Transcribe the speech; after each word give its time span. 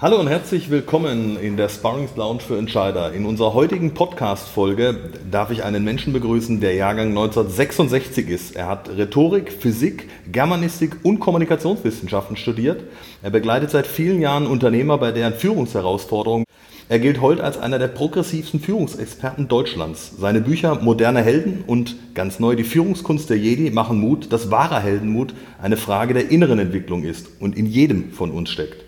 Hallo 0.00 0.20
und 0.20 0.28
herzlich 0.28 0.70
willkommen 0.70 1.36
in 1.40 1.56
der 1.56 1.68
Sparrings 1.68 2.14
Lounge 2.14 2.38
für 2.38 2.56
Entscheider. 2.56 3.12
In 3.14 3.26
unserer 3.26 3.52
heutigen 3.52 3.94
Podcast-Folge 3.94 4.96
darf 5.28 5.50
ich 5.50 5.64
einen 5.64 5.82
Menschen 5.82 6.12
begrüßen, 6.12 6.60
der 6.60 6.74
Jahrgang 6.74 7.08
1966 7.08 8.28
ist. 8.28 8.54
Er 8.54 8.68
hat 8.68 8.88
Rhetorik, 8.90 9.50
Physik, 9.52 10.08
Germanistik 10.30 10.98
und 11.02 11.18
Kommunikationswissenschaften 11.18 12.36
studiert. 12.36 12.84
Er 13.24 13.30
begleitet 13.30 13.72
seit 13.72 13.88
vielen 13.88 14.20
Jahren 14.20 14.46
Unternehmer 14.46 14.98
bei 14.98 15.10
deren 15.10 15.34
Führungsherausforderungen. 15.34 16.44
Er 16.88 17.00
gilt 17.00 17.20
heute 17.20 17.42
als 17.42 17.58
einer 17.58 17.80
der 17.80 17.88
progressivsten 17.88 18.60
Führungsexperten 18.60 19.48
Deutschlands. 19.48 20.12
Seine 20.16 20.40
Bücher 20.40 20.76
Moderne 20.76 21.24
Helden 21.24 21.64
und 21.66 21.96
ganz 22.14 22.38
neu 22.38 22.54
die 22.54 22.62
Führungskunst 22.62 23.30
der 23.30 23.38
Jedi 23.38 23.72
machen 23.72 23.98
Mut, 23.98 24.32
dass 24.32 24.52
wahrer 24.52 24.78
Heldenmut 24.78 25.34
eine 25.60 25.76
Frage 25.76 26.14
der 26.14 26.30
inneren 26.30 26.60
Entwicklung 26.60 27.02
ist 27.02 27.26
und 27.40 27.58
in 27.58 27.66
jedem 27.66 28.12
von 28.12 28.30
uns 28.30 28.50
steckt. 28.50 28.87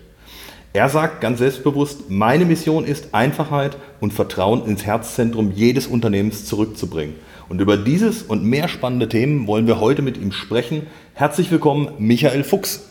Er 0.73 0.87
sagt 0.87 1.19
ganz 1.19 1.39
selbstbewusst, 1.39 2.09
meine 2.09 2.45
Mission 2.45 2.85
ist 2.85 3.13
Einfachheit 3.13 3.75
und 3.99 4.13
Vertrauen 4.13 4.65
ins 4.65 4.85
Herzzentrum 4.85 5.51
jedes 5.51 5.85
Unternehmens 5.85 6.45
zurückzubringen. 6.45 7.15
Und 7.49 7.59
über 7.59 7.75
dieses 7.75 8.23
und 8.23 8.45
mehr 8.45 8.69
spannende 8.69 9.09
Themen 9.09 9.47
wollen 9.47 9.67
wir 9.67 9.81
heute 9.81 10.01
mit 10.01 10.15
ihm 10.15 10.31
sprechen. 10.31 10.87
Herzlich 11.13 11.51
willkommen, 11.51 11.91
Michael 11.97 12.45
Fuchs. 12.45 12.83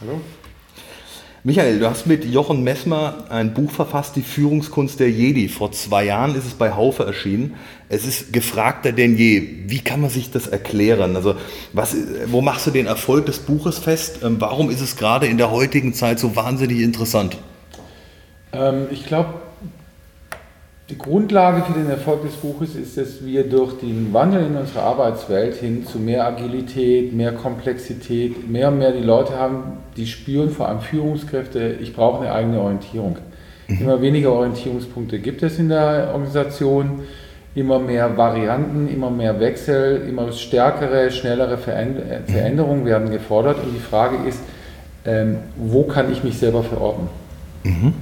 Hallo. 0.00 0.22
Michael, 1.46 1.78
du 1.78 1.88
hast 1.88 2.08
mit 2.08 2.24
Jochen 2.24 2.64
Messmer 2.64 3.26
ein 3.28 3.54
Buch 3.54 3.70
verfasst, 3.70 4.16
Die 4.16 4.22
Führungskunst 4.22 4.98
der 4.98 5.12
Jedi. 5.12 5.48
Vor 5.48 5.70
zwei 5.70 6.02
Jahren 6.02 6.34
ist 6.34 6.44
es 6.44 6.54
bei 6.54 6.72
Haufe 6.72 7.04
erschienen. 7.04 7.54
Es 7.88 8.04
ist 8.04 8.32
gefragter 8.32 8.90
denn 8.90 9.16
je. 9.16 9.46
Wie 9.68 9.78
kann 9.78 10.00
man 10.00 10.10
sich 10.10 10.32
das 10.32 10.48
erklären? 10.48 11.14
Also, 11.14 11.36
was, 11.72 11.94
wo 12.26 12.40
machst 12.40 12.66
du 12.66 12.72
den 12.72 12.86
Erfolg 12.86 13.26
des 13.26 13.38
Buches 13.38 13.78
fest? 13.78 14.24
Ähm, 14.24 14.40
warum 14.40 14.70
ist 14.70 14.80
es 14.80 14.96
gerade 14.96 15.28
in 15.28 15.38
der 15.38 15.52
heutigen 15.52 15.94
Zeit 15.94 16.18
so 16.18 16.34
wahnsinnig 16.34 16.80
interessant? 16.80 17.38
Ähm, 18.52 18.88
ich 18.90 19.06
glaube, 19.06 19.34
die 20.88 20.98
Grundlage 20.98 21.62
für 21.62 21.72
den 21.72 21.90
Erfolg 21.90 22.22
des 22.22 22.34
Buches 22.34 22.76
ist, 22.76 22.96
dass 22.96 23.24
wir 23.24 23.48
durch 23.48 23.78
den 23.78 24.12
Wandel 24.12 24.46
in 24.46 24.56
unserer 24.56 24.82
Arbeitswelt 24.82 25.56
hin 25.56 25.84
zu 25.84 25.98
mehr 25.98 26.24
Agilität, 26.24 27.12
mehr 27.12 27.32
Komplexität, 27.32 28.48
mehr 28.48 28.68
und 28.68 28.78
mehr 28.78 28.92
die 28.92 29.02
Leute 29.02 29.36
haben, 29.36 29.78
die 29.96 30.06
spüren, 30.06 30.50
vor 30.50 30.68
allem 30.68 30.80
Führungskräfte, 30.80 31.76
ich 31.80 31.92
brauche 31.92 32.20
eine 32.20 32.32
eigene 32.32 32.60
Orientierung. 32.60 33.18
Mhm. 33.66 33.80
Immer 33.80 34.00
weniger 34.00 34.32
Orientierungspunkte 34.32 35.18
gibt 35.18 35.42
es 35.42 35.58
in 35.58 35.70
der 35.70 36.10
Organisation, 36.12 37.00
immer 37.56 37.80
mehr 37.80 38.16
Varianten, 38.16 38.88
immer 38.88 39.10
mehr 39.10 39.40
Wechsel, 39.40 40.06
immer 40.08 40.30
stärkere, 40.30 41.10
schnellere 41.10 41.56
mhm. 41.56 42.30
Veränderungen 42.30 42.84
werden 42.84 43.10
gefordert 43.10 43.56
und 43.64 43.74
die 43.74 43.80
Frage 43.80 44.18
ist, 44.28 44.38
ähm, 45.04 45.38
wo 45.56 45.82
kann 45.82 46.12
ich 46.12 46.22
mich 46.22 46.38
selber 46.38 46.62
verorten? 46.62 47.08
Mhm. 47.64 47.92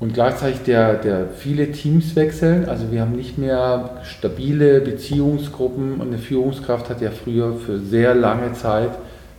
Und 0.00 0.14
gleichzeitig 0.14 0.60
der, 0.62 0.94
der 0.94 1.26
viele 1.36 1.72
Teams 1.72 2.14
wechseln. 2.14 2.68
Also 2.68 2.92
wir 2.92 3.00
haben 3.00 3.16
nicht 3.16 3.36
mehr 3.36 3.98
stabile 4.04 4.80
Beziehungsgruppen 4.80 5.94
und 5.94 6.08
eine 6.08 6.18
Führungskraft 6.18 6.88
hat 6.88 7.00
ja 7.00 7.10
früher 7.10 7.54
für 7.54 7.80
sehr 7.80 8.14
lange 8.14 8.52
Zeit 8.52 8.90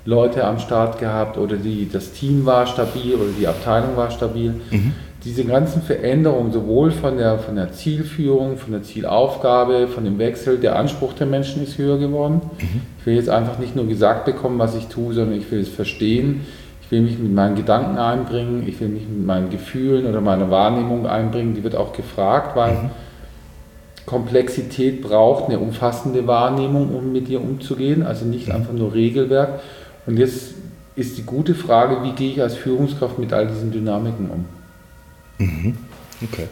Leute 0.04 0.44
am 0.44 0.60
Start 0.60 1.00
gehabt 1.00 1.38
oder 1.38 1.56
die, 1.56 1.88
das 1.90 2.12
Team 2.12 2.46
war 2.46 2.68
stabil 2.68 3.16
oder 3.16 3.32
die 3.40 3.48
Abteilung 3.48 3.96
war 3.96 4.12
stabil. 4.12 4.56
Mhm. 4.72 4.94
Diese 5.24 5.44
ganzen 5.44 5.82
Veränderungen, 5.82 6.52
sowohl 6.52 6.92
von 6.92 7.18
der, 7.18 7.40
von 7.40 7.56
der 7.56 7.72
Zielführung, 7.72 8.58
von 8.58 8.72
der 8.72 8.84
Zielaufgabe, 8.84 9.88
von 9.88 10.06
dem 10.06 10.18
Wechsel, 10.18 10.58
der 10.58 10.78
Anspruch 10.78 11.14
der 11.14 11.28
Menschen 11.28 11.62
ist 11.62 11.78
höher 11.78 11.98
geworden. 11.98 12.42
Mhm. 12.58 12.82
Ich 13.00 13.06
will 13.06 13.16
jetzt 13.16 13.30
einfach 13.30 13.60
nicht 13.60 13.76
nur 13.76 13.88
gesagt 13.88 14.26
bekommen, 14.26 14.60
was 14.60 14.76
ich 14.76 14.88
tue, 14.88 15.14
sondern 15.14 15.38
ich 15.38 15.50
will 15.52 15.60
es 15.60 15.70
verstehen 15.70 16.42
ich 16.90 16.92
will 16.92 17.02
mich 17.02 17.20
mit 17.20 17.32
meinen 17.36 17.56
Gedanken 17.56 18.00
einbringen, 18.00 18.68
ich 18.68 18.80
will 18.80 18.88
mich 18.88 19.08
mit 19.08 19.24
meinen 19.24 19.52
Gefühlen 19.52 20.08
oder 20.08 20.22
meiner 20.22 20.50
Wahrnehmung 20.50 21.06
einbringen. 21.06 21.54
Die 21.54 21.64
wird 21.64 21.76
auch 21.76 21.94
gefragt, 21.94 22.56
weil 22.56 22.74
mhm. 22.74 22.90
Komplexität 24.08 25.04
braucht 25.04 25.46
eine 25.46 25.60
umfassende 25.60 26.26
Wahrnehmung, 26.26 26.96
um 26.96 27.12
mit 27.12 27.30
ihr 27.30 27.42
umzugehen, 27.42 28.02
also 28.02 28.26
nicht 28.26 28.48
mhm. 28.48 28.56
einfach 28.56 28.74
nur 28.74 28.96
Regelwerk. 28.96 29.60
Und 30.08 30.18
jetzt 30.18 30.56
ist 30.96 31.20
die 31.20 31.24
gute 31.24 31.54
Frage, 31.54 32.02
wie 32.02 32.14
gehe 32.14 32.32
ich 32.32 32.42
als 32.42 32.56
Führungskraft 32.56 33.20
mit 33.20 33.34
all 33.34 33.46
diesen 33.46 33.72
Dynamiken 33.72 34.32
um? 34.32 34.46
Mhm. 35.38 35.78
Okay. 36.24 36.48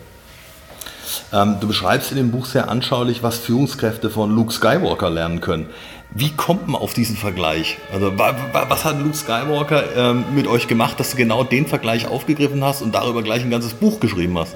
Ähm, 1.33 1.57
du 1.59 1.67
beschreibst 1.67 2.11
in 2.11 2.17
dem 2.17 2.31
Buch 2.31 2.45
sehr 2.45 2.69
anschaulich, 2.69 3.23
was 3.23 3.37
Führungskräfte 3.37 4.09
von 4.09 4.35
Luke 4.35 4.53
Skywalker 4.53 5.09
lernen 5.09 5.41
können. 5.41 5.67
Wie 6.11 6.31
kommt 6.31 6.67
man 6.67 6.81
auf 6.81 6.93
diesen 6.93 7.17
Vergleich? 7.17 7.77
Also 7.93 8.13
was 8.17 8.85
hat 8.85 8.99
Luke 8.99 9.15
Skywalker 9.15 9.83
ähm, 9.95 10.25
mit 10.33 10.47
euch 10.47 10.67
gemacht, 10.67 10.99
dass 10.99 11.11
du 11.11 11.17
genau 11.17 11.43
den 11.43 11.67
Vergleich 11.67 12.07
aufgegriffen 12.07 12.63
hast 12.63 12.81
und 12.81 12.95
darüber 12.95 13.23
gleich 13.23 13.43
ein 13.43 13.51
ganzes 13.51 13.73
Buch 13.73 13.99
geschrieben 13.99 14.37
hast? 14.37 14.55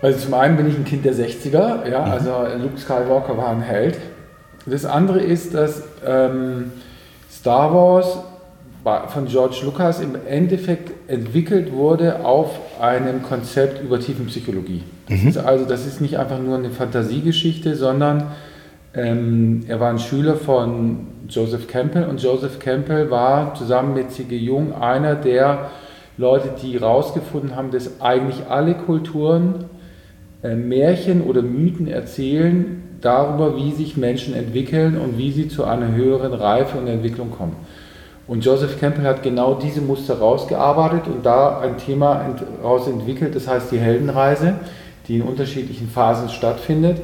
Also 0.00 0.18
zum 0.20 0.34
einen 0.34 0.56
bin 0.56 0.68
ich 0.68 0.76
ein 0.76 0.84
Kind 0.84 1.04
der 1.04 1.14
60er, 1.14 1.88
ja, 1.88 2.04
mhm. 2.04 2.12
also 2.12 2.30
Luke 2.56 2.78
Skywalker 2.78 3.36
war 3.36 3.50
ein 3.50 3.62
Held. 3.62 3.98
Das 4.64 4.84
andere 4.84 5.20
ist, 5.20 5.54
dass 5.54 5.82
ähm, 6.04 6.72
Star 7.30 7.74
Wars 7.74 8.18
von 9.08 9.26
George 9.26 9.60
Lucas 9.64 10.00
im 10.00 10.16
Endeffekt 10.26 11.10
entwickelt 11.10 11.72
wurde 11.72 12.24
auf 12.24 12.50
einem 12.80 13.22
Konzept 13.22 13.82
über 13.82 14.00
Tiefenpsychologie. 14.00 14.82
Das 15.08 15.22
mhm. 15.22 15.28
ist 15.28 15.38
also, 15.38 15.64
das 15.64 15.86
ist 15.86 16.00
nicht 16.00 16.18
einfach 16.18 16.38
nur 16.38 16.56
eine 16.56 16.70
Fantasiegeschichte, 16.70 17.74
sondern 17.74 18.28
ähm, 18.94 19.64
er 19.68 19.80
war 19.80 19.90
ein 19.90 19.98
Schüler 19.98 20.36
von 20.36 21.06
Joseph 21.28 21.66
Campbell 21.68 22.04
und 22.04 22.22
Joseph 22.22 22.58
Campbell 22.58 23.10
war 23.10 23.54
zusammen 23.54 23.94
mit 23.94 24.12
C.G. 24.12 24.36
Jung 24.36 24.74
einer 24.74 25.14
der 25.14 25.70
Leute, 26.16 26.50
die 26.62 26.78
herausgefunden 26.78 27.54
haben, 27.54 27.70
dass 27.70 28.00
eigentlich 28.00 28.46
alle 28.48 28.74
Kulturen 28.74 29.66
äh, 30.42 30.54
Märchen 30.54 31.22
oder 31.22 31.42
Mythen 31.42 31.86
erzählen 31.86 32.82
darüber, 33.00 33.56
wie 33.56 33.72
sich 33.72 33.96
Menschen 33.96 34.34
entwickeln 34.34 34.96
und 34.96 35.18
wie 35.18 35.30
sie 35.30 35.48
zu 35.48 35.64
einer 35.64 35.92
höheren 35.92 36.32
Reife 36.32 36.78
und 36.78 36.88
Entwicklung 36.88 37.30
kommen. 37.30 37.56
Und 38.26 38.44
Joseph 38.44 38.78
Campbell 38.78 39.06
hat 39.06 39.22
genau 39.22 39.54
diese 39.54 39.80
Muster 39.80 40.18
rausgearbeitet 40.18 41.06
und 41.06 41.24
da 41.24 41.60
ein 41.60 41.78
Thema 41.78 42.34
daraus 42.60 42.86
entwickelt, 42.86 43.34
das 43.34 43.48
heißt 43.48 43.72
die 43.72 43.78
Heldenreise, 43.78 44.54
die 45.08 45.16
in 45.16 45.22
unterschiedlichen 45.22 45.88
Phasen 45.88 46.28
stattfindet. 46.28 47.00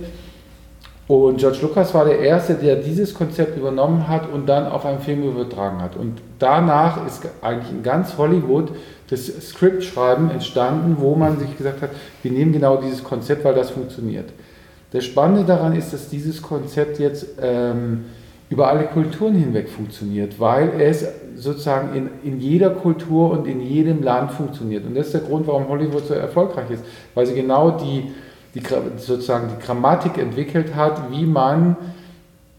Und 1.06 1.38
George 1.38 1.58
Lucas 1.60 1.92
war 1.92 2.06
der 2.06 2.20
Erste, 2.20 2.54
der 2.54 2.76
dieses 2.76 3.12
Konzept 3.12 3.58
übernommen 3.58 4.08
hat 4.08 4.30
und 4.30 4.46
dann 4.46 4.66
auf 4.66 4.86
einen 4.86 5.00
Film 5.00 5.22
übertragen 5.22 5.82
hat. 5.82 5.96
Und 5.96 6.20
danach 6.38 7.06
ist 7.06 7.22
eigentlich 7.42 7.72
in 7.72 7.82
ganz 7.82 8.16
Hollywood 8.16 8.70
das 9.10 9.26
Scriptschreiben 9.26 10.30
entstanden, 10.30 10.96
wo 10.98 11.14
man 11.14 11.38
sich 11.38 11.56
gesagt 11.58 11.82
hat, 11.82 11.90
wir 12.22 12.30
nehmen 12.30 12.52
genau 12.52 12.78
dieses 12.78 13.04
Konzept, 13.04 13.44
weil 13.44 13.54
das 13.54 13.70
funktioniert. 13.70 14.30
Das 14.92 15.04
Spannende 15.04 15.44
daran 15.44 15.74
ist, 15.76 15.92
dass 15.92 16.08
dieses 16.08 16.40
Konzept 16.40 16.98
jetzt 16.98 17.26
ähm, 17.42 18.06
über 18.54 18.68
alle 18.68 18.84
Kulturen 18.84 19.34
hinweg 19.34 19.68
funktioniert, 19.68 20.38
weil 20.38 20.80
es 20.80 21.06
sozusagen 21.34 21.94
in, 21.96 22.08
in 22.22 22.40
jeder 22.40 22.70
Kultur 22.70 23.30
und 23.30 23.46
in 23.46 23.60
jedem 23.60 24.02
Land 24.02 24.30
funktioniert. 24.30 24.86
Und 24.86 24.96
das 24.96 25.06
ist 25.06 25.14
der 25.14 25.22
Grund, 25.22 25.46
warum 25.46 25.68
Hollywood 25.68 26.06
so 26.06 26.14
erfolgreich 26.14 26.70
ist, 26.70 26.84
weil 27.14 27.26
sie 27.26 27.34
genau 27.34 27.72
die 27.72 28.12
die, 28.54 28.62
sozusagen 28.96 29.48
die 29.48 29.64
Grammatik 29.64 30.18
entwickelt 30.18 30.74
hat, 30.74 31.10
wie 31.10 31.26
man 31.26 31.76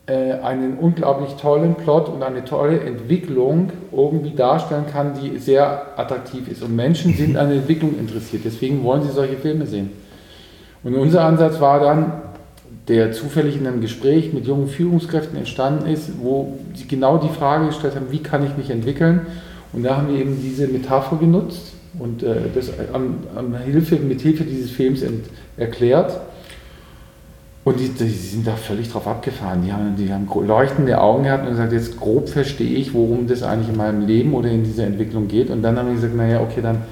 äh, 0.07 0.33
einen 0.33 0.77
unglaublich 0.77 1.35
tollen 1.35 1.75
Plot 1.75 2.09
und 2.09 2.21
eine 2.21 2.43
tolle 2.43 2.81
Entwicklung 2.81 3.71
irgendwie 3.91 4.35
darstellen 4.35 4.85
kann, 4.91 5.13
die 5.13 5.37
sehr 5.37 5.97
attraktiv 5.97 6.49
ist. 6.49 6.61
Und 6.61 6.75
Menschen 6.75 7.13
sind 7.13 7.37
an 7.37 7.47
der 7.47 7.59
Entwicklung 7.59 7.97
interessiert, 7.97 8.43
deswegen 8.45 8.83
wollen 8.83 9.03
sie 9.03 9.11
solche 9.11 9.37
Filme 9.37 9.65
sehen. 9.65 9.91
Und 10.83 10.95
unser 10.95 11.23
Ansatz 11.23 11.59
war 11.61 11.79
dann, 11.79 12.11
der 12.87 13.11
zufällig 13.11 13.57
in 13.57 13.65
einem 13.65 13.81
Gespräch 13.81 14.31
mit 14.33 14.45
jungen 14.45 14.67
Führungskräften 14.67 15.37
entstanden 15.37 15.87
ist, 15.87 16.11
wo 16.21 16.57
sie 16.75 16.87
genau 16.87 17.17
die 17.17 17.29
Frage 17.29 17.67
gestellt 17.67 17.95
haben, 17.95 18.11
wie 18.11 18.19
kann 18.19 18.45
ich 18.45 18.55
mich 18.57 18.69
entwickeln? 18.69 19.21
Und 19.73 19.83
da 19.83 19.97
haben 19.97 20.09
wir 20.09 20.19
eben 20.19 20.39
diese 20.41 20.67
Metapher 20.67 21.17
genutzt 21.17 21.73
und 21.99 22.23
äh, 22.23 22.35
das 22.53 22.69
an, 22.93 23.23
an 23.35 23.57
Hilfe, 23.63 23.97
mit 23.97 24.21
Hilfe 24.21 24.43
dieses 24.43 24.71
Films 24.71 25.01
ent, 25.01 25.25
erklärt. 25.57 26.19
Und 27.63 27.79
die, 27.79 27.89
die, 27.89 28.09
sind 28.09 28.45
da 28.45 28.55
völlig 28.55 28.91
drauf 28.91 29.07
abgefahren. 29.07 29.63
Die 29.65 29.73
haben, 29.73 29.95
die 29.95 30.13
haben 30.13 30.27
leuchtende 30.45 31.01
Augen 31.01 31.23
gehabt 31.23 31.45
und 31.45 31.49
gesagt, 31.49 31.73
jetzt 31.73 31.99
grob 31.99 32.29
verstehe 32.29 32.77
ich, 32.77 32.93
worum 32.93 33.25
das 33.25 33.41
eigentlich 33.41 33.69
in 33.69 33.77
meinem 33.77 34.05
Leben 34.05 34.35
oder 34.35 34.49
in 34.49 34.63
dieser 34.63 34.85
Entwicklung 34.85 35.27
geht. 35.27 35.49
Und 35.49 35.63
dann 35.63 35.75
haben 35.77 35.89
die 35.89 35.95
gesagt, 35.95 36.15
naja, 36.15 36.41
okay, 36.41 36.61
dann 36.61 36.83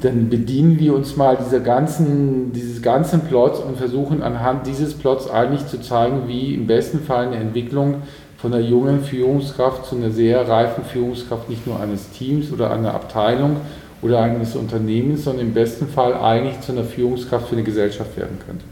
dann 0.00 0.30
bedienen 0.30 0.78
wir 0.78 0.94
uns 0.94 1.16
mal 1.16 1.36
dieser 1.36 1.60
ganzen, 1.60 2.52
dieses 2.52 2.82
ganzen 2.82 3.20
Plots 3.22 3.60
und 3.60 3.76
versuchen 3.76 4.22
anhand 4.22 4.66
dieses 4.66 4.94
Plots 4.94 5.28
eigentlich 5.28 5.66
zu 5.66 5.80
zeigen, 5.80 6.26
wie 6.26 6.54
im 6.54 6.66
besten 6.66 7.00
Fall 7.00 7.26
eine 7.26 7.36
Entwicklung 7.36 8.02
von 8.38 8.54
einer 8.54 8.64
jungen 8.64 9.02
Führungskraft 9.04 9.86
zu 9.86 9.96
einer 9.96 10.10
sehr 10.10 10.48
reifen 10.48 10.84
Führungskraft 10.84 11.50
nicht 11.50 11.66
nur 11.66 11.78
eines 11.78 12.10
Teams 12.10 12.50
oder 12.52 12.70
einer 12.70 12.94
Abteilung 12.94 13.56
oder 14.00 14.22
eines 14.22 14.56
Unternehmens, 14.56 15.24
sondern 15.24 15.46
im 15.48 15.54
besten 15.54 15.88
Fall 15.88 16.14
eigentlich 16.14 16.60
zu 16.60 16.72
einer 16.72 16.84
Führungskraft 16.84 17.48
für 17.48 17.54
eine 17.54 17.64
Gesellschaft 17.64 18.16
werden 18.16 18.38
könnte. 18.46 18.64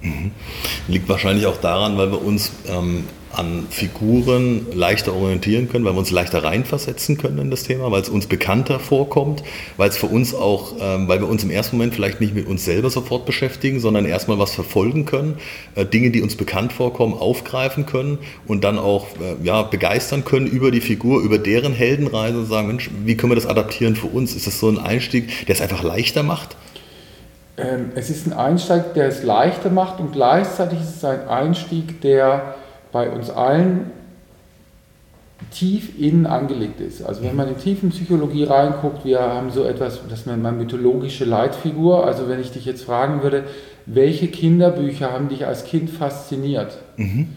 Mhm. 0.00 0.30
Liegt 0.86 1.08
wahrscheinlich 1.08 1.46
auch 1.46 1.58
daran, 1.58 1.98
weil 1.98 2.10
wir 2.10 2.24
uns 2.24 2.52
ähm, 2.66 3.04
an 3.32 3.66
Figuren 3.70 4.66
leichter 4.72 5.14
orientieren 5.14 5.68
können, 5.68 5.84
weil 5.84 5.92
wir 5.92 5.98
uns 5.98 6.10
leichter 6.10 6.42
reinversetzen 6.42 7.18
können 7.18 7.38
in 7.38 7.50
das 7.50 7.64
Thema, 7.64 7.90
weil 7.90 8.00
es 8.00 8.08
uns 8.08 8.26
bekannter 8.26 8.80
vorkommt, 8.80 9.42
weil 9.76 9.90
es 9.90 9.96
für 9.96 10.06
uns 10.06 10.34
auch, 10.34 10.74
ähm, 10.80 11.08
weil 11.08 11.20
wir 11.20 11.28
uns 11.28 11.44
im 11.44 11.50
ersten 11.50 11.76
Moment 11.76 11.94
vielleicht 11.94 12.20
nicht 12.20 12.34
mit 12.34 12.46
uns 12.46 12.64
selber 12.64 12.90
sofort 12.90 13.26
beschäftigen, 13.26 13.80
sondern 13.80 14.04
erstmal 14.04 14.38
was 14.38 14.54
verfolgen 14.54 15.04
können, 15.04 15.36
äh, 15.74 15.84
Dinge, 15.84 16.10
die 16.10 16.22
uns 16.22 16.36
bekannt 16.36 16.72
vorkommen, 16.72 17.14
aufgreifen 17.14 17.86
können 17.86 18.18
und 18.46 18.64
dann 18.64 18.78
auch 18.78 19.06
äh, 19.20 19.44
ja, 19.44 19.62
begeistern 19.62 20.24
können 20.24 20.46
über 20.46 20.70
die 20.70 20.80
Figur, 20.80 21.20
über 21.20 21.38
deren 21.38 21.72
Heldenreise 21.72 22.38
und 22.38 22.46
sagen, 22.46 22.68
Mensch, 22.68 22.90
wie 23.04 23.16
können 23.16 23.30
wir 23.32 23.36
das 23.36 23.46
adaptieren 23.46 23.94
für 23.94 24.06
uns? 24.06 24.34
Ist 24.34 24.46
das 24.46 24.58
so 24.58 24.68
ein 24.68 24.78
Einstieg, 24.78 25.46
der 25.46 25.54
es 25.54 25.60
einfach 25.60 25.82
leichter 25.82 26.22
macht? 26.22 26.56
Ähm, 27.58 27.90
es 27.96 28.08
ist 28.08 28.26
ein 28.26 28.32
Einstieg, 28.32 28.94
der 28.94 29.08
es 29.08 29.22
leichter 29.22 29.70
macht 29.70 29.98
und 29.98 30.12
gleichzeitig 30.12 30.80
ist 30.80 30.96
es 30.96 31.04
ein 31.04 31.28
Einstieg, 31.28 32.00
der 32.00 32.54
bei 32.92 33.10
uns 33.10 33.30
allen 33.30 33.90
tief 35.52 35.98
innen 35.98 36.26
angelegt 36.26 36.80
ist. 36.80 37.02
Also 37.02 37.22
wenn 37.22 37.36
man 37.36 37.48
in 37.48 37.56
tiefen 37.56 37.90
Psychologie 37.90 38.44
reinguckt, 38.44 39.04
wir 39.04 39.20
haben 39.20 39.50
so 39.50 39.64
etwas, 39.64 40.00
das 40.08 40.26
nennt 40.26 40.42
man 40.42 40.58
mythologische 40.58 41.24
Leitfigur. 41.24 42.06
Also 42.06 42.28
wenn 42.28 42.40
ich 42.40 42.50
dich 42.50 42.64
jetzt 42.64 42.84
fragen 42.84 43.22
würde, 43.22 43.44
welche 43.86 44.28
Kinderbücher 44.28 45.12
haben 45.12 45.28
dich 45.28 45.46
als 45.46 45.64
Kind 45.64 45.90
fasziniert? 45.90 46.78
Mhm. 46.96 47.28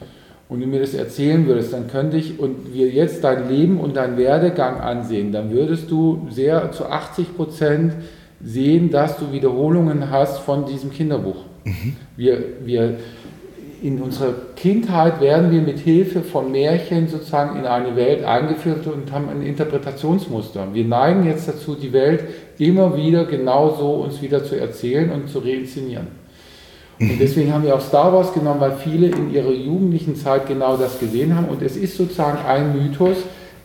Und 0.49 0.59
du 0.59 0.67
mir 0.67 0.81
das 0.81 0.93
erzählen 0.93 1.47
würdest, 1.47 1.71
dann 1.71 1.87
könnte 1.87 2.17
ich 2.17 2.37
und 2.37 2.73
wir 2.73 2.89
jetzt 2.89 3.23
dein 3.23 3.47
Leben 3.47 3.79
und 3.79 3.95
deinen 3.95 4.17
Werdegang 4.17 4.81
ansehen, 4.81 5.31
dann 5.31 5.51
würdest 5.51 5.89
du 5.89 6.27
sehr 6.29 6.73
zu 6.73 6.87
80 6.87 7.37
Prozent 7.37 7.93
sehen, 8.43 8.89
dass 8.89 9.17
du 9.17 9.31
Wiederholungen 9.31 10.09
hast 10.09 10.39
von 10.39 10.65
diesem 10.65 10.91
Kinderbuch. 10.91 11.45
Mhm. 11.63 11.95
Wir, 12.17 12.43
wir 12.65 12.97
in 13.81 13.99
unserer 13.99 14.33
Kindheit 14.55 15.19
werden 15.21 15.51
wir 15.51 15.61
mit 15.61 15.79
Hilfe 15.79 16.21
von 16.21 16.51
Märchen 16.51 17.07
sozusagen 17.07 17.57
in 17.57 17.65
eine 17.65 17.95
Welt 17.95 18.23
eingeführt 18.23 18.85
und 18.85 19.11
haben 19.11 19.27
ein 19.29 19.41
Interpretationsmuster. 19.41 20.67
Wir 20.73 20.85
neigen 20.85 21.25
jetzt 21.25 21.47
dazu, 21.47 21.73
die 21.73 21.91
Welt 21.91 22.23
immer 22.59 22.95
wieder 22.95 23.25
genauso 23.25 23.93
uns 23.93 24.21
wieder 24.21 24.43
zu 24.43 24.55
erzählen 24.55 25.09
und 25.11 25.29
zu 25.29 25.39
reinszenieren. 25.39 26.07
Und 26.99 27.19
deswegen 27.19 27.51
haben 27.51 27.63
wir 27.63 27.75
auch 27.75 27.81
Star 27.81 28.13
Wars 28.13 28.31
genommen, 28.31 28.59
weil 28.59 28.73
viele 28.73 29.07
in 29.07 29.33
ihrer 29.33 29.51
jugendlichen 29.51 30.15
Zeit 30.15 30.47
genau 30.47 30.77
das 30.77 30.99
gesehen 30.99 31.35
haben. 31.35 31.47
Und 31.47 31.63
es 31.63 31.75
ist 31.75 31.97
sozusagen 31.97 32.37
ein 32.45 32.73
Mythos, 32.73 33.17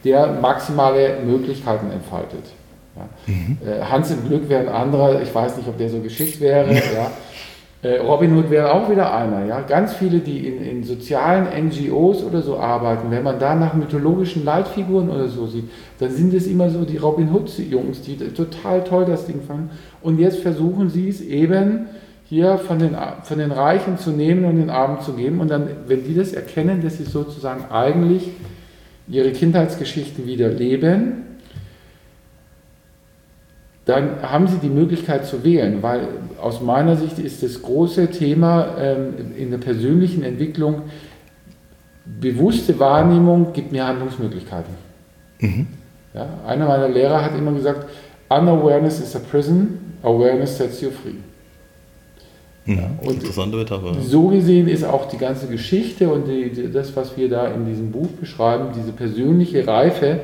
der 0.03 0.29
maximale 0.41 1.19
Möglichkeiten 1.27 1.91
entfaltet. 1.91 2.45
Ja. 2.97 3.09
Mhm. 3.27 3.59
Äh, 3.67 3.85
Hans 3.85 4.11
im 4.11 4.27
Glück 4.27 4.49
wäre 4.49 4.63
ein 4.63 4.69
anderer, 4.71 5.21
ich 5.21 5.35
weiß 5.35 5.59
nicht, 5.59 5.69
ob 5.69 5.77
der 5.77 5.91
so 5.91 5.99
geschickt 6.01 6.41
wäre. 6.41 6.73
ja. 6.75 7.11
Äh, 7.83 7.99
Robin 7.99 8.37
Hood 8.37 8.51
wäre 8.51 8.73
auch 8.73 8.91
wieder 8.91 9.15
einer. 9.15 9.45
Ja? 9.45 9.61
Ganz 9.61 9.95
viele, 9.95 10.21
die 10.21 10.47
in, 10.49 10.65
in, 10.65 10.85
sozialen 10.85 11.47
NGOs 11.69 12.25
oder 12.25 12.41
so 12.43 12.59
arbeiten, 12.59 13.11
wenn 13.11 13.23
man 13.23 13.39
da 13.39 13.55
nach 13.55 13.75
mythologischen 13.75 14.45
Leitfiguren 14.45 15.11
oder 15.11 15.29
so 15.29 15.47
sieht, 15.47 15.69
dann 15.99 16.11
sind 16.11 16.33
es 16.33 16.47
immer 16.47 16.71
so 16.71 16.85
die 16.85 16.97
Robin 16.97 17.31
Hood-Jungs, 17.33 18.03
die 18.03 18.17
total 18.17 18.83
toll 18.83 19.05
das 19.05 19.27
Ding 19.27 19.43
fanden. 19.47 19.71
Und 20.03 20.19
jetzt 20.19 20.39
versuchen 20.39 20.89
sie 20.89 21.09
es 21.09 21.21
eben 21.21 21.87
hier 22.25 22.59
von 22.59 22.79
den, 22.79 22.97
von 23.23 23.39
den 23.39 23.53
Reichen 23.53 23.99
zu 23.99 24.11
nehmen 24.11 24.47
und 24.47 24.57
den 24.57 24.71
Armen 24.71 25.01
zu 25.01 25.13
geben. 25.13 25.41
Und 25.41 25.51
dann, 25.51 25.69
wenn 25.87 26.03
die 26.03 26.15
das 26.15 26.33
erkennen, 26.33 26.83
dass 26.83 26.97
sie 26.97 27.05
sozusagen 27.05 27.67
eigentlich 27.71 28.31
ihre 29.07 29.31
Kindheitsgeschichten 29.33 30.27
wieder 30.27 30.49
leben, 30.49 31.26
dann 33.87 34.21
haben 34.21 34.49
Sie 34.49 34.59
die 34.59 34.69
Möglichkeit 34.69 35.27
zu 35.27 35.45
wählen, 35.45 35.81
weil 35.81 36.09
aus 36.43 36.61
meiner 36.61 36.97
Sicht 36.97 37.21
ist 37.21 37.43
das 37.45 37.63
große 37.63 38.11
Thema 38.11 38.77
ähm, 38.79 39.15
in 39.37 39.53
der 39.53 39.59
persönlichen 39.59 40.25
Entwicklung, 40.25 40.83
bewusste 42.05 42.79
Wahrnehmung 42.81 43.53
gibt 43.53 43.71
mir 43.71 43.87
Handlungsmöglichkeiten. 43.87 44.75
Mhm. 45.39 45.69
Ja, 46.15 46.29
einer 46.47 46.67
meiner 46.67 46.89
Lehrer 46.89 47.25
hat 47.25 47.39
immer 47.39 47.53
gesagt, 47.53 47.89
unawareness 48.29 48.99
is 49.01 49.15
a 49.15 49.21
prison, 49.21 49.79
awareness 50.03 50.59
sets 50.59 50.81
you 50.81 50.91
free. 50.91 51.13
Mhm. 52.65 52.79
Ja, 52.79 52.91
und 53.03 53.15
Interessante 53.23 53.57
Metapher. 53.57 53.95
So 54.03 54.27
gesehen 54.29 54.67
ist 54.67 54.83
auch 54.83 55.09
die 55.09 55.19
ganze 55.19 55.47
Geschichte 55.47 56.09
und 56.09 56.27
die, 56.27 56.51
die, 56.51 56.73
das, 56.73 56.97
was 56.97 57.17
wir 57.17 57.29
da 57.29 57.47
in 57.47 57.67
diesem 57.67 57.93
Buch 57.93 58.09
beschreiben, 58.21 58.71
diese 58.75 58.91
persönliche 58.91 59.65
Reife, 59.65 60.23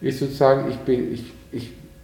ist 0.00 0.20
sozusagen, 0.20 0.70
ich, 0.70 0.76
bin, 0.78 1.12
ich, 1.12 1.20
ich 1.20 1.32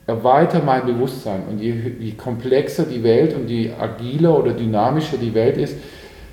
erweitere 0.09 0.63
mein 0.65 0.87
Bewusstsein. 0.87 1.43
Und 1.49 1.61
je, 1.61 1.75
je, 2.01 2.13
komplexer 2.13 2.87
die 2.87 3.03
Welt 3.03 3.37
und 3.37 3.49
je 3.49 3.73
agiler 3.79 4.37
oder 4.39 4.53
dynamischer 4.53 5.19
die 5.19 5.35
Welt 5.35 5.59
ist, 5.59 5.77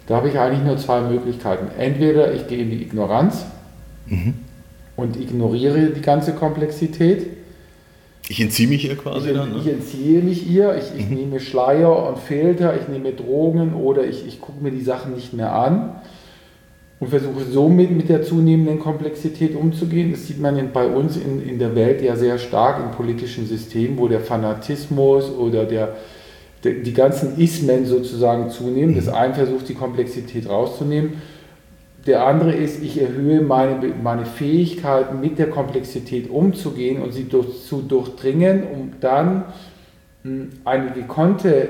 da 0.07 0.15
habe 0.15 0.29
ich 0.29 0.39
eigentlich 0.39 0.63
nur 0.63 0.77
zwei 0.77 1.01
Möglichkeiten. 1.01 1.67
Entweder 1.77 2.33
ich 2.33 2.47
gehe 2.47 2.59
in 2.59 2.71
die 2.71 2.81
Ignoranz 2.81 3.45
mhm. 4.07 4.35
und 4.95 5.19
ignoriere 5.19 5.87
die 5.87 6.01
ganze 6.01 6.33
Komplexität. 6.33 7.27
Ich 8.29 8.39
entziehe 8.39 8.69
mich 8.69 8.85
ihr 8.85 8.95
quasi 8.95 9.29
ich, 9.29 9.35
dann? 9.35 9.51
Ne? 9.51 9.59
Ich 9.59 9.67
entziehe 9.67 10.21
mich 10.21 10.49
ihr, 10.49 10.75
ich, 10.77 10.97
ich 10.97 11.09
mhm. 11.09 11.15
nehme 11.15 11.39
Schleier 11.41 12.07
und 12.07 12.17
Filter, 12.17 12.75
ich 12.79 12.87
nehme 12.87 13.11
Drogen 13.11 13.73
oder 13.73 14.05
ich, 14.05 14.25
ich 14.25 14.39
gucke 14.39 14.63
mir 14.63 14.71
die 14.71 14.81
Sachen 14.81 15.13
nicht 15.13 15.33
mehr 15.33 15.53
an 15.53 15.95
und 16.99 17.09
versuche 17.09 17.43
somit 17.51 17.91
mit 17.91 18.07
der 18.07 18.23
zunehmenden 18.23 18.79
Komplexität 18.79 19.55
umzugehen. 19.55 20.11
Das 20.11 20.27
sieht 20.27 20.39
man 20.39 20.57
in, 20.57 20.71
bei 20.71 20.87
uns 20.87 21.17
in, 21.17 21.45
in 21.45 21.59
der 21.59 21.75
Welt 21.75 22.01
ja 22.01 22.15
sehr 22.15 22.37
stark 22.37 22.81
im 22.81 22.91
politischen 22.91 23.45
System, 23.45 23.97
wo 23.97 24.07
der 24.07 24.21
Fanatismus 24.21 25.29
oder 25.29 25.65
der, 25.65 25.95
der 26.63 26.73
die 26.75 26.93
ganzen 26.93 27.37
Ismen 27.37 27.85
sozusagen 27.85 28.49
zunehmen. 28.49 28.95
Das 28.95 29.09
eine 29.09 29.33
versucht, 29.33 29.67
die 29.67 29.73
Komplexität 29.73 30.47
rauszunehmen. 30.47 31.21
Der 32.07 32.25
andere 32.25 32.53
ist, 32.53 32.81
ich 32.83 33.01
erhöhe 33.01 33.41
meine, 33.41 33.91
meine 34.01 34.25
Fähigkeit, 34.25 35.19
mit 35.19 35.39
der 35.39 35.49
Komplexität 35.49 36.29
umzugehen 36.29 37.01
und 37.01 37.13
sie 37.13 37.25
durch, 37.25 37.65
zu 37.65 37.81
durchdringen, 37.81 38.63
um 38.71 38.93
dann 39.01 39.45
hm, 40.23 40.49
eine 40.63 40.91
gekonnte 40.91 41.67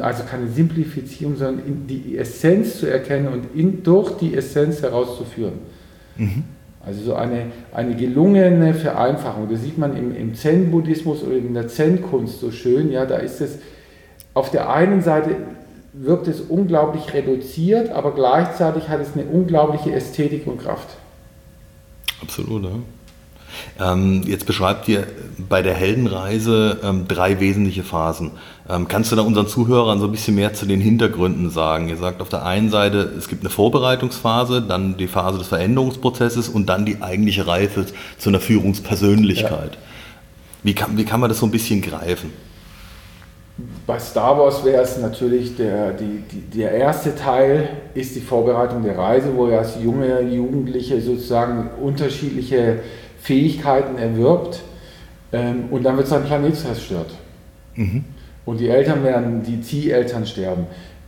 also 0.00 0.24
keine 0.24 0.48
Simplifizierung, 0.48 1.36
sondern 1.36 1.86
die 1.86 2.18
Essenz 2.18 2.78
zu 2.78 2.86
erkennen 2.86 3.28
und 3.28 3.46
in, 3.54 3.82
durch 3.82 4.12
die 4.18 4.34
Essenz 4.34 4.82
herauszuführen. 4.82 5.54
Mhm. 6.16 6.44
Also 6.84 7.02
so 7.02 7.14
eine, 7.14 7.46
eine 7.72 7.94
gelungene 7.94 8.74
Vereinfachung. 8.74 9.48
Das 9.48 9.62
sieht 9.62 9.78
man 9.78 9.96
im, 9.96 10.14
im 10.14 10.34
Zen-Buddhismus 10.34 11.22
oder 11.22 11.36
in 11.36 11.54
der 11.54 11.68
Zen-Kunst 11.68 12.40
so 12.40 12.50
schön. 12.50 12.90
Ja, 12.90 13.06
da 13.06 13.16
ist 13.16 13.40
es 13.40 13.58
auf 14.34 14.50
der 14.50 14.70
einen 14.70 15.02
Seite 15.02 15.36
wirkt 15.92 16.26
es 16.26 16.40
unglaublich 16.40 17.12
reduziert, 17.12 17.90
aber 17.90 18.14
gleichzeitig 18.14 18.88
hat 18.88 19.00
es 19.00 19.12
eine 19.14 19.24
unglaubliche 19.24 19.92
Ästhetik 19.92 20.46
und 20.46 20.58
Kraft. 20.58 20.88
Absolut, 22.22 22.64
ja. 22.64 22.70
Ähm, 23.92 24.22
jetzt 24.26 24.46
beschreibt 24.46 24.88
ihr 24.88 25.06
bei 25.48 25.60
der 25.60 25.74
Heldenreise 25.74 26.80
ähm, 26.82 27.06
drei 27.06 27.40
wesentliche 27.40 27.82
Phasen. 27.82 28.32
Ähm, 28.68 28.86
kannst 28.86 29.10
du 29.10 29.16
da 29.16 29.22
unseren 29.22 29.48
Zuhörern 29.48 29.98
so 29.98 30.06
ein 30.06 30.12
bisschen 30.12 30.36
mehr 30.36 30.54
zu 30.54 30.66
den 30.66 30.80
Hintergründen 30.80 31.50
sagen? 31.50 31.88
Ihr 31.88 31.96
sagt 31.96 32.20
auf 32.20 32.28
der 32.28 32.44
einen 32.44 32.70
Seite, 32.70 33.12
es 33.18 33.28
gibt 33.28 33.42
eine 33.42 33.50
Vorbereitungsphase, 33.50 34.62
dann 34.62 34.96
die 34.96 35.08
Phase 35.08 35.38
des 35.38 35.48
Veränderungsprozesses 35.48 36.48
und 36.48 36.66
dann 36.66 36.86
die 36.86 37.02
eigentliche 37.02 37.46
Reife 37.46 37.86
zu 38.18 38.28
einer 38.28 38.40
Führungspersönlichkeit. 38.40 39.74
Ja. 39.74 39.80
Wie, 40.62 40.74
kann, 40.74 40.96
wie 40.96 41.04
kann 41.04 41.18
man 41.18 41.28
das 41.28 41.40
so 41.40 41.46
ein 41.46 41.50
bisschen 41.50 41.82
greifen? 41.82 42.30
Bei 43.86 43.98
Star 43.98 44.38
Wars 44.38 44.64
wäre 44.64 44.82
es 44.82 44.96
natürlich 44.96 45.56
der, 45.56 45.92
die, 45.92 46.22
die, 46.30 46.58
der 46.58 46.70
erste 46.70 47.14
Teil 47.14 47.68
ist 47.94 48.14
die 48.14 48.20
Vorbereitung 48.20 48.82
der 48.82 48.96
Reise, 48.96 49.36
wo 49.36 49.46
er 49.46 49.58
als 49.58 49.76
junge 49.82 50.22
Jugendliche 50.22 51.00
sozusagen 51.00 51.68
unterschiedliche 51.82 52.78
Fähigkeiten 53.20 53.98
erwirbt 53.98 54.62
ähm, 55.32 55.64
und 55.70 55.82
dann 55.82 55.96
wird 55.96 56.06
sein 56.06 56.24
Planet 56.24 56.56
zerstört. 56.56 57.10
Mhm. 57.74 58.04
Und 58.44 58.60
die 58.60 58.68
Eltern 58.68 59.04
werden, 59.04 59.42
die 59.42 59.60
Zieheltern 59.60 60.26
sterben. 60.26 60.66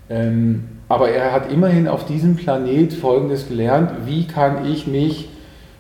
Ähm, 0.09 0.65
aber 0.89 1.11
er 1.11 1.33
hat 1.33 1.51
immerhin 1.51 1.89
auf 1.89 2.05
diesem 2.05 2.37
Planet 2.37 2.93
Folgendes 2.93 3.49
gelernt, 3.49 3.91
wie 4.07 4.27
kann 4.27 4.67
ich 4.67 4.87
mich, 4.87 5.29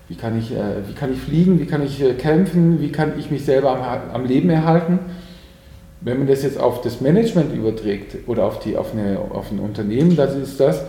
wie 0.09 0.17
kann 0.17 0.39
ich, 0.39 0.53
äh, 0.53 0.89
wie 0.89 0.95
kann 0.95 1.13
ich 1.13 1.21
fliegen, 1.21 1.61
wie 1.61 1.67
kann 1.67 1.85
ich 1.85 2.03
äh, 2.03 2.15
kämpfen, 2.15 2.81
wie 2.81 2.91
kann 2.91 3.13
ich 3.19 3.31
mich 3.31 3.45
selber 3.45 3.71
am, 3.71 4.15
am, 4.15 4.27
Leben 4.27 4.51
erhalten. 4.51 4.99
Wenn 6.01 6.19
man 6.19 6.27
das 6.27 6.43
jetzt 6.43 6.59
auf 6.59 6.81
das 6.81 7.01
Management 7.01 7.55
überträgt 7.55 8.29
oder 8.29 8.45
auf, 8.45 8.59
die, 8.59 8.77
auf, 8.77 8.93
eine, 8.93 9.19
auf 9.19 9.51
ein 9.51 9.59
Unternehmen, 9.59 10.17
dann 10.17 10.41
ist 10.43 10.59
das, 10.59 10.85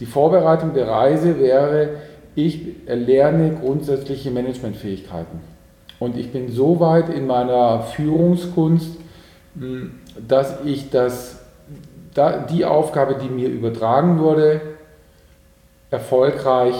die 0.00 0.06
Vorbereitung 0.06 0.74
der 0.74 0.88
Reise 0.88 1.38
wäre, 1.38 1.90
ich 2.34 2.60
erlerne 2.86 3.56
grundsätzliche 3.60 4.30
Managementfähigkeiten. 4.30 5.40
Und 5.98 6.16
ich 6.16 6.30
bin 6.30 6.50
so 6.50 6.78
weit 6.78 7.08
in 7.08 7.26
meiner 7.26 7.82
Führungskunst, 7.82 8.97
dass 10.26 10.56
ich 10.64 10.90
das, 10.90 11.38
die 12.50 12.64
Aufgabe, 12.64 13.16
die 13.22 13.28
mir 13.28 13.48
übertragen 13.48 14.18
wurde, 14.18 14.60
erfolgreich 15.90 16.74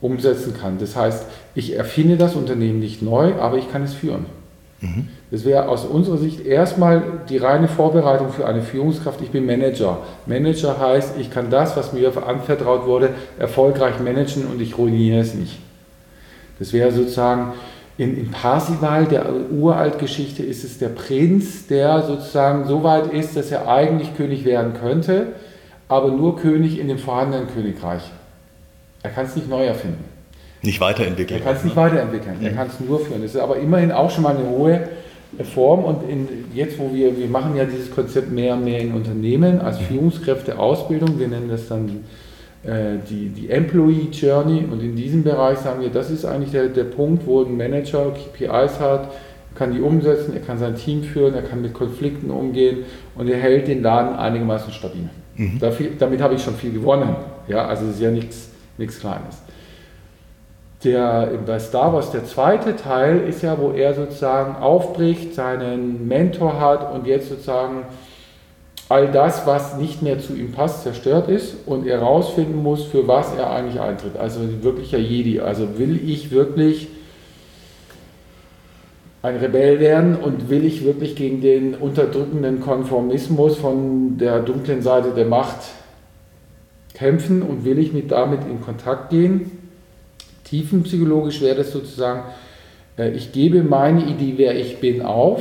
umsetzen 0.00 0.54
kann. 0.60 0.78
Das 0.78 0.96
heißt, 0.96 1.26
ich 1.54 1.74
erfinde 1.74 2.16
das 2.16 2.34
Unternehmen 2.34 2.80
nicht 2.80 3.02
neu, 3.02 3.34
aber 3.40 3.56
ich 3.56 3.70
kann 3.72 3.82
es 3.82 3.94
führen. 3.94 4.26
Mhm. 4.80 5.08
Das 5.30 5.44
wäre 5.44 5.68
aus 5.68 5.84
unserer 5.84 6.18
Sicht 6.18 6.44
erstmal 6.44 7.02
die 7.28 7.38
reine 7.38 7.66
Vorbereitung 7.66 8.30
für 8.30 8.46
eine 8.46 8.62
Führungskraft. 8.62 9.20
Ich 9.22 9.30
bin 9.30 9.46
Manager. 9.46 9.98
Manager 10.26 10.78
heißt, 10.78 11.18
ich 11.18 11.30
kann 11.30 11.50
das, 11.50 11.76
was 11.76 11.92
mir 11.92 12.12
anvertraut 12.26 12.86
wurde, 12.86 13.10
erfolgreich 13.38 13.98
managen 14.00 14.46
und 14.46 14.60
ich 14.60 14.76
ruiniere 14.76 15.20
es 15.20 15.34
nicht. 15.34 15.58
Das 16.58 16.72
wäre 16.72 16.92
sozusagen 16.92 17.54
in, 17.98 18.16
in 18.16 18.30
Parsival, 18.30 19.06
der 19.06 19.26
Uraltgeschichte, 19.50 20.42
ist 20.42 20.64
es 20.64 20.78
der 20.78 20.88
Prinz, 20.88 21.66
der 21.66 22.02
sozusagen 22.02 22.66
so 22.66 22.82
weit 22.82 23.12
ist, 23.12 23.36
dass 23.36 23.50
er 23.50 23.68
eigentlich 23.68 24.16
König 24.16 24.44
werden 24.44 24.74
könnte, 24.74 25.28
aber 25.88 26.10
nur 26.10 26.36
König 26.36 26.78
in 26.78 26.88
dem 26.88 26.98
vorhandenen 26.98 27.48
Königreich. 27.48 28.02
Er 29.02 29.10
kann 29.10 29.26
es 29.26 29.36
nicht 29.36 29.48
neu 29.48 29.64
erfinden. 29.64 30.04
Nicht 30.62 30.80
weiterentwickeln. 30.80 31.40
Er 31.40 31.44
kann 31.44 31.56
es 31.56 31.64
nicht 31.64 31.76
weiterentwickeln. 31.76 32.36
Er 32.42 32.52
kann 32.52 32.66
es 32.66 32.80
nur 32.80 32.98
führen. 32.98 33.22
Das 33.22 33.34
ist 33.34 33.40
aber 33.40 33.56
immerhin 33.56 33.92
auch 33.92 34.10
schon 34.10 34.24
mal 34.24 34.36
eine 34.36 34.48
hohe 34.48 34.88
Form. 35.54 35.84
Und 35.84 36.08
in, 36.08 36.28
jetzt, 36.52 36.78
wo 36.78 36.92
wir, 36.92 37.16
wir 37.16 37.28
machen 37.28 37.56
ja 37.56 37.64
dieses 37.64 37.90
Konzept 37.90 38.32
mehr 38.32 38.54
und 38.54 38.64
mehr 38.64 38.80
in 38.80 38.92
Unternehmen 38.92 39.60
als 39.60 39.78
Führungskräfteausbildung, 39.78 41.18
wir 41.18 41.28
nennen 41.28 41.48
das 41.48 41.68
dann 41.68 42.04
die, 43.08 43.28
die 43.28 43.50
Employee 43.50 44.08
Journey. 44.10 44.64
Und 44.70 44.82
in 44.82 44.96
diesem 44.96 45.22
Bereich 45.22 45.58
sagen 45.58 45.80
wir, 45.80 45.90
das 45.90 46.10
ist 46.10 46.24
eigentlich 46.24 46.50
der, 46.50 46.68
der 46.68 46.84
Punkt, 46.84 47.26
wo 47.26 47.42
ein 47.42 47.56
Manager 47.56 48.12
KPIs 48.12 48.80
hat, 48.80 49.10
kann 49.54 49.72
die 49.72 49.80
umsetzen, 49.80 50.34
er 50.34 50.40
kann 50.40 50.58
sein 50.58 50.74
Team 50.74 51.02
führen, 51.02 51.34
er 51.34 51.42
kann 51.42 51.62
mit 51.62 51.72
Konflikten 51.72 52.30
umgehen 52.30 52.84
und 53.14 53.28
er 53.28 53.38
hält 53.38 53.68
den 53.68 53.82
Laden 53.82 54.16
einigermaßen 54.16 54.72
stabil. 54.72 55.08
Mhm. 55.36 55.58
Dafür, 55.58 55.88
damit 55.98 56.20
habe 56.20 56.34
ich 56.34 56.42
schon 56.42 56.54
viel 56.54 56.72
gewonnen. 56.72 57.16
Ja, 57.48 57.66
also 57.66 57.86
es 57.86 57.92
ist 57.92 58.00
ja 58.02 58.10
nichts 58.10 58.50
nichts 58.78 59.00
Kleines. 59.00 59.42
Der, 60.84 61.30
bei 61.46 61.58
Star 61.58 61.92
Wars, 61.92 62.10
der 62.10 62.24
zweite 62.24 62.76
Teil 62.76 63.20
ist 63.20 63.42
ja, 63.42 63.58
wo 63.58 63.70
er 63.70 63.94
sozusagen 63.94 64.56
aufbricht, 64.56 65.34
seinen 65.34 66.06
Mentor 66.06 66.60
hat 66.60 66.94
und 66.94 67.06
jetzt 67.06 67.30
sozusagen 67.30 67.84
all 68.88 69.10
das, 69.10 69.46
was 69.46 69.76
nicht 69.76 70.02
mehr 70.02 70.18
zu 70.20 70.34
ihm 70.34 70.52
passt, 70.52 70.82
zerstört 70.82 71.28
ist 71.28 71.56
und 71.66 71.86
er 71.86 72.00
herausfinden 72.00 72.62
muss, 72.62 72.84
für 72.84 73.08
was 73.08 73.34
er 73.34 73.50
eigentlich 73.50 73.80
eintritt. 73.80 74.16
Also 74.16 74.40
wirklicher 74.62 74.98
Jedi. 74.98 75.40
Also 75.40 75.78
will 75.78 76.08
ich 76.08 76.30
wirklich 76.30 76.88
ein 79.22 79.36
Rebell 79.36 79.80
werden 79.80 80.14
und 80.14 80.50
will 80.50 80.64
ich 80.64 80.84
wirklich 80.84 81.16
gegen 81.16 81.40
den 81.40 81.74
unterdrückenden 81.74 82.60
Konformismus 82.60 83.56
von 83.56 84.18
der 84.18 84.40
dunklen 84.40 84.82
Seite 84.82 85.10
der 85.10 85.26
Macht 85.26 85.58
kämpfen 86.94 87.42
und 87.42 87.64
will 87.64 87.78
ich 87.78 87.92
mit 87.92 88.12
damit 88.12 88.42
in 88.48 88.60
Kontakt 88.60 89.10
gehen. 89.10 89.50
Tiefenpsychologisch 90.44 91.40
wäre 91.40 91.56
das 91.56 91.72
sozusagen, 91.72 92.22
äh, 92.96 93.10
ich 93.10 93.32
gebe 93.32 93.64
meine 93.64 94.04
Idee, 94.04 94.34
wer 94.36 94.54
ich 94.54 94.78
bin, 94.78 95.02
auf 95.02 95.40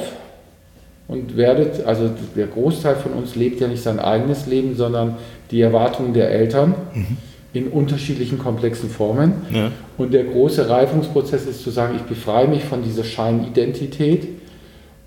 und 1.08 1.38
werde, 1.38 1.86
also 1.86 2.10
der 2.36 2.48
Großteil 2.48 2.96
von 2.96 3.14
uns 3.14 3.36
lebt 3.36 3.62
ja 3.62 3.68
nicht 3.68 3.84
sein 3.84 4.00
eigenes 4.00 4.48
Leben, 4.48 4.76
sondern 4.76 5.16
die 5.52 5.62
Erwartungen 5.62 6.14
der 6.14 6.32
Eltern 6.32 6.74
mhm. 6.94 7.18
in 7.54 7.68
unterschiedlichen 7.68 8.40
komplexen 8.40 8.90
Formen. 8.90 9.34
Ja. 9.52 9.72
Und 9.98 10.14
der 10.14 10.24
große 10.24 10.68
Reifungsprozess 10.70 11.46
ist 11.46 11.64
zu 11.64 11.70
sagen, 11.70 11.96
ich 11.96 12.04
befreie 12.04 12.48
mich 12.48 12.64
von 12.64 12.84
dieser 12.84 13.04
Scheinidentität 13.04 14.28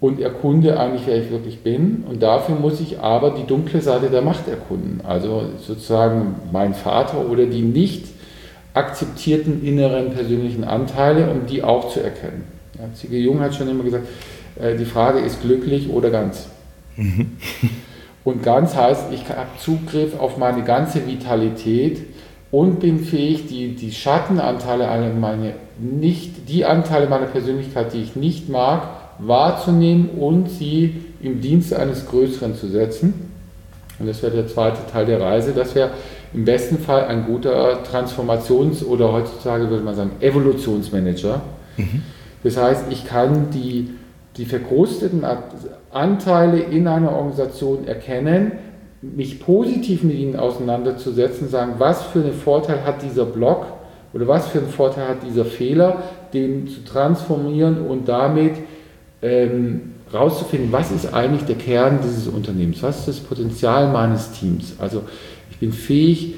und 0.01 0.21
erkunde 0.21 0.79
eigentlich, 0.79 1.03
wer 1.07 1.21
ich 1.21 1.31
wirklich 1.31 1.59
bin. 1.61 2.05
Und 2.09 2.23
dafür 2.23 2.55
muss 2.55 2.81
ich 2.81 3.01
aber 3.01 3.31
die 3.31 3.45
dunkle 3.45 3.81
Seite 3.81 4.09
der 4.09 4.23
Macht 4.23 4.47
erkunden. 4.49 5.01
Also 5.05 5.43
sozusagen 5.59 6.37
mein 6.53 6.75
Vater 6.75 7.29
oder 7.29 7.47
die 7.47 7.63
nicht 7.63 8.07
akzeptierten 8.75 9.65
inneren 9.65 10.11
persönlichen 10.11 10.63
Anteile, 10.63 11.29
um 11.31 11.47
die 11.47 11.65
auch 11.65 11.93
zu 11.93 12.01
erkennen. 12.01 12.45
Ja, 12.79 12.85
C.G. 12.95 13.19
Jung 13.19 13.41
hat 13.41 13.57
schon 13.57 13.69
immer 13.69 13.83
gesagt, 13.83 14.07
die 14.61 14.85
Frage 14.85 15.21
ist 15.21 15.43
glücklich 15.43 15.89
oder 15.91 16.11
ganz. 16.11 16.49
Mhm. 16.97 17.37
Und 18.25 18.43
ganz 18.43 18.77
heißt, 18.77 19.07
ich 19.13 19.27
habe 19.31 19.49
Zugriff 19.59 20.19
auf 20.19 20.37
meine 20.37 20.63
ganze 20.63 21.07
Vitalität 21.07 22.01
und 22.51 22.79
bin 22.81 23.01
fähig, 23.01 23.47
die, 23.47 23.75
die 23.75 23.91
Schattenanteile, 23.91 24.89
alle 24.89 25.15
meine 25.15 25.55
nicht, 25.79 26.49
die 26.49 26.65
Anteile 26.67 27.09
meiner 27.09 27.27
Persönlichkeit, 27.27 27.95
die 27.95 28.03
ich 28.03 28.17
nicht 28.17 28.51
mag, 28.51 28.83
wahrzunehmen 29.19 30.11
und 30.11 30.51
sie 30.51 30.97
im 31.23 31.41
Dienst 31.41 31.73
eines 31.73 32.07
Größeren 32.07 32.55
zu 32.55 32.69
setzen. 32.69 33.15
Und 33.99 34.07
das 34.07 34.23
wäre 34.23 34.35
der 34.35 34.47
zweite 34.47 34.79
Teil 34.91 35.07
der 35.07 35.21
Reise. 35.21 35.53
Das 35.53 35.75
wäre 35.75 35.91
im 36.33 36.45
besten 36.45 36.79
Fall 36.79 37.07
ein 37.07 37.25
guter 37.25 37.83
Transformations- 37.85 38.85
oder 38.85 39.13
heutzutage 39.13 39.71
würde 39.71 39.85
man 39.85 39.95
sagen 39.95 40.11
Evolutionsmanager. 40.21 41.41
Mhm. 41.77 42.03
Das 42.45 42.57
heißt, 42.57 42.85
ich 42.91 43.07
kann 43.07 43.51
die, 43.51 43.91
die 44.39 44.45
verkrusteten 44.45 45.25
Anteile 45.91 46.61
in 46.61 46.87
einer 46.87 47.13
Organisation 47.13 47.87
erkennen, 47.87 48.53
mich 49.03 49.41
positiv 49.41 50.03
mit 50.03 50.17
ihnen 50.17 50.37
auseinanderzusetzen, 50.37 51.49
sagen, 51.49 51.75
was 51.79 52.03
für 52.05 52.21
einen 52.21 52.33
Vorteil 52.33 52.85
hat 52.85 53.03
dieser 53.03 53.25
Block 53.25 53.67
oder 54.13 54.27
was 54.27 54.49
für 54.49 54.59
einen 54.59 54.69
Vorteil 54.69 55.09
hat 55.09 55.19
dieser 55.29 55.45
Fehler, 55.45 56.03
den 56.33 56.69
zu 56.69 56.85
transformieren 56.85 57.87
und 57.87 58.09
damit 58.09 58.55
ähm, 59.23 59.95
rauszufinden, 60.13 60.73
was 60.73 60.91
ist 60.91 61.13
eigentlich 61.13 61.45
der 61.45 61.57
Kern 61.57 61.99
dieses 62.03 62.29
Unternehmens, 62.29 62.83
was 62.83 63.01
ist 63.01 63.09
das 63.09 63.21
Potenzial 63.21 63.93
meines 63.93 64.33
Teams. 64.33 64.75
Also 64.79 65.03
ich 65.51 65.59
bin 65.59 65.73
fähig, 65.73 66.35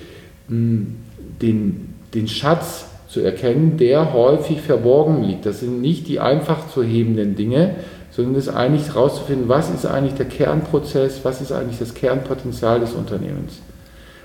den, 0.48 1.94
den 2.14 2.28
Schatz 2.28 2.86
zu 3.10 3.20
erkennen, 3.20 3.76
der 3.76 4.12
häufig 4.12 4.60
verborgen 4.60 5.24
liegt. 5.24 5.44
Das 5.44 5.60
sind 5.60 5.80
nicht 5.80 6.06
die 6.06 6.20
einfach 6.20 6.68
zu 6.68 6.84
hebenden 6.84 7.34
Dinge, 7.34 7.74
sondern 8.12 8.36
es 8.36 8.46
ist 8.46 8.54
eigentlich 8.54 8.86
herauszufinden, 8.86 9.48
was 9.48 9.68
ist 9.68 9.84
eigentlich 9.84 10.14
der 10.14 10.26
Kernprozess, 10.26 11.24
was 11.24 11.40
ist 11.40 11.50
eigentlich 11.50 11.80
das 11.80 11.94
Kernpotenzial 11.94 12.78
des 12.78 12.92
Unternehmens. 12.92 13.60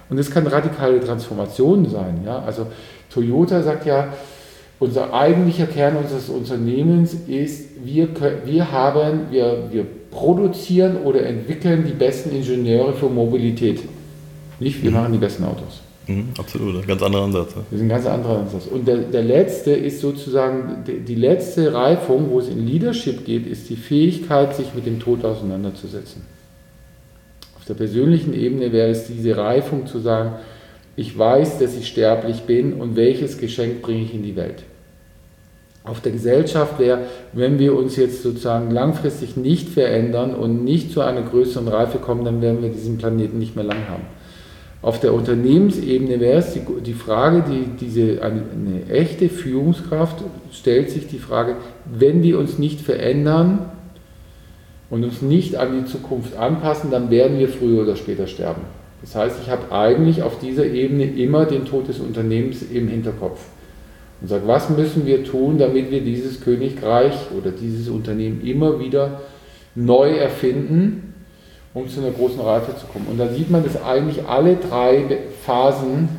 Und 0.07 0.19
es 0.19 0.29
kann 0.29 0.45
radikale 0.45 0.99
Transformation 0.99 1.89
sein. 1.89 2.21
Ja? 2.23 2.43
Also 2.45 2.67
Toyota 3.11 3.63
sagt 3.63 3.87
ja, 3.87 4.09
unser 4.77 5.11
eigentlicher 5.13 5.65
Kern 5.65 5.95
unseres 5.95 6.29
Unternehmens 6.29 7.15
ist, 7.27 7.83
wir, 7.83 8.09
wir 8.45 8.71
haben, 8.71 9.31
wir, 9.31 9.63
wir 9.71 9.85
produzieren 10.11 10.97
oder 11.03 11.25
entwickeln 11.25 11.85
die 11.87 11.93
besten 11.93 12.35
Ingenieure 12.35 12.93
für 12.93 13.09
Mobilität. 13.09 13.81
Nicht, 14.59 14.83
wir 14.83 14.91
mhm. 14.91 14.97
machen 14.97 15.13
die 15.13 15.17
besten 15.17 15.43
Autos. 15.43 15.84
Mhm, 16.07 16.29
absolut, 16.37 16.75
ein 16.75 16.87
ganz 16.87 17.01
anderer 17.01 17.23
Ansatz. 17.23 17.51
Ja. 17.55 17.61
Das 17.69 17.79
ist 17.79 17.81
ein 17.81 17.89
ganz 17.89 18.05
anderer 18.05 18.39
Ansatz. 18.39 18.67
Und 18.67 18.87
der, 18.87 18.97
der 18.97 19.23
letzte 19.23 19.71
ist 19.71 20.01
sozusagen, 20.01 20.83
die, 20.85 20.99
die 20.99 21.15
letzte 21.15 21.73
Reifung, 21.73 22.29
wo 22.29 22.39
es 22.39 22.49
in 22.49 22.65
Leadership 22.65 23.25
geht, 23.25 23.47
ist 23.47 23.69
die 23.69 23.75
Fähigkeit, 23.75 24.55
sich 24.55 24.73
mit 24.75 24.85
dem 24.85 24.99
Tod 24.99 25.25
auseinanderzusetzen. 25.25 26.21
Auf 27.57 27.65
der 27.65 27.73
persönlichen 27.73 28.33
Ebene 28.33 28.71
wäre 28.71 28.89
es 28.89 29.07
diese 29.07 29.35
Reifung 29.37 29.87
zu 29.87 29.99
sagen, 29.99 30.33
ich 30.95 31.17
weiß, 31.17 31.59
dass 31.59 31.75
ich 31.75 31.87
sterblich 31.87 32.43
bin 32.43 32.73
und 32.73 32.95
welches 32.95 33.37
Geschenk 33.37 33.81
bringe 33.81 34.03
ich 34.03 34.13
in 34.13 34.23
die 34.23 34.35
Welt. 34.35 34.63
Auf 35.83 36.01
der 36.01 36.11
Gesellschaft 36.11 36.79
wäre, 36.79 37.05
wenn 37.33 37.59
wir 37.59 37.75
uns 37.75 37.95
jetzt 37.95 38.23
sozusagen 38.23 38.71
langfristig 38.71 39.37
nicht 39.37 39.69
verändern 39.69 40.33
und 40.33 40.63
nicht 40.63 40.91
zu 40.91 41.01
einer 41.01 41.21
größeren 41.21 41.67
Reife 41.67 41.99
kommen, 41.99 42.25
dann 42.25 42.41
werden 42.41 42.61
wir 42.63 42.69
diesen 42.69 42.97
Planeten 42.97 43.37
nicht 43.37 43.55
mehr 43.55 43.65
lang 43.65 43.87
haben. 43.87 44.03
Auf 44.85 44.99
der 44.99 45.15
Unternehmensebene 45.15 46.19
wäre 46.19 46.37
es 46.37 46.53
die, 46.53 46.61
die 46.85 46.93
Frage, 46.93 47.43
die, 47.49 47.69
diese, 47.83 48.21
eine, 48.21 48.43
eine 48.53 48.87
echte 48.87 49.29
Führungskraft 49.29 50.23
stellt 50.51 50.91
sich 50.91 51.07
die 51.07 51.17
Frage, 51.17 51.55
wenn 51.85 52.21
wir 52.21 52.37
uns 52.37 52.59
nicht 52.59 52.81
verändern 52.81 53.71
und 54.91 55.03
uns 55.03 55.23
nicht 55.23 55.55
an 55.55 55.79
die 55.79 55.91
Zukunft 55.91 56.37
anpassen, 56.37 56.91
dann 56.91 57.09
werden 57.09 57.39
wir 57.39 57.49
früher 57.49 57.81
oder 57.81 57.95
später 57.95 58.27
sterben. 58.27 58.61
Das 59.01 59.15
heißt, 59.15 59.39
ich 59.41 59.49
habe 59.49 59.71
eigentlich 59.71 60.21
auf 60.21 60.37
dieser 60.37 60.67
Ebene 60.67 61.05
immer 61.05 61.45
den 61.45 61.65
Tod 61.65 61.87
des 61.87 61.97
Unternehmens 61.97 62.61
im 62.61 62.87
Hinterkopf 62.87 63.43
und 64.21 64.27
sage, 64.27 64.43
was 64.45 64.69
müssen 64.69 65.07
wir 65.07 65.23
tun, 65.23 65.57
damit 65.57 65.89
wir 65.89 66.01
dieses 66.01 66.41
Königreich 66.41 67.15
oder 67.35 67.49
dieses 67.49 67.89
Unternehmen 67.89 68.45
immer 68.45 68.79
wieder 68.79 69.21
neu 69.73 70.11
erfinden, 70.11 71.14
um 71.75 71.87
zu 71.87 71.99
einer 71.99 72.09
großen 72.09 72.39
Reife 72.39 72.75
zu 72.75 72.87
kommen. 72.87 73.05
Und 73.07 73.19
da 73.19 73.27
sieht 73.27 73.51
man, 73.51 73.63
dass 73.63 73.81
eigentlich 73.83 74.25
alle 74.25 74.55
drei 74.55 75.19
Phasen 75.45 76.09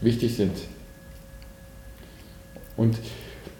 wichtig 0.00 0.36
sind. 0.36 0.52
Und 2.76 2.96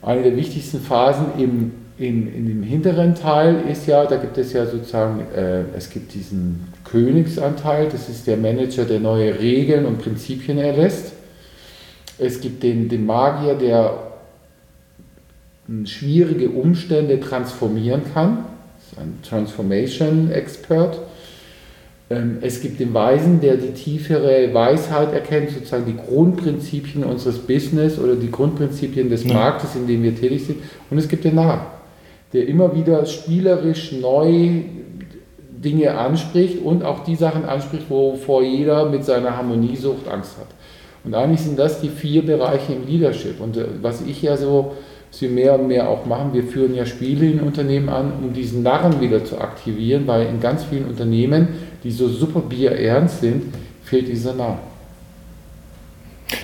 eine 0.02 0.22
der 0.22 0.36
wichtigsten 0.36 0.80
Phasen 0.80 1.26
im 1.36 1.72
in, 2.00 2.34
in 2.34 2.48
dem 2.48 2.62
hinteren 2.62 3.14
Teil 3.14 3.64
ist 3.70 3.86
ja, 3.86 4.06
da 4.06 4.16
gibt 4.16 4.38
es 4.38 4.54
ja 4.54 4.64
sozusagen, 4.64 5.20
äh, 5.36 5.64
es 5.76 5.90
gibt 5.90 6.14
diesen 6.14 6.68
Königsanteil, 6.82 7.90
das 7.90 8.08
ist 8.08 8.26
der 8.26 8.38
Manager, 8.38 8.84
der 8.86 9.00
neue 9.00 9.38
Regeln 9.38 9.84
und 9.84 9.98
Prinzipien 9.98 10.56
erlässt. 10.56 11.12
Es 12.16 12.40
gibt 12.40 12.62
den, 12.62 12.88
den 12.88 13.04
Magier, 13.04 13.54
der 13.54 13.98
schwierige 15.84 16.48
Umstände 16.48 17.20
transformieren 17.20 18.00
kann. 18.14 18.46
Ein 18.96 19.18
Transformation 19.22 20.30
Expert. 20.30 20.98
Ähm, 22.10 22.38
es 22.40 22.60
gibt 22.60 22.80
den 22.80 22.92
Weisen, 22.92 23.40
der 23.40 23.56
die 23.56 23.72
tiefere 23.72 24.52
Weisheit 24.52 25.12
erkennt, 25.12 25.50
sozusagen 25.50 25.86
die 25.86 25.96
Grundprinzipien 25.96 27.04
unseres 27.04 27.38
Business 27.38 27.98
oder 27.98 28.16
die 28.16 28.30
Grundprinzipien 28.30 29.08
des 29.08 29.24
Marktes, 29.24 29.76
in 29.76 29.86
dem 29.86 30.02
wir 30.02 30.14
tätig 30.14 30.44
sind. 30.44 30.58
Und 30.90 30.98
es 30.98 31.08
gibt 31.08 31.24
den 31.24 31.36
Narr, 31.36 31.80
der 32.32 32.48
immer 32.48 32.74
wieder 32.74 33.06
spielerisch 33.06 33.92
neu 33.92 34.62
Dinge 35.50 35.96
anspricht 35.96 36.62
und 36.64 36.82
auch 36.82 37.04
die 37.04 37.16
Sachen 37.16 37.44
anspricht, 37.44 37.88
wovor 37.88 38.42
jeder 38.42 38.88
mit 38.88 39.04
seiner 39.04 39.36
Harmoniesucht 39.36 40.08
Angst 40.08 40.36
hat. 40.38 40.48
Und 41.04 41.14
eigentlich 41.14 41.40
sind 41.40 41.58
das 41.58 41.80
die 41.80 41.88
vier 41.88 42.24
Bereiche 42.24 42.72
im 42.72 42.86
Leadership. 42.86 43.40
Und 43.40 43.56
äh, 43.56 43.66
was 43.80 44.02
ich 44.02 44.20
ja 44.22 44.36
so, 44.36 44.72
wir 45.18 45.28
mehr 45.28 45.58
und 45.58 45.68
mehr 45.68 45.88
auch 45.88 46.06
machen, 46.06 46.32
wir 46.32 46.44
führen 46.44 46.74
ja 46.74 46.86
Spiele 46.86 47.30
in 47.30 47.40
Unternehmen 47.40 47.88
an, 47.88 48.12
um 48.22 48.32
diesen 48.32 48.62
Narren 48.62 49.00
wieder 49.00 49.24
zu 49.24 49.38
aktivieren, 49.38 50.06
weil 50.06 50.26
in 50.26 50.40
ganz 50.40 50.64
vielen 50.64 50.86
Unternehmen, 50.86 51.48
die 51.82 51.90
so 51.90 52.08
super 52.08 52.40
bierernst 52.40 53.20
sind, 53.20 53.54
fehlt 53.82 54.08
dieser 54.08 54.34
Narr. 54.34 54.58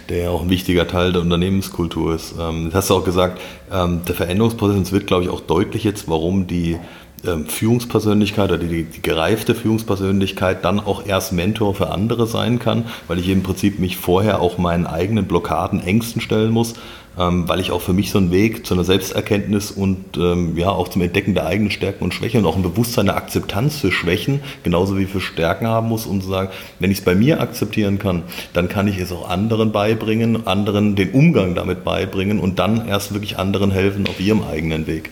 Der 0.08 0.25
ja 0.25 0.30
auch 0.30 0.42
ein 0.42 0.50
wichtiger 0.50 0.87
Teil 0.88 1.12
der 1.12 1.23
Unternehmenskultur 1.23 2.14
ist. 2.14 2.35
Ähm, 2.40 2.66
das 2.66 2.75
hast 2.75 2.90
du 2.90 2.94
auch 2.94 3.04
gesagt, 3.04 3.40
ähm, 3.73 4.00
der 4.06 4.14
Veränderungsprozess 4.14 4.92
wird, 4.92 5.06
glaube 5.06 5.25
ich, 5.25 5.30
auch 5.30 5.40
deutlich 5.40 5.85
jetzt, 5.85 6.08
warum 6.08 6.46
die 6.46 6.76
ähm, 7.25 7.46
Führungspersönlichkeit 7.46 8.50
oder 8.50 8.58
die, 8.58 8.85
die, 8.85 9.02
gereifte 9.02 9.54
Führungspersönlichkeit 9.54 10.64
dann 10.64 10.80
auch 10.80 11.06
erst 11.06 11.32
Mentor 11.32 11.75
für 11.75 11.90
andere 11.90 12.26
sein 12.26 12.58
kann, 12.58 12.85
weil 13.08 13.18
ich 13.18 13.28
im 13.28 13.42
Prinzip 13.42 13.78
mich 13.78 13.96
vorher 13.96 14.40
auch 14.40 14.58
meinen 14.58 14.87
eigenen 14.87 15.26
Blockaden, 15.26 15.80
Ängsten 15.80 16.20
stellen 16.20 16.50
muss, 16.50 16.75
ähm, 17.18 17.49
weil 17.49 17.61
ich 17.61 17.70
auch 17.70 17.80
für 17.80 17.92
mich 17.92 18.11
so 18.11 18.18
einen 18.18 18.30
Weg 18.30 18.66
zu 18.66 18.75
einer 18.75 18.85
Selbsterkenntnis 18.85 19.70
und 19.70 20.16
ähm, 20.16 20.56
ja 20.56 20.68
auch 20.68 20.88
zum 20.88 21.02
Entdecken 21.02 21.35
der 21.35 21.46
eigenen 21.46 21.70
Stärken 21.70 22.04
und 22.04 22.12
Schwächen 22.12 22.40
und 22.40 22.46
auch 22.46 22.56
ein 22.56 22.62
Bewusstsein 22.62 23.06
der 23.06 23.16
Akzeptanz 23.16 23.78
für 23.78 23.90
Schwächen, 23.90 24.40
genauso 24.62 24.99
wie 24.99 25.06
für 25.06 25.20
Stärken 25.20 25.66
haben 25.66 25.88
muss, 25.88 26.06
um 26.06 26.20
zu 26.20 26.28
sagen, 26.28 26.50
wenn 26.78 26.90
ich 26.90 26.99
es 26.99 27.04
bei 27.04 27.14
mir 27.14 27.40
akzeptieren 27.40 27.99
kann, 27.99 28.23
dann 28.52 28.68
kann 28.68 28.87
ich 28.88 28.99
es 28.99 29.12
auch 29.12 29.28
anderen 29.28 29.73
beibringen, 29.73 30.46
anderen 30.46 30.94
den 30.94 31.12
Umgang 31.12 31.54
damit 31.54 31.85
beibringen 31.85 32.38
und 32.38 32.58
dann 32.58 32.87
erst 32.87 33.14
wirklich 33.14 33.38
anderen 33.38 33.70
helfen 33.70 34.06
auf 34.06 34.20
ihrem 34.20 34.42
eigenen 34.44 34.87
Weg. 34.87 35.11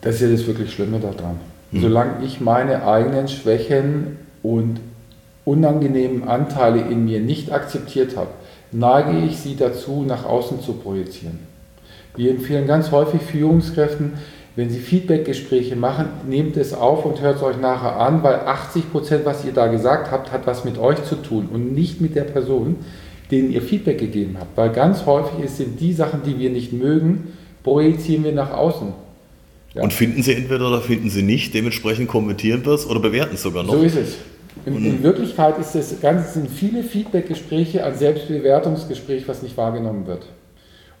Das 0.00 0.16
ist 0.16 0.22
ja 0.22 0.28
das 0.30 0.46
wirklich 0.46 0.72
Schlimme 0.72 0.98
daran. 0.98 1.38
Mhm. 1.70 1.80
Solange 1.80 2.24
ich 2.24 2.40
meine 2.40 2.86
eigenen 2.86 3.28
Schwächen 3.28 4.18
und 4.42 4.80
unangenehmen 5.44 6.28
Anteile 6.28 6.80
in 6.80 7.04
mir 7.04 7.20
nicht 7.20 7.52
akzeptiert 7.52 8.16
habe, 8.16 8.30
neige 8.72 9.26
ich 9.26 9.38
sie 9.38 9.56
dazu, 9.56 10.04
nach 10.06 10.24
außen 10.24 10.60
zu 10.60 10.74
projizieren. 10.74 11.38
Wir 12.16 12.30
empfehlen 12.30 12.66
ganz 12.66 12.90
häufig 12.90 13.22
Führungskräften, 13.22 14.12
wenn 14.54 14.68
sie 14.68 14.80
Feedbackgespräche 14.80 15.76
machen, 15.76 16.06
nehmt 16.28 16.58
es 16.58 16.74
auf 16.74 17.06
und 17.06 17.22
hört 17.22 17.36
es 17.36 17.42
euch 17.42 17.58
nachher 17.58 17.96
an, 17.96 18.22
weil 18.22 18.34
80 18.34 18.92
Prozent, 18.92 19.24
was 19.24 19.44
ihr 19.46 19.52
da 19.52 19.68
gesagt 19.68 20.10
habt, 20.10 20.30
hat 20.30 20.46
was 20.46 20.64
mit 20.64 20.76
euch 20.76 21.02
zu 21.04 21.16
tun 21.16 21.48
und 21.50 21.74
nicht 21.74 22.02
mit 22.02 22.14
der 22.14 22.24
Person, 22.24 22.76
denen 23.30 23.50
ihr 23.50 23.62
Feedback 23.62 23.98
gegeben 23.98 24.36
habt. 24.38 24.56
Weil 24.56 24.70
ganz 24.70 25.06
häufig 25.06 25.48
sind 25.50 25.80
die 25.80 25.94
Sachen, 25.94 26.22
die 26.26 26.38
wir 26.38 26.50
nicht 26.50 26.74
mögen, 26.74 27.32
projizieren 27.62 28.24
wir 28.24 28.32
nach 28.32 28.52
außen. 28.52 28.88
Ja. 29.74 29.82
Und 29.82 29.94
finden 29.94 30.22
Sie 30.22 30.34
entweder 30.34 30.68
oder 30.68 30.82
finden 30.82 31.08
Sie 31.08 31.22
nicht, 31.22 31.54
dementsprechend 31.54 32.08
kommentieren 32.08 32.62
wir 32.66 32.72
es 32.72 32.86
oder 32.86 33.00
bewerten 33.00 33.36
es 33.36 33.42
sogar 33.42 33.62
noch. 33.62 33.72
So 33.72 33.82
ist 33.82 33.96
es. 33.96 34.16
In, 34.66 34.84
in 34.84 35.02
Wirklichkeit 35.02 35.58
ist 35.58 35.74
das 35.74 36.00
Ganze, 36.00 36.40
sind 36.40 36.50
viele 36.50 36.82
Feedback-Gespräche 36.82 37.84
ein 37.84 37.94
Selbstbewertungsgespräch, 37.94 39.26
was 39.26 39.42
nicht 39.42 39.56
wahrgenommen 39.56 40.06
wird. 40.06 40.26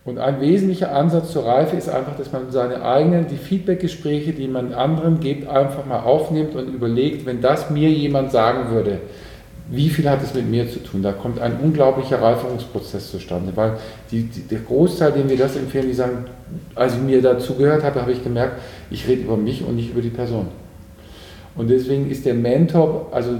Und 0.04 0.18
ein 0.18 0.40
wesentlicher 0.40 0.92
Ansatz 0.94 1.30
zur 1.30 1.46
Reife 1.46 1.76
ist 1.76 1.88
einfach, 1.88 2.16
dass 2.16 2.32
man 2.32 2.50
seine 2.50 2.82
eigenen, 2.82 3.28
die 3.28 3.36
Feedback-Gespräche, 3.36 4.32
die 4.32 4.48
man 4.48 4.74
anderen 4.74 5.20
gibt, 5.20 5.46
einfach 5.46 5.86
mal 5.86 6.00
aufnimmt 6.00 6.56
und 6.56 6.74
überlegt, 6.74 7.24
wenn 7.24 7.40
das 7.40 7.70
mir 7.70 7.88
jemand 7.88 8.32
sagen 8.32 8.70
würde, 8.70 8.98
wie 9.70 9.88
viel 9.88 10.10
hat 10.10 10.22
es 10.22 10.34
mit 10.34 10.50
mir 10.50 10.68
zu 10.68 10.82
tun? 10.82 11.02
Da 11.02 11.12
kommt 11.12 11.38
ein 11.40 11.56
unglaublicher 11.60 12.20
Reiferungsprozess 12.20 13.12
zustande, 13.12 13.52
weil 13.54 13.78
die, 14.10 14.24
die, 14.24 14.40
der 14.42 14.58
Großteil, 14.58 15.12
den 15.12 15.30
wir 15.30 15.38
das 15.38 15.56
empfehlen, 15.56 15.86
die 15.86 15.94
sagen, 15.94 16.24
als 16.74 16.94
ich 16.94 17.00
mir 17.00 17.22
dazu 17.22 17.54
gehört 17.54 17.84
habe, 17.84 18.00
habe 18.00 18.12
ich 18.12 18.24
gemerkt, 18.24 18.60
ich 18.90 19.06
rede 19.06 19.22
über 19.22 19.36
mich 19.36 19.64
und 19.64 19.76
nicht 19.76 19.92
über 19.92 20.02
die 20.02 20.10
Person. 20.10 20.48
Und 21.56 21.70
deswegen 21.70 22.10
ist 22.10 22.24
der 22.24 22.34
Mentor, 22.34 23.08
also 23.12 23.32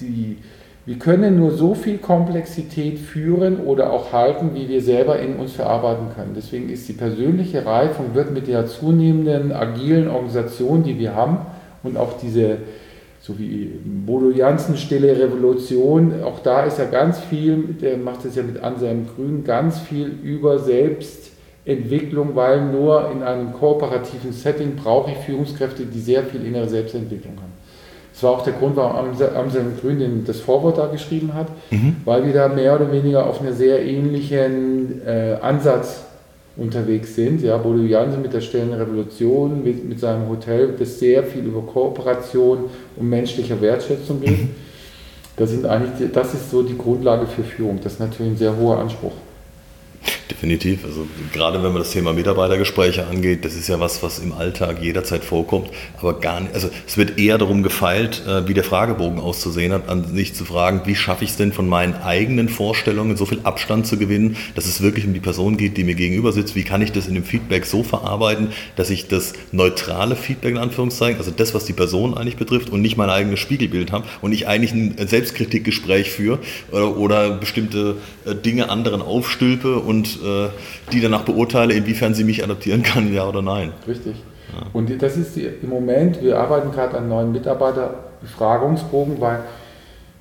die, 0.00 0.38
wir 0.86 0.98
können 0.98 1.38
nur 1.38 1.52
so 1.52 1.74
viel 1.74 1.98
Komplexität 1.98 2.98
führen 2.98 3.60
oder 3.60 3.92
auch 3.92 4.12
halten, 4.12 4.50
wie 4.54 4.68
wir 4.68 4.82
selber 4.82 5.18
in 5.18 5.36
uns 5.36 5.52
verarbeiten 5.52 6.06
können. 6.14 6.32
Deswegen 6.34 6.68
ist 6.68 6.88
die 6.88 6.94
persönliche 6.94 7.64
Reifung, 7.64 8.14
wird 8.14 8.32
mit 8.32 8.48
der 8.48 8.66
zunehmenden 8.66 9.52
agilen 9.52 10.08
Organisation, 10.08 10.82
die 10.82 10.98
wir 10.98 11.14
haben 11.14 11.38
und 11.82 11.96
auch 11.96 12.18
diese 12.18 12.58
so 13.22 13.38
wie 13.38 13.78
Bodo 13.84 14.30
Janssen, 14.30 14.76
Stille 14.76 15.18
Revolution, 15.18 16.22
auch 16.24 16.40
da 16.40 16.64
ist 16.64 16.78
ja 16.78 16.86
ganz 16.86 17.20
viel, 17.20 17.76
der 17.80 17.98
macht 17.98 18.24
es 18.24 18.34
ja 18.34 18.42
mit 18.42 18.62
Anselm 18.62 19.06
Grün, 19.14 19.44
ganz 19.44 19.78
viel 19.78 20.06
über 20.22 20.58
Selbstentwicklung, 21.70 22.34
weil 22.34 22.64
nur 22.64 23.10
in 23.12 23.22
einem 23.22 23.52
kooperativen 23.52 24.32
Setting 24.32 24.76
brauche 24.76 25.12
ich 25.12 25.18
Führungskräfte, 25.18 25.84
die 25.84 26.00
sehr 26.00 26.24
viel 26.24 26.44
innere 26.44 26.68
Selbstentwicklung 26.68 27.36
haben. 27.36 27.52
Das 28.12 28.22
war 28.24 28.32
auch 28.32 28.42
der 28.42 28.54
Grund, 28.54 28.76
warum 28.76 29.10
Anselm 29.36 29.72
Grün 29.80 30.24
das 30.26 30.40
Vorwort 30.40 30.78
da 30.78 30.86
geschrieben 30.88 31.32
hat, 31.32 31.46
mhm. 31.70 31.96
weil 32.04 32.26
wir 32.26 32.34
da 32.34 32.48
mehr 32.48 32.74
oder 32.74 32.92
weniger 32.92 33.26
auf 33.26 33.40
einen 33.40 33.54
sehr 33.54 33.84
ähnlichen 33.84 35.00
äh, 35.06 35.36
Ansatz 35.40 36.04
unterwegs 36.56 37.14
sind. 37.14 37.40
Ja, 37.40 37.56
Bodo 37.56 37.82
Jansen 37.82 38.20
mit 38.20 38.32
der 38.32 38.40
Stillen 38.40 38.74
Revolution, 38.74 39.62
mit, 39.64 39.88
mit 39.88 40.00
seinem 40.00 40.28
Hotel, 40.28 40.74
das 40.78 40.98
sehr 40.98 41.22
viel 41.22 41.44
über 41.44 41.62
Kooperation 41.62 42.64
und 42.96 43.08
menschlicher 43.08 43.60
Wertschätzung 43.60 44.20
geht. 44.20 44.42
Mhm. 44.42 44.48
Das, 45.36 45.50
sind 45.50 45.64
eigentlich, 45.64 46.10
das 46.12 46.34
ist 46.34 46.50
so 46.50 46.62
die 46.62 46.76
Grundlage 46.76 47.26
für 47.26 47.42
Führung. 47.42 47.78
Das 47.82 47.94
ist 47.94 48.00
natürlich 48.00 48.32
ein 48.32 48.36
sehr 48.36 48.54
hoher 48.54 48.78
Anspruch. 48.78 49.12
Definitiv. 50.30 50.84
Also 50.84 51.06
gerade 51.32 51.62
wenn 51.62 51.72
man 51.72 51.82
das 51.82 51.90
Thema 51.90 52.12
Mitarbeitergespräche 52.12 53.06
angeht, 53.06 53.44
das 53.44 53.54
ist 53.54 53.68
ja 53.68 53.80
was, 53.80 54.02
was 54.02 54.18
im 54.20 54.32
Alltag 54.32 54.80
jederzeit 54.80 55.24
vorkommt, 55.24 55.68
aber 55.98 56.18
gar 56.18 56.40
nicht. 56.40 56.54
Also 56.54 56.70
es 56.86 56.96
wird 56.96 57.18
eher 57.18 57.36
darum 57.36 57.62
gefeilt, 57.62 58.22
äh, 58.26 58.48
wie 58.48 58.54
der 58.54 58.64
Fragebogen 58.64 59.20
auszusehen 59.20 59.72
hat, 59.72 59.88
an 59.88 60.14
sich 60.14 60.34
zu 60.34 60.44
fragen, 60.44 60.82
wie 60.86 60.94
schaffe 60.94 61.24
ich 61.24 61.30
es 61.30 61.36
denn 61.36 61.52
von 61.52 61.68
meinen 61.68 61.94
eigenen 61.94 62.48
Vorstellungen 62.48 63.16
so 63.16 63.26
viel 63.26 63.40
Abstand 63.42 63.86
zu 63.86 63.98
gewinnen, 63.98 64.36
dass 64.54 64.66
es 64.66 64.80
wirklich 64.80 65.04
um 65.06 65.12
die 65.12 65.20
Person 65.20 65.56
geht, 65.56 65.76
die 65.76 65.84
mir 65.84 65.94
gegenüber 65.94 66.32
sitzt. 66.32 66.54
Wie 66.54 66.64
kann 66.64 66.80
ich 66.80 66.92
das 66.92 67.06
in 67.06 67.14
dem 67.14 67.24
Feedback 67.24 67.66
so 67.66 67.82
verarbeiten, 67.82 68.48
dass 68.76 68.88
ich 68.88 69.08
das 69.08 69.34
neutrale 69.52 70.16
Feedback 70.16 70.52
in 70.52 70.58
Anführungszeichen, 70.58 71.18
also 71.18 71.32
das, 71.32 71.54
was 71.54 71.64
die 71.66 71.74
Person 71.74 72.16
eigentlich 72.16 72.36
betrifft 72.36 72.70
und 72.70 72.80
nicht 72.80 72.96
mein 72.96 73.10
eigenes 73.10 73.40
Spiegelbild 73.40 73.92
habe 73.92 74.06
und 74.22 74.32
ich 74.32 74.46
eigentlich 74.46 74.72
ein 74.72 74.94
Selbstkritikgespräch 75.06 76.10
führe 76.10 76.38
oder, 76.70 76.96
oder 76.96 77.30
bestimmte 77.30 77.96
äh, 78.24 78.34
Dinge 78.34 78.70
anderen 78.70 79.02
aufstülpe 79.02 79.80
und 79.90 80.20
äh, 80.24 80.48
die 80.92 81.00
danach 81.00 81.24
beurteile, 81.24 81.74
inwiefern 81.74 82.14
sie 82.14 82.24
mich 82.24 82.42
adaptieren 82.44 82.82
kann, 82.82 83.12
ja 83.12 83.28
oder 83.28 83.42
nein. 83.42 83.72
Richtig. 83.86 84.14
Ja. 84.52 84.66
Und 84.72 85.02
das 85.02 85.16
ist 85.16 85.36
die, 85.36 85.46
im 85.62 85.68
Moment, 85.68 86.22
wir 86.22 86.38
arbeiten 86.38 86.70
gerade 86.70 86.96
an 86.96 87.08
neuen 87.08 87.32
Mitarbeiterbefragungsbogen, 87.32 89.20
weil 89.20 89.40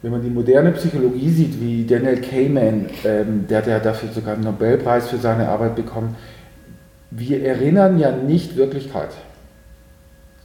wenn 0.02 0.12
man 0.12 0.22
die 0.22 0.30
moderne 0.30 0.72
Psychologie 0.72 1.30
sieht, 1.30 1.62
wie 1.62 1.86
Daniel 1.86 2.22
Kahneman, 2.22 2.88
ähm, 3.04 3.46
der 3.48 3.60
hat 3.60 3.68
ja 3.68 3.80
dafür 3.80 4.10
sogar 4.10 4.34
einen 4.34 4.44
Nobelpreis 4.44 5.10
für 5.10 5.18
seine 5.18 5.50
Arbeit 5.50 5.76
bekommen, 5.76 6.16
wir 7.12 7.44
erinnern 7.44 8.00
ja 8.00 8.12
nicht 8.12 8.56
Wirklichkeit, 8.56 9.10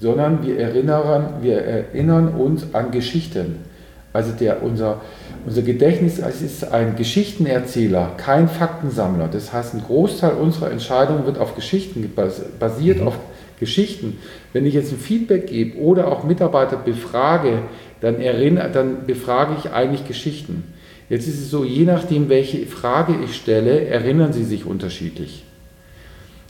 sondern 0.01 0.45
wir 0.45 0.59
erinnern, 0.59 1.35
wir 1.41 1.63
erinnern 1.63 2.29
uns 2.29 2.75
an 2.75 2.91
Geschichten. 2.91 3.65
Also 4.13 4.33
der, 4.33 4.63
unser, 4.63 5.01
unser 5.46 5.62
Gedächtnis 5.62 6.18
ist 6.18 6.72
ein 6.72 6.96
Geschichtenerzähler, 6.96 8.12
kein 8.16 8.48
Faktensammler. 8.48 9.28
Das 9.28 9.52
heißt, 9.52 9.74
ein 9.74 9.83
Großteil 9.83 10.33
unserer 10.33 10.70
Entscheidungen 10.70 11.26
wird 11.26 11.38
auf 11.38 11.54
Geschichten 11.54 12.11
basiert, 12.59 13.00
mhm. 13.00 13.09
auf 13.09 13.18
Geschichten. 13.61 14.18
Wenn 14.52 14.64
ich 14.66 14.74
jetzt 14.74 14.92
ein 14.92 14.98
Feedback 14.98 15.46
gebe 15.48 15.78
oder 15.78 16.09
auch 16.09 16.24
Mitarbeiter 16.24 16.76
befrage, 16.76 17.62
dann, 18.00 18.20
erinnere, 18.20 18.70
dann 18.70 19.07
befrage 19.07 19.54
ich 19.59 19.70
eigentlich 19.70 20.07
Geschichten. 20.07 20.64
Jetzt 21.09 21.28
ist 21.28 21.38
es 21.38 21.50
so, 21.50 21.64
je 21.64 21.85
nachdem, 21.85 22.28
welche 22.28 22.66
Frage 22.66 23.14
ich 23.24 23.37
stelle, 23.37 23.87
erinnern 23.87 24.33
sie 24.33 24.44
sich 24.44 24.64
unterschiedlich. 24.64 25.44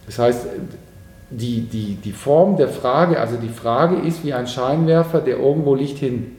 Das 0.06 0.18
heißt, 0.18 0.46
die, 1.30 1.62
die, 1.62 1.96
die 1.96 2.12
Form 2.12 2.56
der 2.56 2.68
Frage, 2.68 3.18
also 3.18 3.36
die 3.36 3.48
Frage 3.48 3.96
ist 4.06 4.24
wie 4.24 4.32
ein 4.32 4.46
Scheinwerfer, 4.46 5.20
der 5.20 5.38
irgendwo 5.38 5.74
Licht 5.74 5.98
hin. 5.98 6.32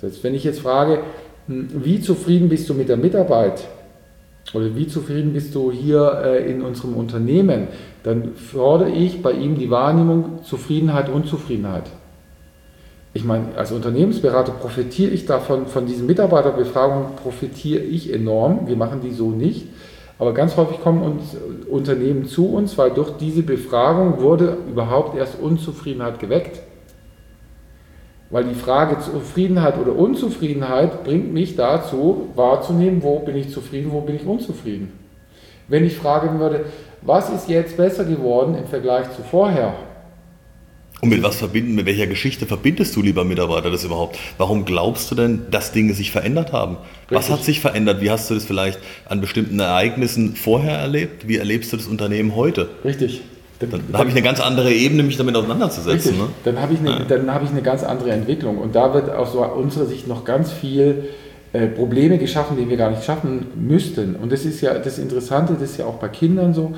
Das 0.00 0.12
heißt, 0.12 0.24
wenn 0.24 0.34
ich 0.34 0.44
jetzt 0.44 0.60
frage, 0.60 1.00
wie 1.50 2.00
zufrieden 2.00 2.48
bist 2.48 2.68
du 2.68 2.74
mit 2.74 2.88
der 2.88 2.96
Mitarbeit 2.96 3.66
oder 4.54 4.74
wie 4.76 4.86
zufrieden 4.86 5.32
bist 5.32 5.54
du 5.54 5.72
hier 5.72 6.22
äh, 6.24 6.50
in 6.50 6.62
unserem 6.62 6.94
Unternehmen, 6.94 7.68
dann 8.02 8.34
fordere 8.34 8.90
ich 8.90 9.22
bei 9.22 9.32
ihm 9.32 9.58
die 9.58 9.70
Wahrnehmung 9.70 10.44
Zufriedenheit, 10.44 11.08
Unzufriedenheit. 11.08 11.84
Ich 13.12 13.24
meine, 13.24 13.46
als 13.56 13.72
Unternehmensberater 13.72 14.52
profitiere 14.52 15.10
ich 15.10 15.26
davon, 15.26 15.66
von 15.66 15.86
diesen 15.86 16.06
Mitarbeiterbefragungen 16.06 17.16
profitiere 17.16 17.82
ich 17.82 18.12
enorm. 18.12 18.68
Wir 18.68 18.76
machen 18.76 19.00
die 19.02 19.10
so 19.10 19.30
nicht. 19.30 19.66
Aber 20.20 20.32
ganz 20.32 20.56
häufig 20.56 20.80
kommen 20.80 21.02
uns 21.02 21.36
Unternehmen 21.68 22.26
zu 22.26 22.52
uns, 22.52 22.78
weil 22.78 22.90
durch 22.90 23.10
diese 23.16 23.42
Befragung 23.42 24.20
wurde 24.20 24.58
überhaupt 24.70 25.16
erst 25.16 25.40
Unzufriedenheit 25.40 26.20
geweckt. 26.20 26.60
Weil 28.30 28.44
die 28.44 28.54
Frage 28.54 28.98
Zufriedenheit 29.00 29.76
oder 29.76 29.94
Unzufriedenheit 29.94 31.02
bringt 31.02 31.32
mich 31.32 31.56
dazu, 31.56 32.28
wahrzunehmen, 32.36 33.02
wo 33.02 33.18
bin 33.18 33.36
ich 33.36 33.50
zufrieden, 33.50 33.90
wo 33.90 34.00
bin 34.02 34.16
ich 34.16 34.24
unzufrieden. 34.24 34.92
Wenn 35.66 35.84
ich 35.84 35.96
fragen 35.96 36.38
würde, 36.38 36.66
was 37.02 37.30
ist 37.30 37.48
jetzt 37.48 37.76
besser 37.76 38.04
geworden 38.04 38.56
im 38.56 38.66
Vergleich 38.66 39.06
zu 39.16 39.22
vorher? 39.22 39.74
Und 41.00 41.08
mit 41.08 41.22
was 41.22 41.36
verbinden, 41.36 41.74
mit 41.74 41.86
welcher 41.86 42.06
Geschichte 42.06 42.44
verbindest 42.44 42.94
du, 42.94 43.00
lieber 43.00 43.24
Mitarbeiter, 43.24 43.70
das 43.70 43.84
überhaupt? 43.84 44.18
Warum 44.36 44.66
glaubst 44.66 45.10
du 45.10 45.14
denn, 45.14 45.46
dass 45.50 45.72
Dinge 45.72 45.94
sich 45.94 46.10
verändert 46.10 46.52
haben? 46.52 46.76
Richtig. 46.76 47.16
Was 47.16 47.30
hat 47.30 47.42
sich 47.42 47.60
verändert? 47.60 48.02
Wie 48.02 48.10
hast 48.10 48.28
du 48.28 48.34
das 48.34 48.44
vielleicht 48.44 48.78
an 49.06 49.22
bestimmten 49.22 49.58
Ereignissen 49.60 50.36
vorher 50.36 50.76
erlebt? 50.76 51.26
Wie 51.26 51.38
erlebst 51.38 51.72
du 51.72 51.78
das 51.78 51.86
Unternehmen 51.86 52.36
heute? 52.36 52.68
Richtig. 52.84 53.22
Dann, 53.60 53.70
dann, 53.70 53.82
dann 53.88 53.98
habe 53.98 54.08
ich 54.08 54.14
eine 54.14 54.24
ganz 54.24 54.40
andere 54.40 54.72
Ebene, 54.72 55.02
mich 55.02 55.16
damit 55.16 55.36
auseinanderzusetzen. 55.36 56.18
Ne? 56.18 56.28
Dann 56.44 56.60
habe 56.60 56.74
ich, 56.74 56.80
eine, 56.80 57.06
ja. 57.08 57.34
hab 57.34 57.44
ich 57.44 57.50
eine 57.50 57.62
ganz 57.62 57.84
andere 57.84 58.10
Entwicklung. 58.10 58.58
Und 58.58 58.74
da 58.74 58.92
wird 58.92 59.10
aus 59.10 59.34
unserer 59.34 59.86
Sicht 59.86 60.08
noch 60.08 60.24
ganz 60.24 60.50
viel 60.50 61.10
äh, 61.52 61.66
Probleme 61.66 62.18
geschaffen, 62.18 62.56
die 62.56 62.68
wir 62.68 62.76
gar 62.76 62.90
nicht 62.90 63.04
schaffen 63.04 63.46
müssten. 63.54 64.16
Und 64.16 64.32
das 64.32 64.44
ist 64.44 64.60
ja 64.60 64.74
das 64.74 64.98
Interessante, 64.98 65.54
das 65.54 65.70
ist 65.70 65.78
ja 65.78 65.86
auch 65.86 65.96
bei 65.96 66.08
Kindern 66.08 66.54
so. 66.54 66.72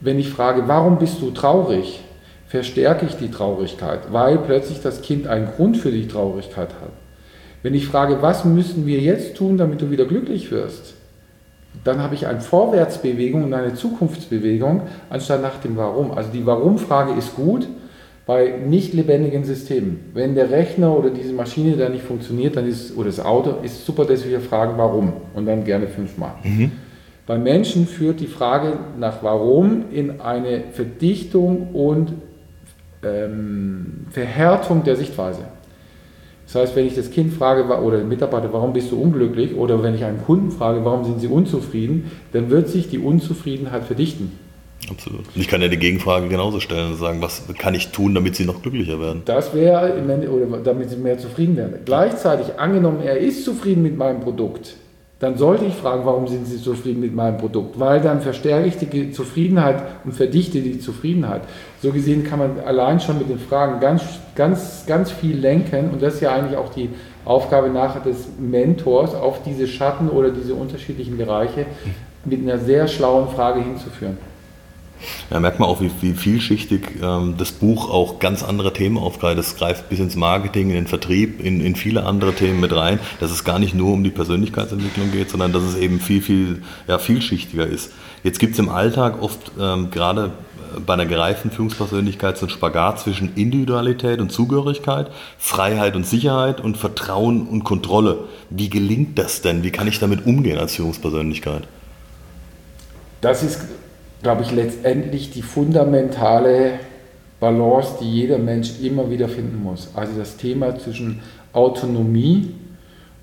Wenn 0.00 0.18
ich 0.18 0.30
frage, 0.30 0.64
warum 0.66 0.98
bist 0.98 1.20
du 1.20 1.30
traurig? 1.32 2.00
verstärke 2.48 3.06
ich 3.06 3.16
die 3.16 3.30
Traurigkeit, 3.30 4.10
weil 4.10 4.38
plötzlich 4.38 4.80
das 4.80 5.02
Kind 5.02 5.26
einen 5.26 5.46
Grund 5.46 5.76
für 5.76 5.92
die 5.92 6.08
Traurigkeit 6.08 6.70
hat. 6.80 6.92
Wenn 7.62 7.74
ich 7.74 7.86
frage, 7.86 8.22
was 8.22 8.44
müssen 8.44 8.86
wir 8.86 9.00
jetzt 9.00 9.36
tun, 9.36 9.58
damit 9.58 9.82
du 9.82 9.90
wieder 9.90 10.06
glücklich 10.06 10.50
wirst, 10.50 10.94
dann 11.84 12.02
habe 12.02 12.14
ich 12.14 12.26
eine 12.26 12.40
Vorwärtsbewegung 12.40 13.44
und 13.44 13.54
eine 13.54 13.74
Zukunftsbewegung 13.74 14.82
anstatt 15.10 15.42
nach 15.42 15.60
dem 15.60 15.76
Warum. 15.76 16.12
Also 16.12 16.30
die 16.32 16.44
Warum-Frage 16.44 17.12
ist 17.12 17.34
gut 17.36 17.68
bei 18.26 18.54
nicht 18.66 18.92
lebendigen 18.92 19.44
Systemen. 19.44 20.00
Wenn 20.12 20.34
der 20.34 20.50
Rechner 20.50 20.96
oder 20.96 21.08
diese 21.10 21.32
Maschine 21.32 21.76
da 21.76 21.88
nicht 21.88 22.04
funktioniert, 22.04 22.56
dann 22.56 22.66
ist, 22.66 22.94
oder 22.96 23.06
das 23.06 23.20
Auto, 23.20 23.54
ist 23.62 23.86
super, 23.86 24.04
dass 24.04 24.28
wir 24.28 24.40
fragen, 24.40 24.74
warum 24.76 25.14
und 25.34 25.46
dann 25.46 25.64
gerne 25.64 25.86
fünfmal. 25.86 26.32
Mhm. 26.44 26.72
Bei 27.26 27.38
Menschen 27.38 27.86
führt 27.86 28.20
die 28.20 28.26
Frage 28.26 28.78
nach 28.98 29.22
Warum 29.22 29.84
in 29.92 30.20
eine 30.20 30.64
Verdichtung 30.72 31.68
und 31.74 32.12
ähm, 33.02 34.06
Verhärtung 34.10 34.82
der 34.82 34.96
Sichtweise. 34.96 35.40
Das 36.50 36.62
heißt, 36.62 36.76
wenn 36.76 36.86
ich 36.86 36.94
das 36.94 37.10
Kind 37.10 37.34
frage 37.34 37.64
oder 37.64 37.98
den 37.98 38.08
Mitarbeiter, 38.08 38.50
warum 38.54 38.72
bist 38.72 38.90
du 38.90 38.98
unglücklich, 38.98 39.54
oder 39.54 39.82
wenn 39.82 39.94
ich 39.94 40.02
einen 40.04 40.24
Kunden 40.24 40.50
frage, 40.50 40.82
warum 40.82 41.04
sind 41.04 41.20
sie 41.20 41.26
unzufrieden, 41.26 42.10
dann 42.32 42.48
wird 42.48 42.68
sich 42.68 42.88
die 42.88 42.98
Unzufriedenheit 42.98 43.84
verdichten. 43.84 44.32
Absolut. 44.90 45.26
Und 45.34 45.40
ich 45.40 45.46
kann 45.46 45.60
ja 45.60 45.68
die 45.68 45.76
Gegenfrage 45.76 46.28
genauso 46.28 46.60
stellen 46.60 46.92
und 46.92 46.96
sagen, 46.96 47.20
was 47.20 47.42
kann 47.58 47.74
ich 47.74 47.88
tun, 47.88 48.14
damit 48.14 48.34
sie 48.34 48.46
noch 48.46 48.62
glücklicher 48.62 48.98
werden? 48.98 49.22
Das 49.26 49.52
wäre, 49.52 49.92
oder 50.30 50.58
damit 50.58 50.88
sie 50.88 50.96
mehr 50.96 51.18
zufrieden 51.18 51.56
werden. 51.56 51.80
Gleichzeitig 51.84 52.58
angenommen, 52.58 53.02
er 53.04 53.18
ist 53.18 53.44
zufrieden 53.44 53.82
mit 53.82 53.98
meinem 53.98 54.20
Produkt, 54.20 54.76
dann 55.20 55.36
sollte 55.36 55.64
ich 55.64 55.74
fragen, 55.74 56.04
warum 56.04 56.28
sind 56.28 56.46
Sie 56.46 56.62
zufrieden 56.62 57.00
mit 57.00 57.12
meinem 57.12 57.38
Produkt? 57.38 57.80
Weil 57.80 58.00
dann 58.00 58.20
verstärke 58.20 58.68
ich 58.68 58.76
die 58.76 59.10
Zufriedenheit 59.10 59.82
und 60.04 60.12
verdichte 60.12 60.60
die 60.60 60.78
Zufriedenheit. 60.78 61.42
So 61.82 61.90
gesehen 61.90 62.22
kann 62.22 62.38
man 62.38 62.60
allein 62.64 63.00
schon 63.00 63.18
mit 63.18 63.28
den 63.28 63.40
Fragen 63.40 63.80
ganz, 63.80 64.02
ganz, 64.36 64.84
ganz 64.86 65.10
viel 65.10 65.36
lenken 65.36 65.90
und 65.90 66.02
das 66.02 66.14
ist 66.14 66.20
ja 66.20 66.32
eigentlich 66.32 66.56
auch 66.56 66.72
die 66.72 66.90
Aufgabe 67.24 67.68
nachher 67.68 68.00
des 68.00 68.28
Mentors, 68.38 69.14
auf 69.14 69.42
diese 69.42 69.66
Schatten 69.66 70.08
oder 70.08 70.30
diese 70.30 70.54
unterschiedlichen 70.54 71.18
Bereiche 71.18 71.66
mit 72.24 72.40
einer 72.40 72.58
sehr 72.58 72.86
schlauen 72.86 73.28
Frage 73.28 73.60
hinzuführen. 73.60 74.18
Ja, 75.30 75.40
merkt 75.40 75.60
man 75.60 75.68
auch, 75.68 75.80
wie, 75.80 75.90
wie 76.00 76.12
vielschichtig 76.12 76.82
ähm, 77.02 77.34
das 77.38 77.52
Buch 77.52 77.90
auch 77.90 78.18
ganz 78.18 78.42
andere 78.42 78.72
Themen 78.72 78.98
aufgreift. 78.98 79.38
Es 79.38 79.56
greift 79.56 79.88
bis 79.88 79.98
ins 79.98 80.16
Marketing, 80.16 80.70
in 80.70 80.74
den 80.74 80.86
Vertrieb, 80.86 81.44
in, 81.44 81.60
in 81.60 81.76
viele 81.76 82.04
andere 82.04 82.32
Themen 82.34 82.60
mit 82.60 82.74
rein, 82.74 82.98
dass 83.20 83.30
es 83.30 83.44
gar 83.44 83.58
nicht 83.58 83.74
nur 83.74 83.92
um 83.92 84.04
die 84.04 84.10
Persönlichkeitsentwicklung 84.10 85.12
geht, 85.12 85.30
sondern 85.30 85.52
dass 85.52 85.62
es 85.62 85.76
eben 85.76 86.00
viel, 86.00 86.22
viel 86.22 86.62
ja, 86.86 86.98
vielschichtiger 86.98 87.66
ist. 87.66 87.92
Jetzt 88.22 88.38
gibt 88.40 88.54
es 88.54 88.58
im 88.58 88.68
Alltag 88.68 89.22
oft 89.22 89.52
ähm, 89.60 89.90
gerade 89.90 90.32
bei 90.84 90.94
einer 90.94 91.06
gereiften 91.06 91.50
Führungspersönlichkeit 91.50 92.36
so 92.36 92.46
ein 92.46 92.50
Spagat 92.50 93.00
zwischen 93.00 93.34
Individualität 93.34 94.20
und 94.20 94.30
Zugehörigkeit, 94.30 95.10
Freiheit 95.38 95.96
und 95.96 96.06
Sicherheit 96.06 96.60
und 96.60 96.76
Vertrauen 96.76 97.46
und 97.46 97.64
Kontrolle. 97.64 98.24
Wie 98.50 98.68
gelingt 98.68 99.18
das 99.18 99.40
denn? 99.40 99.62
Wie 99.62 99.70
kann 99.70 99.88
ich 99.88 99.98
damit 99.98 100.26
umgehen 100.26 100.58
als 100.58 100.74
Führungspersönlichkeit? 100.76 101.66
Das 103.20 103.42
ist 103.42 103.60
glaube 104.22 104.42
ich, 104.42 104.52
letztendlich 104.52 105.30
die 105.30 105.42
fundamentale 105.42 106.72
Balance, 107.40 107.98
die 108.00 108.10
jeder 108.10 108.38
Mensch 108.38 108.80
immer 108.82 109.10
wieder 109.10 109.28
finden 109.28 109.62
muss. 109.62 109.90
Also 109.94 110.12
das 110.18 110.36
Thema 110.36 110.78
zwischen 110.78 111.20
Autonomie 111.52 112.54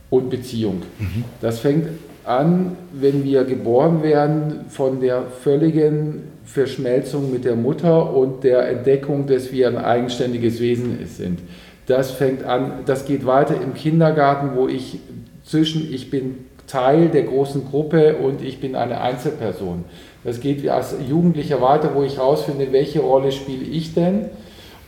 und 0.09 0.29
Beziehung. 0.29 0.83
Mhm. 0.99 1.25
Das 1.41 1.59
fängt 1.59 1.89
an, 2.23 2.77
wenn 2.93 3.23
wir 3.23 3.43
geboren 3.43 4.01
werden, 4.01 4.65
von 4.69 4.99
der 4.99 5.23
völligen 5.23 6.23
Verschmelzung 6.43 7.31
mit 7.31 7.45
der 7.45 7.55
Mutter 7.55 8.15
und 8.15 8.43
der 8.43 8.67
Entdeckung, 8.69 9.27
dass 9.27 9.51
wir 9.51 9.67
ein 9.67 9.77
eigenständiges 9.77 10.59
Wesen 10.59 11.05
sind. 11.07 11.39
Das 11.87 12.11
fängt 12.11 12.43
an, 12.43 12.79
das 12.85 13.05
geht 13.05 13.25
weiter 13.25 13.59
im 13.61 13.73
Kindergarten, 13.73 14.55
wo 14.55 14.67
ich 14.67 14.99
zwischen 15.43 15.93
ich 15.93 16.09
bin 16.09 16.45
Teil 16.67 17.09
der 17.09 17.23
großen 17.23 17.65
Gruppe 17.69 18.17
und 18.17 18.41
ich 18.41 18.59
bin 18.59 18.75
eine 18.75 19.01
Einzelperson. 19.01 19.85
Das 20.23 20.39
geht 20.39 20.67
als 20.67 20.95
Jugendlicher 21.07 21.61
weiter, 21.61 21.91
wo 21.93 22.03
ich 22.03 22.17
herausfinde, 22.17 22.71
welche 22.71 23.01
Rolle 23.01 23.31
spiele 23.31 23.63
ich 23.63 23.93
denn 23.93 24.29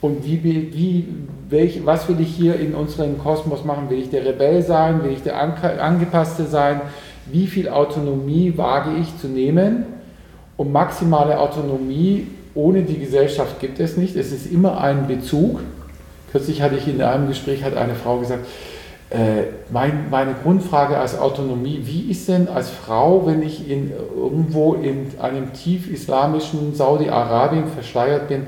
und 0.00 0.24
wie, 0.24 0.42
wie, 0.44 1.08
welch, 1.48 1.84
was 1.84 2.08
will 2.08 2.20
ich 2.20 2.28
hier 2.28 2.58
in 2.58 2.74
unserem 2.74 3.18
Kosmos 3.18 3.64
machen? 3.64 3.90
Will 3.90 3.98
ich 3.98 4.10
der 4.10 4.24
Rebell 4.24 4.62
sein? 4.62 5.02
Will 5.02 5.12
ich 5.12 5.22
der 5.22 5.40
Angepasste 5.40 6.44
sein? 6.44 6.80
Wie 7.26 7.46
viel 7.46 7.68
Autonomie 7.68 8.54
wage 8.56 8.90
ich 9.00 9.18
zu 9.18 9.26
nehmen? 9.26 9.86
Und 10.56 10.72
maximale 10.72 11.38
Autonomie 11.38 12.26
ohne 12.54 12.82
die 12.82 12.98
Gesellschaft 12.98 13.60
gibt 13.60 13.80
es 13.80 13.96
nicht. 13.96 14.16
Es 14.16 14.32
ist 14.32 14.50
immer 14.50 14.80
ein 14.80 15.06
Bezug. 15.06 15.60
Kürzlich 16.30 16.62
hatte 16.62 16.76
ich 16.76 16.86
in 16.86 17.00
einem 17.02 17.28
Gespräch 17.28 17.64
hat 17.64 17.76
eine 17.76 17.94
Frau 17.94 18.18
gesagt, 18.18 18.46
mein, 19.70 20.10
meine 20.10 20.34
Grundfrage 20.42 20.98
als 20.98 21.18
Autonomie, 21.18 21.80
wie 21.84 22.10
ist 22.10 22.28
denn 22.28 22.46
als 22.46 22.68
Frau, 22.68 23.26
wenn 23.26 23.42
ich 23.42 23.70
in, 23.70 23.90
irgendwo 24.14 24.74
in 24.74 25.06
einem 25.18 25.52
tief 25.54 25.90
islamischen 25.90 26.74
Saudi-Arabien 26.74 27.68
verschleiert 27.68 28.28
bin, 28.28 28.42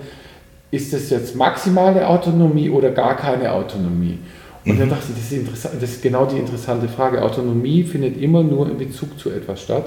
ist 0.71 0.93
das 0.93 1.11
jetzt 1.11 1.35
maximale 1.35 2.07
Autonomie 2.07 2.71
oder 2.71 2.91
gar 2.91 3.17
keine 3.17 3.53
Autonomie? 3.53 4.19
Und 4.65 4.75
mhm. 4.75 4.79
dann 4.79 4.91
dachte 4.91 5.07
ich, 5.09 5.15
das 5.15 5.25
ist, 5.25 5.39
interessant, 5.39 5.75
das 5.81 5.91
ist 5.91 6.03
genau 6.03 6.27
die 6.27 6.39
interessante 6.39 6.89
Frage. 6.89 7.23
Autonomie 7.23 7.83
findet 7.83 8.21
immer 8.21 8.43
nur 8.43 8.69
in 8.71 8.79
Bezug 8.79 9.19
zu 9.19 9.31
etwas 9.31 9.63
statt. 9.63 9.85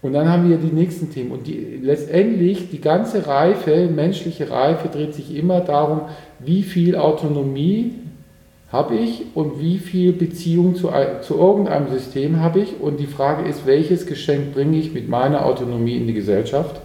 Und 0.00 0.12
dann 0.12 0.28
haben 0.28 0.48
wir 0.48 0.58
die 0.58 0.72
nächsten 0.72 1.10
Themen. 1.10 1.32
Und 1.32 1.46
die, 1.46 1.80
letztendlich 1.82 2.70
die 2.70 2.80
ganze 2.80 3.26
Reife, 3.26 3.88
menschliche 3.88 4.50
Reife, 4.50 4.88
dreht 4.88 5.14
sich 5.14 5.34
immer 5.34 5.60
darum, 5.60 6.02
wie 6.38 6.62
viel 6.62 6.94
Autonomie 6.94 7.94
habe 8.70 8.96
ich 8.96 9.24
und 9.34 9.60
wie 9.60 9.78
viel 9.78 10.12
Beziehung 10.12 10.74
zu, 10.74 10.90
zu 11.22 11.38
irgendeinem 11.38 11.88
System 11.88 12.40
habe 12.40 12.60
ich. 12.60 12.80
Und 12.80 13.00
die 13.00 13.06
Frage 13.06 13.48
ist, 13.48 13.66
welches 13.66 14.06
Geschenk 14.06 14.52
bringe 14.52 14.76
ich 14.76 14.92
mit 14.92 15.08
meiner 15.08 15.46
Autonomie 15.46 15.96
in 15.96 16.06
die 16.06 16.12
Gesellschaft? 16.12 16.80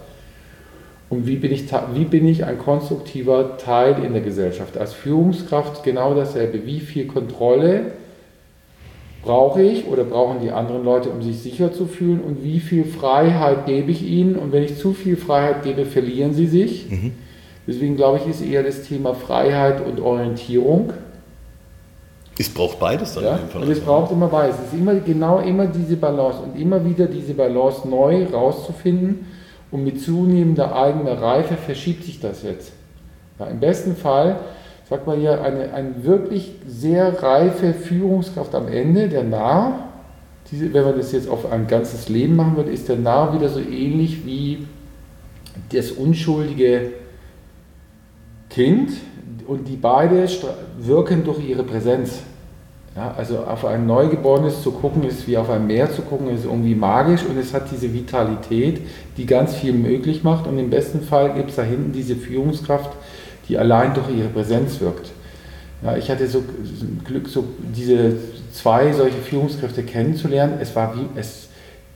Und 1.10 1.26
wie 1.26 1.36
bin, 1.36 1.52
ich, 1.52 1.66
wie 1.92 2.06
bin 2.06 2.26
ich 2.26 2.44
ein 2.44 2.58
konstruktiver 2.58 3.58
Teil 3.58 4.02
in 4.02 4.14
der 4.14 4.22
Gesellschaft? 4.22 4.78
Als 4.78 4.94
Führungskraft 4.94 5.84
genau 5.84 6.14
dasselbe. 6.14 6.64
Wie 6.64 6.80
viel 6.80 7.06
Kontrolle 7.06 7.92
brauche 9.22 9.62
ich 9.62 9.86
oder 9.86 10.04
brauchen 10.04 10.40
die 10.40 10.50
anderen 10.50 10.84
Leute, 10.84 11.10
um 11.10 11.20
sich 11.20 11.38
sicher 11.38 11.70
zu 11.70 11.84
fühlen? 11.84 12.20
Und 12.20 12.42
wie 12.42 12.60
viel 12.60 12.86
Freiheit 12.86 13.66
gebe 13.66 13.90
ich 13.90 14.02
ihnen? 14.02 14.36
Und 14.36 14.52
wenn 14.52 14.62
ich 14.62 14.78
zu 14.78 14.94
viel 14.94 15.18
Freiheit 15.18 15.62
gebe, 15.62 15.84
verlieren 15.84 16.32
sie 16.32 16.46
sich. 16.46 16.90
Mhm. 16.90 17.12
Deswegen 17.66 17.96
glaube 17.96 18.18
ich, 18.18 18.28
ist 18.28 18.42
eher 18.42 18.62
das 18.62 18.82
Thema 18.82 19.14
Freiheit 19.14 19.86
und 19.86 20.00
Orientierung 20.00 20.94
es 22.38 22.48
braucht 22.48 22.80
beides 22.80 23.14
dann. 23.14 23.24
Ja? 23.24 23.38
Und 23.54 23.68
es 23.70 23.80
braucht 23.80 24.10
immer 24.10 24.26
beides. 24.26 24.56
Es 24.58 24.72
ist 24.72 24.78
immer 24.78 24.94
genau 24.96 25.38
immer 25.38 25.66
diese 25.66 25.96
Balance 25.96 26.40
und 26.40 26.58
immer 26.60 26.84
wieder 26.84 27.06
diese 27.06 27.34
Balance 27.34 27.88
neu 27.88 28.26
rauszufinden. 28.26 29.26
Und 29.70 29.84
mit 29.84 30.00
zunehmender 30.00 30.74
eigener 30.74 31.20
Reife 31.20 31.56
verschiebt 31.56 32.04
sich 32.04 32.20
das 32.20 32.42
jetzt. 32.42 32.72
Ja, 33.38 33.46
Im 33.46 33.60
besten 33.60 33.96
Fall, 33.96 34.36
sagt 34.88 35.06
man 35.06 35.20
ja, 35.20 35.40
eine, 35.40 35.72
eine 35.72 36.04
wirklich 36.04 36.52
sehr 36.66 37.22
reife 37.22 37.72
Führungskraft 37.72 38.54
am 38.54 38.68
Ende, 38.68 39.08
der 39.08 39.24
Narr, 39.24 39.88
diese, 40.50 40.72
wenn 40.72 40.84
man 40.84 40.96
das 40.96 41.12
jetzt 41.12 41.28
auf 41.28 41.50
ein 41.50 41.66
ganzes 41.66 42.08
Leben 42.08 42.36
machen 42.36 42.56
würde, 42.56 42.70
ist 42.70 42.88
der 42.88 42.96
Narr 42.96 43.34
wieder 43.34 43.48
so 43.48 43.60
ähnlich 43.60 44.24
wie 44.26 44.66
das 45.72 45.90
unschuldige 45.90 46.92
Kind, 48.54 48.90
und 49.46 49.68
die 49.68 49.76
beide 49.76 50.26
wirken 50.78 51.24
durch 51.24 51.46
ihre 51.46 51.64
Präsenz. 51.64 52.20
Ja, 52.96 53.12
also 53.16 53.38
auf 53.38 53.64
ein 53.64 53.86
Neugeborenes 53.86 54.62
zu 54.62 54.70
gucken, 54.70 55.02
ist 55.02 55.26
wie 55.26 55.36
auf 55.36 55.50
ein 55.50 55.66
Meer 55.66 55.90
zu 55.90 56.02
gucken, 56.02 56.28
ist 56.28 56.44
irgendwie 56.44 56.76
magisch 56.76 57.22
und 57.28 57.36
es 57.36 57.52
hat 57.52 57.64
diese 57.72 57.92
Vitalität, 57.92 58.80
die 59.16 59.26
ganz 59.26 59.54
viel 59.54 59.72
möglich 59.72 60.22
macht. 60.22 60.46
Und 60.46 60.58
im 60.60 60.70
besten 60.70 61.00
Fall 61.00 61.34
gibt 61.34 61.50
es 61.50 61.56
da 61.56 61.62
hinten 61.62 61.90
diese 61.90 62.14
Führungskraft, 62.14 62.92
die 63.48 63.58
allein 63.58 63.94
durch 63.94 64.08
ihre 64.16 64.28
Präsenz 64.28 64.80
wirkt. 64.80 65.10
Ja, 65.82 65.96
ich 65.96 66.08
hatte 66.08 66.28
so 66.28 66.44
Glück, 67.04 67.28
so 67.28 67.44
diese 67.76 68.12
zwei 68.52 68.92
solche 68.92 69.18
Führungskräfte 69.18 69.82
kennenzulernen. 69.82 70.58
Es 70.60 70.76
war 70.76 70.94
wie, 70.94 71.18
es, 71.18 71.48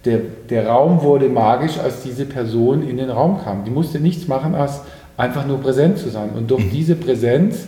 der, 0.05 0.18
der 0.51 0.66
Raum 0.66 1.03
wurde 1.03 1.29
magisch, 1.29 1.79
als 1.79 2.03
diese 2.03 2.25
Person 2.25 2.87
in 2.87 2.97
den 2.97 3.11
Raum 3.11 3.40
kam. 3.44 3.64
Die 3.64 3.71
musste 3.71 4.01
nichts 4.01 4.27
machen, 4.27 4.57
als 4.57 4.81
einfach 5.19 5.47
nur 5.47 5.61
präsent 5.61 5.99
zu 5.99 6.09
sein. 6.09 6.31
Und 6.35 6.51
durch 6.51 6.65
mhm. 6.65 6.71
diese 6.71 6.95
Präsenz 6.95 7.67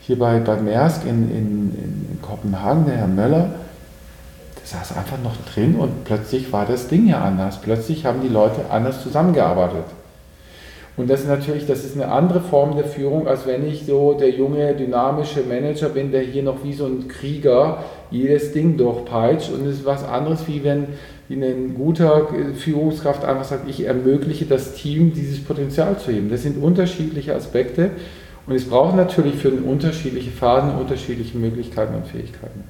hier 0.00 0.18
bei, 0.18 0.38
bei 0.38 0.56
Maersk 0.56 1.02
in, 1.04 1.30
in, 1.30 1.74
in 1.74 2.18
Kopenhagen, 2.22 2.86
der 2.86 2.96
Herr 2.96 3.08
Möller, 3.08 3.50
der 4.56 4.64
saß 4.64 4.96
einfach 4.96 5.18
noch 5.22 5.36
drin 5.52 5.76
und 5.76 6.04
plötzlich 6.04 6.50
war 6.50 6.64
das 6.64 6.88
Ding 6.88 7.06
ja 7.06 7.20
anders. 7.20 7.60
Plötzlich 7.60 8.06
haben 8.06 8.22
die 8.22 8.28
Leute 8.28 8.70
anders 8.70 9.02
zusammengearbeitet. 9.02 9.84
Und 10.96 11.08
das 11.08 11.20
ist 11.20 11.28
natürlich, 11.28 11.66
das 11.66 11.84
ist 11.84 11.94
eine 11.94 12.10
andere 12.10 12.40
Form 12.40 12.74
der 12.74 12.84
Führung, 12.84 13.28
als 13.28 13.46
wenn 13.46 13.64
ich 13.68 13.86
so 13.86 14.14
der 14.14 14.30
junge, 14.30 14.74
dynamische 14.74 15.42
Manager 15.42 15.90
bin, 15.90 16.10
der 16.10 16.22
hier 16.22 16.42
noch 16.42 16.64
wie 16.64 16.72
so 16.72 16.86
ein 16.86 17.06
Krieger 17.06 17.84
jedes 18.10 18.52
Ding 18.52 18.76
durchpeitscht. 18.76 19.52
Und 19.52 19.64
es 19.66 19.78
ist 19.78 19.84
was 19.84 20.02
anderes, 20.02 20.48
wie 20.48 20.64
wenn 20.64 20.88
wie 21.28 21.34
ein 21.34 21.74
guter 21.74 22.28
Führungskraft 22.54 23.24
einfach 23.24 23.44
sagt, 23.44 23.68
ich 23.68 23.84
ermögliche 23.84 24.46
das 24.46 24.74
Team, 24.74 25.12
dieses 25.12 25.44
Potenzial 25.44 25.98
zu 25.98 26.10
heben. 26.10 26.30
Das 26.30 26.42
sind 26.42 26.62
unterschiedliche 26.62 27.34
Aspekte. 27.34 27.90
Und 28.46 28.54
es 28.54 28.64
braucht 28.64 28.96
natürlich 28.96 29.36
für 29.36 29.50
unterschiedliche 29.50 30.30
Phasen 30.30 30.74
unterschiedliche 30.74 31.36
Möglichkeiten 31.36 31.94
und 31.94 32.06
Fähigkeiten. 32.06 32.64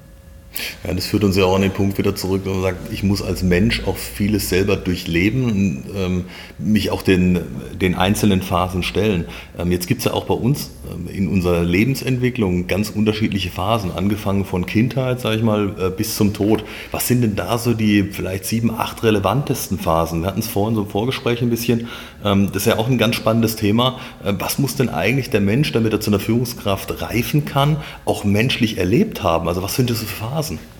Ja, 0.85 0.93
das 0.93 1.05
führt 1.05 1.23
uns 1.23 1.37
ja 1.37 1.45
auch 1.45 1.55
an 1.55 1.61
den 1.61 1.71
Punkt 1.71 1.97
wieder 1.97 2.15
zurück, 2.15 2.41
wo 2.45 2.51
man 2.51 2.61
sagt, 2.61 2.91
ich 2.91 3.03
muss 3.03 3.21
als 3.21 3.43
Mensch 3.43 3.83
auch 3.85 3.97
vieles 3.97 4.49
selber 4.49 4.75
durchleben 4.75 5.43
und 5.43 5.83
ähm, 5.95 6.25
mich 6.57 6.91
auch 6.91 7.01
den, 7.01 7.39
den 7.79 7.95
einzelnen 7.95 8.41
Phasen 8.41 8.83
stellen. 8.83 9.25
Ähm, 9.57 9.71
jetzt 9.71 9.87
gibt 9.87 9.99
es 9.99 10.05
ja 10.05 10.13
auch 10.13 10.25
bei 10.25 10.33
uns 10.33 10.71
ähm, 10.91 11.07
in 11.07 11.27
unserer 11.27 11.63
Lebensentwicklung 11.63 12.67
ganz 12.67 12.89
unterschiedliche 12.89 13.49
Phasen, 13.49 13.91
angefangen 13.91 14.45
von 14.45 14.65
Kindheit, 14.65 15.19
sage 15.19 15.37
ich 15.37 15.43
mal, 15.43 15.75
äh, 15.79 15.89
bis 15.89 16.15
zum 16.15 16.33
Tod. 16.33 16.63
Was 16.91 17.07
sind 17.07 17.21
denn 17.21 17.35
da 17.35 17.57
so 17.57 17.73
die 17.73 18.03
vielleicht 18.03 18.45
sieben, 18.45 18.71
acht 18.71 19.03
relevantesten 19.03 19.79
Phasen? 19.79 20.21
Wir 20.21 20.27
hatten 20.27 20.39
es 20.39 20.47
vorhin 20.47 20.75
so 20.75 20.83
im 20.83 20.89
Vorgespräch 20.89 21.41
ein 21.41 21.49
bisschen. 21.49 21.87
Ähm, 22.23 22.47
das 22.47 22.63
ist 22.63 22.67
ja 22.67 22.77
auch 22.77 22.87
ein 22.87 22.97
ganz 22.97 23.15
spannendes 23.15 23.55
Thema. 23.55 23.99
Äh, 24.23 24.33
was 24.39 24.59
muss 24.59 24.75
denn 24.75 24.89
eigentlich 24.89 25.29
der 25.29 25.41
Mensch, 25.41 25.71
damit 25.71 25.93
er 25.93 26.01
zu 26.01 26.09
einer 26.09 26.19
Führungskraft 26.19 27.01
reifen 27.01 27.45
kann, 27.45 27.77
auch 28.05 28.23
menschlich 28.23 28.77
erlebt 28.77 29.23
haben? 29.23 29.47
Also 29.47 29.61
was 29.61 29.75
sind 29.75 29.89
das 29.89 30.01
Phasen? 30.03 30.48
Phasen? 30.57 30.79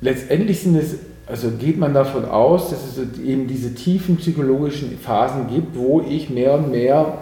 Letztendlich 0.00 0.60
sind 0.60 0.76
es, 0.76 0.96
also 1.26 1.50
geht 1.50 1.78
man 1.78 1.94
davon 1.94 2.24
aus, 2.24 2.70
dass 2.70 2.96
es 2.96 3.20
eben 3.20 3.46
diese 3.46 3.74
tiefen 3.74 4.16
psychologischen 4.16 4.98
Phasen 4.98 5.46
gibt, 5.48 5.76
wo 5.76 6.00
ich 6.00 6.28
mehr 6.28 6.54
und 6.54 6.70
mehr 6.70 7.18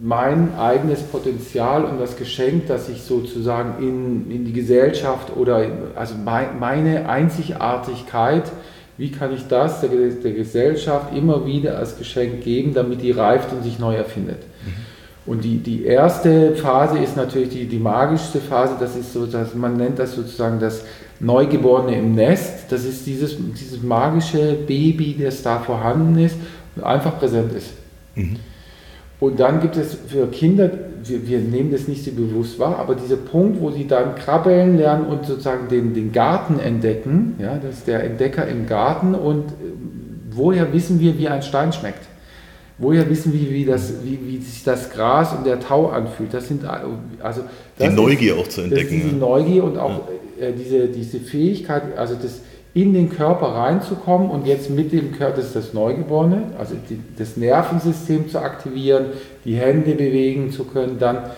mein 0.00 0.54
eigenes 0.56 1.02
Potenzial 1.02 1.84
und 1.84 2.00
das 2.00 2.16
Geschenk, 2.16 2.66
das 2.66 2.88
ich 2.88 3.02
sozusagen 3.02 3.82
in, 3.82 4.30
in 4.30 4.44
die 4.44 4.52
Gesellschaft 4.52 5.36
oder 5.36 5.66
also 5.94 6.14
mein, 6.22 6.58
meine 6.58 7.08
Einzigartigkeit, 7.08 8.50
wie 8.96 9.10
kann 9.10 9.34
ich 9.34 9.46
das 9.48 9.80
der, 9.80 9.90
der, 9.90 10.32
Gesellschaft 10.32 11.16
immer 11.16 11.46
wieder 11.46 11.78
als 11.78 11.98
Geschenk 11.98 12.42
geben, 12.42 12.74
damit 12.74 13.02
die 13.02 13.10
reift 13.10 13.52
und 13.52 13.62
sich 13.64 13.78
neu 13.78 13.94
erfindet. 13.96 14.42
Mhm. 14.64 14.93
Und 15.26 15.42
die, 15.42 15.58
die 15.58 15.84
erste 15.84 16.54
Phase 16.54 16.98
ist 16.98 17.16
natürlich 17.16 17.48
die, 17.48 17.66
die 17.66 17.78
magischste 17.78 18.40
Phase, 18.40 18.74
das 18.78 18.94
ist 18.94 19.12
so, 19.12 19.24
dass 19.24 19.54
man 19.54 19.76
nennt 19.76 19.98
das 19.98 20.14
sozusagen 20.14 20.60
das 20.60 20.84
Neugeborene 21.20 21.96
im 21.96 22.14
Nest. 22.14 22.70
Das 22.70 22.84
ist 22.84 23.06
dieses, 23.06 23.36
dieses 23.36 23.82
magische 23.82 24.54
Baby, 24.66 25.16
das 25.22 25.42
da 25.42 25.60
vorhanden 25.60 26.18
ist 26.18 26.36
und 26.76 26.84
einfach 26.84 27.18
präsent 27.18 27.52
ist. 27.54 27.70
Mhm. 28.14 28.36
Und 29.20 29.40
dann 29.40 29.60
gibt 29.60 29.76
es 29.76 29.96
für 30.08 30.26
Kinder, 30.26 30.70
wir, 31.02 31.26
wir, 31.26 31.38
nehmen 31.38 31.70
das 31.70 31.88
nicht 31.88 32.04
so 32.04 32.10
bewusst 32.10 32.58
wahr, 32.58 32.78
aber 32.78 32.94
dieser 32.94 33.16
Punkt, 33.16 33.60
wo 33.60 33.70
sie 33.70 33.86
dann 33.86 34.16
krabbeln 34.16 34.76
lernen 34.76 35.06
und 35.06 35.24
sozusagen 35.24 35.68
den, 35.68 35.94
den 35.94 36.12
Garten 36.12 36.58
entdecken, 36.58 37.36
ja, 37.38 37.56
das 37.56 37.78
ist 37.78 37.86
der 37.86 38.04
Entdecker 38.04 38.46
im 38.46 38.66
Garten 38.66 39.14
und 39.14 39.48
äh, 39.48 39.52
woher 40.30 40.72
wissen 40.74 41.00
wir, 41.00 41.16
wie 41.18 41.28
ein 41.28 41.42
Stein 41.42 41.72
schmeckt? 41.72 42.06
Woher 42.76 43.08
wissen 43.08 43.32
wir, 43.32 43.50
wie, 43.50 43.64
das, 43.64 43.92
wie, 44.02 44.18
wie 44.26 44.38
sich 44.38 44.64
das 44.64 44.90
Gras 44.90 45.32
und 45.32 45.46
der 45.46 45.60
Tau 45.60 45.88
anfühlt? 45.88 46.34
Das 46.34 46.48
sind 46.48 46.64
also 46.64 47.42
die 47.78 47.88
Neugier 47.88 48.34
ist, 48.34 48.40
auch 48.40 48.48
zu 48.48 48.62
entdecken. 48.62 48.96
Das 48.96 49.04
ist 49.04 49.12
die 49.12 49.16
Neugier 49.16 49.64
und 49.64 49.78
auch 49.78 50.00
ja. 50.40 50.48
äh, 50.48 50.52
diese, 50.52 50.88
diese 50.88 51.20
Fähigkeit, 51.20 51.96
also 51.96 52.16
das 52.20 52.40
in 52.74 52.92
den 52.92 53.08
Körper 53.08 53.46
reinzukommen 53.46 54.28
und 54.28 54.46
jetzt 54.46 54.68
mit 54.68 54.92
dem 54.92 55.12
Körper, 55.12 55.36
das 55.36 55.46
ist 55.46 55.56
das 55.56 55.74
Neugeborene, 55.74 56.50
also 56.58 56.74
die, 56.90 56.98
das 57.16 57.36
Nervensystem 57.36 58.28
zu 58.28 58.40
aktivieren, 58.40 59.06
die 59.44 59.54
Hände 59.54 59.94
bewegen 59.94 60.50
zu 60.50 60.64
können, 60.64 60.98
dann 60.98 61.30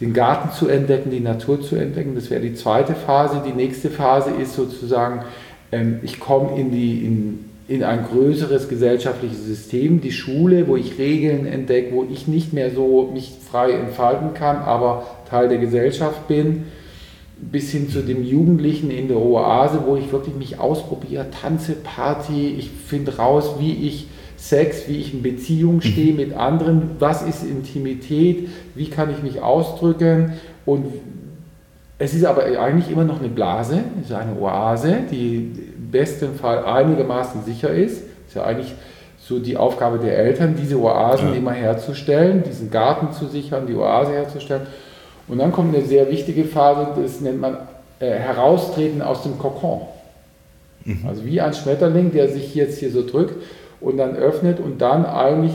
den 0.00 0.12
Garten 0.12 0.50
zu 0.52 0.66
entdecken, 0.66 1.10
die 1.10 1.20
Natur 1.20 1.60
zu 1.60 1.76
entdecken. 1.76 2.16
Das 2.16 2.30
wäre 2.30 2.40
die 2.40 2.54
zweite 2.54 2.94
Phase. 2.94 3.42
Die 3.46 3.52
nächste 3.52 3.90
Phase 3.90 4.30
ist 4.30 4.54
sozusagen, 4.54 5.22
ähm, 5.70 6.00
ich 6.02 6.18
komme 6.18 6.58
in 6.58 6.72
die 6.72 7.04
in, 7.04 7.49
in 7.70 7.84
ein 7.84 8.04
größeres 8.04 8.68
gesellschaftliches 8.68 9.44
System, 9.44 10.00
die 10.00 10.10
Schule, 10.10 10.66
wo 10.66 10.76
ich 10.76 10.98
Regeln 10.98 11.46
entdecke, 11.46 11.94
wo 11.94 12.04
ich 12.10 12.26
nicht 12.26 12.52
mehr 12.52 12.72
so 12.72 13.08
mich 13.12 13.30
frei 13.48 13.70
entfalten 13.70 14.34
kann, 14.34 14.56
aber 14.56 15.06
Teil 15.30 15.48
der 15.48 15.58
Gesellschaft 15.58 16.26
bin, 16.26 16.64
bis 17.38 17.70
hin 17.70 17.88
zu 17.88 18.02
dem 18.02 18.24
Jugendlichen 18.24 18.90
in 18.90 19.06
der 19.06 19.18
Oase, 19.18 19.84
wo 19.86 19.94
ich 19.94 20.10
wirklich 20.10 20.34
mich 20.34 20.58
ausprobiere, 20.58 21.28
tanze, 21.30 21.74
Party, 21.74 22.56
ich 22.58 22.70
finde 22.70 23.18
raus, 23.18 23.54
wie 23.60 23.86
ich 23.86 24.08
Sex, 24.36 24.88
wie 24.88 24.96
ich 24.96 25.14
in 25.14 25.22
Beziehung 25.22 25.76
mhm. 25.76 25.82
stehe 25.82 26.12
mit 26.12 26.32
anderen, 26.32 26.90
was 26.98 27.22
ist 27.22 27.44
Intimität, 27.44 28.48
wie 28.74 28.90
kann 28.90 29.10
ich 29.10 29.22
mich 29.22 29.42
ausdrücken 29.42 30.32
und 30.66 30.86
es 31.98 32.14
ist 32.14 32.24
aber 32.24 32.46
eigentlich 32.46 32.90
immer 32.90 33.04
noch 33.04 33.20
eine 33.20 33.28
Blase, 33.28 33.84
ist 34.02 34.10
eine 34.10 34.40
Oase, 34.40 35.00
die 35.12 35.52
besten 35.90 36.34
Fall 36.34 36.64
einigermaßen 36.64 37.44
sicher 37.44 37.70
ist. 37.70 38.02
Das 38.02 38.28
ist 38.28 38.34
ja 38.36 38.44
eigentlich 38.44 38.74
so 39.18 39.38
die 39.38 39.56
Aufgabe 39.56 39.98
der 39.98 40.18
Eltern, 40.18 40.56
diese 40.60 40.80
Oasen 40.80 41.30
ja. 41.30 41.34
immer 41.34 41.52
herzustellen, 41.52 42.42
diesen 42.42 42.70
Garten 42.70 43.12
zu 43.12 43.26
sichern, 43.26 43.66
die 43.66 43.74
Oase 43.74 44.12
herzustellen. 44.12 44.66
Und 45.28 45.38
dann 45.38 45.52
kommt 45.52 45.74
eine 45.74 45.84
sehr 45.84 46.10
wichtige 46.10 46.44
Phase, 46.44 46.88
das 47.00 47.20
nennt 47.20 47.40
man 47.40 47.56
äh, 48.00 48.10
Heraustreten 48.10 49.02
aus 49.02 49.22
dem 49.22 49.38
Kokon. 49.38 49.82
Mhm. 50.84 51.04
Also 51.06 51.24
wie 51.24 51.40
ein 51.40 51.52
Schmetterling, 51.52 52.10
der 52.12 52.28
sich 52.28 52.54
jetzt 52.54 52.78
hier 52.78 52.90
so 52.90 53.06
drückt 53.06 53.36
und 53.80 53.98
dann 53.98 54.16
öffnet 54.16 54.58
und 54.58 54.80
dann 54.80 55.06
eigentlich, 55.06 55.52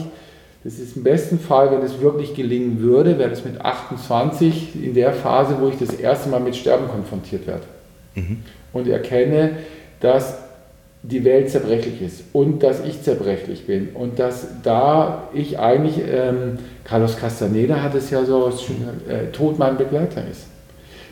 das 0.63 0.79
ist 0.79 0.95
im 0.95 1.03
besten 1.03 1.39
Fall, 1.39 1.71
wenn 1.71 1.81
es 1.81 1.99
wirklich 2.01 2.33
gelingen 2.33 2.79
würde, 2.79 3.19
wäre 3.19 3.29
das 3.29 3.43
mit 3.43 3.59
28 3.59 4.83
in 4.83 4.93
der 4.93 5.11
Phase, 5.13 5.57
wo 5.59 5.67
ich 5.67 5.77
das 5.77 5.93
erste 5.93 6.29
Mal 6.29 6.39
mit 6.39 6.55
Sterben 6.55 6.87
konfrontiert 6.87 7.45
werde. 7.47 7.63
Mhm. 8.15 8.43
Und 8.73 8.87
erkenne, 8.87 9.51
dass 10.05 10.37
die 11.01 11.25
Welt 11.25 11.49
zerbrechlich 11.49 12.01
ist 12.01 12.23
und 12.31 12.61
dass 12.61 12.85
ich 12.85 13.01
zerbrechlich 13.01 13.65
bin 13.65 13.89
und 13.95 14.19
dass 14.19 14.47
da 14.61 15.29
ich 15.33 15.57
eigentlich, 15.57 15.97
ähm, 16.07 16.59
Carlos 16.83 17.17
Castaneda 17.17 17.81
hat 17.81 17.95
es 17.95 18.11
ja 18.11 18.23
so, 18.23 18.47
äh, 18.47 19.31
Tod 19.31 19.57
mein 19.57 19.77
Begleiter 19.77 20.21
ist. 20.29 20.45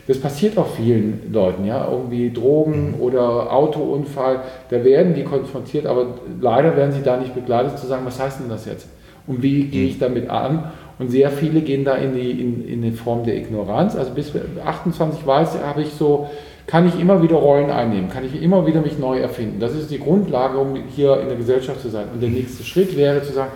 Das 0.06 0.20
passiert 0.20 0.58
auch 0.58 0.68
vielen 0.76 1.32
Leuten, 1.32 1.64
ja, 1.64 1.88
irgendwie 1.90 2.30
Drogen 2.30 2.92
mhm. 2.92 3.00
oder 3.00 3.52
Autounfall, 3.52 4.42
da 4.68 4.84
werden 4.84 5.14
die 5.14 5.24
konfrontiert, 5.24 5.86
aber 5.86 6.06
leider 6.40 6.76
werden 6.76 6.92
sie 6.92 7.02
da 7.02 7.16
nicht 7.16 7.34
begleitet 7.34 7.78
zu 7.78 7.86
sagen, 7.86 8.04
was 8.04 8.20
heißt 8.20 8.40
denn 8.40 8.48
das 8.48 8.66
jetzt? 8.66 8.86
Und 9.26 9.42
wie 9.42 9.64
gehe 9.64 9.86
ich 9.86 9.96
mhm. 9.96 10.00
damit 10.00 10.30
an? 10.30 10.70
Und 11.00 11.10
sehr 11.10 11.30
viele 11.30 11.62
gehen 11.62 11.84
da 11.84 11.96
in 11.96 12.14
die, 12.14 12.30
in, 12.30 12.68
in 12.68 12.82
die 12.82 12.92
Form 12.92 13.24
der 13.24 13.36
Ignoranz. 13.36 13.96
Also 13.96 14.12
bis 14.12 14.32
28 14.64 15.26
weiß, 15.26 15.58
habe 15.64 15.82
ich 15.82 15.90
so 15.90 16.28
kann 16.66 16.88
ich 16.88 16.98
immer 16.98 17.22
wieder 17.22 17.36
Rollen 17.36 17.70
einnehmen, 17.70 18.08
kann 18.08 18.24
ich 18.24 18.40
immer 18.40 18.66
wieder 18.66 18.80
mich 18.80 18.98
neu 18.98 19.18
erfinden. 19.18 19.60
Das 19.60 19.74
ist 19.74 19.90
die 19.90 19.98
Grundlage, 19.98 20.58
um 20.58 20.74
hier 20.94 21.20
in 21.20 21.28
der 21.28 21.36
Gesellschaft 21.36 21.80
zu 21.80 21.90
sein. 21.90 22.06
Und 22.12 22.22
der 22.22 22.30
nächste 22.30 22.64
Schritt 22.64 22.96
wäre 22.96 23.22
zu 23.22 23.32
sagen, 23.32 23.52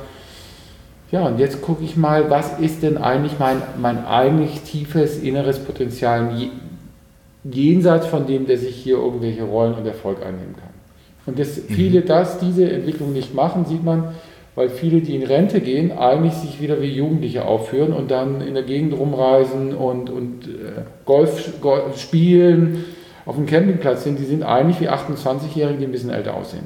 ja, 1.10 1.26
und 1.26 1.38
jetzt 1.38 1.62
gucke 1.62 1.82
ich 1.82 1.96
mal, 1.96 2.28
was 2.28 2.58
ist 2.58 2.82
denn 2.82 2.98
eigentlich 2.98 3.38
mein, 3.38 3.62
mein 3.80 4.04
eigentlich 4.04 4.60
tiefes 4.60 5.18
inneres 5.18 5.58
Potenzial 5.58 6.30
jenseits 7.44 8.06
von 8.06 8.26
dem, 8.26 8.46
der 8.46 8.58
sich 8.58 8.76
hier 8.76 8.98
irgendwelche 8.98 9.44
Rollen 9.44 9.74
und 9.74 9.86
Erfolg 9.86 10.18
einnehmen 10.18 10.54
kann. 10.56 10.68
Und 11.24 11.38
dass 11.38 11.56
mhm. 11.56 11.74
viele 11.74 12.02
das, 12.02 12.38
diese 12.38 12.70
Entwicklung 12.70 13.14
nicht 13.14 13.34
machen, 13.34 13.64
sieht 13.64 13.84
man, 13.84 14.14
weil 14.54 14.68
viele, 14.68 15.00
die 15.00 15.14
in 15.14 15.22
Rente 15.22 15.60
gehen, 15.60 15.92
eigentlich 15.96 16.34
sich 16.34 16.60
wieder 16.60 16.82
wie 16.82 16.92
Jugendliche 16.92 17.44
aufführen 17.44 17.92
und 17.92 18.10
dann 18.10 18.40
in 18.40 18.54
der 18.54 18.64
Gegend 18.64 18.98
rumreisen 18.98 19.74
und, 19.74 20.10
und 20.10 20.46
äh, 20.46 20.82
Golf, 21.04 21.60
Golf 21.60 21.98
spielen, 21.98 22.84
auf 23.28 23.36
dem 23.36 23.44
Campingplatz 23.44 24.04
sind, 24.04 24.18
die 24.18 24.24
sind 24.24 24.42
eigentlich 24.42 24.80
wie 24.80 24.88
28-Jährige, 24.88 25.80
die 25.80 25.84
ein 25.84 25.92
bisschen 25.92 26.08
älter 26.08 26.32
aussehen. 26.32 26.64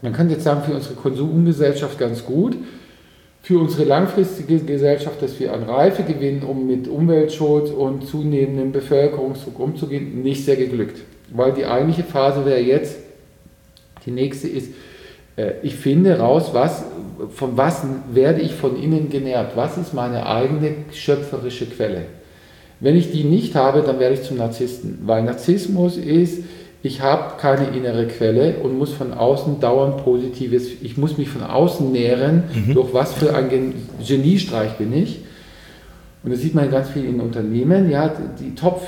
Man 0.00 0.12
könnte 0.12 0.34
jetzt 0.34 0.44
sagen, 0.44 0.62
für 0.62 0.72
unsere 0.72 0.94
Konsumgesellschaft 0.94 1.98
ganz 1.98 2.24
gut. 2.24 2.56
für 3.42 3.58
unsere 3.60 3.84
langfristige 3.84 4.58
Gesellschaft, 4.58 5.22
dass 5.22 5.38
wir 5.38 5.52
an 5.52 5.64
Reife 5.64 6.02
gewinnen, 6.02 6.42
um 6.42 6.66
mit 6.66 6.88
Umweltschutz 6.88 7.70
und 7.70 8.06
zunehmendem 8.06 8.72
Bevölkerungsdruck 8.72 9.58
umzugehen, 9.60 10.22
nicht 10.22 10.44
sehr 10.44 10.56
geglückt. 10.56 11.02
Weil 11.32 11.52
die 11.52 11.64
eigentliche 11.64 12.02
Phase 12.02 12.44
wäre 12.44 12.60
jetzt, 12.60 12.96
die 14.04 14.10
nächste 14.10 14.48
ist, 14.48 14.72
äh, 15.36 15.52
ich 15.62 15.76
finde 15.76 16.18
raus, 16.18 16.50
was, 16.52 16.84
von 17.34 17.56
was 17.56 17.84
werde 18.12 18.40
ich 18.42 18.52
von 18.52 18.80
innen 18.80 19.10
genährt, 19.10 19.56
was 19.56 19.76
ist 19.76 19.94
meine 19.94 20.26
eigene 20.26 20.72
schöpferische 20.92 21.66
Quelle. 21.66 22.06
Wenn 22.80 22.96
ich 22.96 23.10
die 23.10 23.24
nicht 23.24 23.54
habe, 23.54 23.82
dann 23.82 23.98
werde 23.98 24.14
ich 24.14 24.22
zum 24.22 24.36
Narzissten, 24.36 24.98
weil 25.04 25.22
Narzissmus 25.22 25.96
ist, 25.96 26.42
ich 26.82 27.00
habe 27.00 27.40
keine 27.40 27.76
innere 27.76 28.06
Quelle 28.06 28.58
und 28.62 28.78
muss 28.78 28.92
von 28.92 29.12
außen 29.12 29.60
dauernd 29.60 30.04
Positives, 30.04 30.68
ich 30.82 30.96
muss 30.96 31.18
mich 31.18 31.28
von 31.28 31.42
außen 31.42 31.90
nähren, 31.90 32.44
mhm. 32.54 32.74
durch 32.74 32.92
was 32.92 33.14
für 33.14 33.34
ein 33.34 33.48
Geniestreich 34.06 34.74
bin 34.74 34.92
ich. 34.92 35.20
Und 36.22 36.32
das 36.32 36.40
sieht 36.40 36.54
man 36.54 36.70
ganz 36.70 36.90
viel 36.90 37.04
in 37.04 37.20
Unternehmen. 37.20 37.88
Ja, 37.90 38.12
die 38.40 38.54
Top 38.54 38.82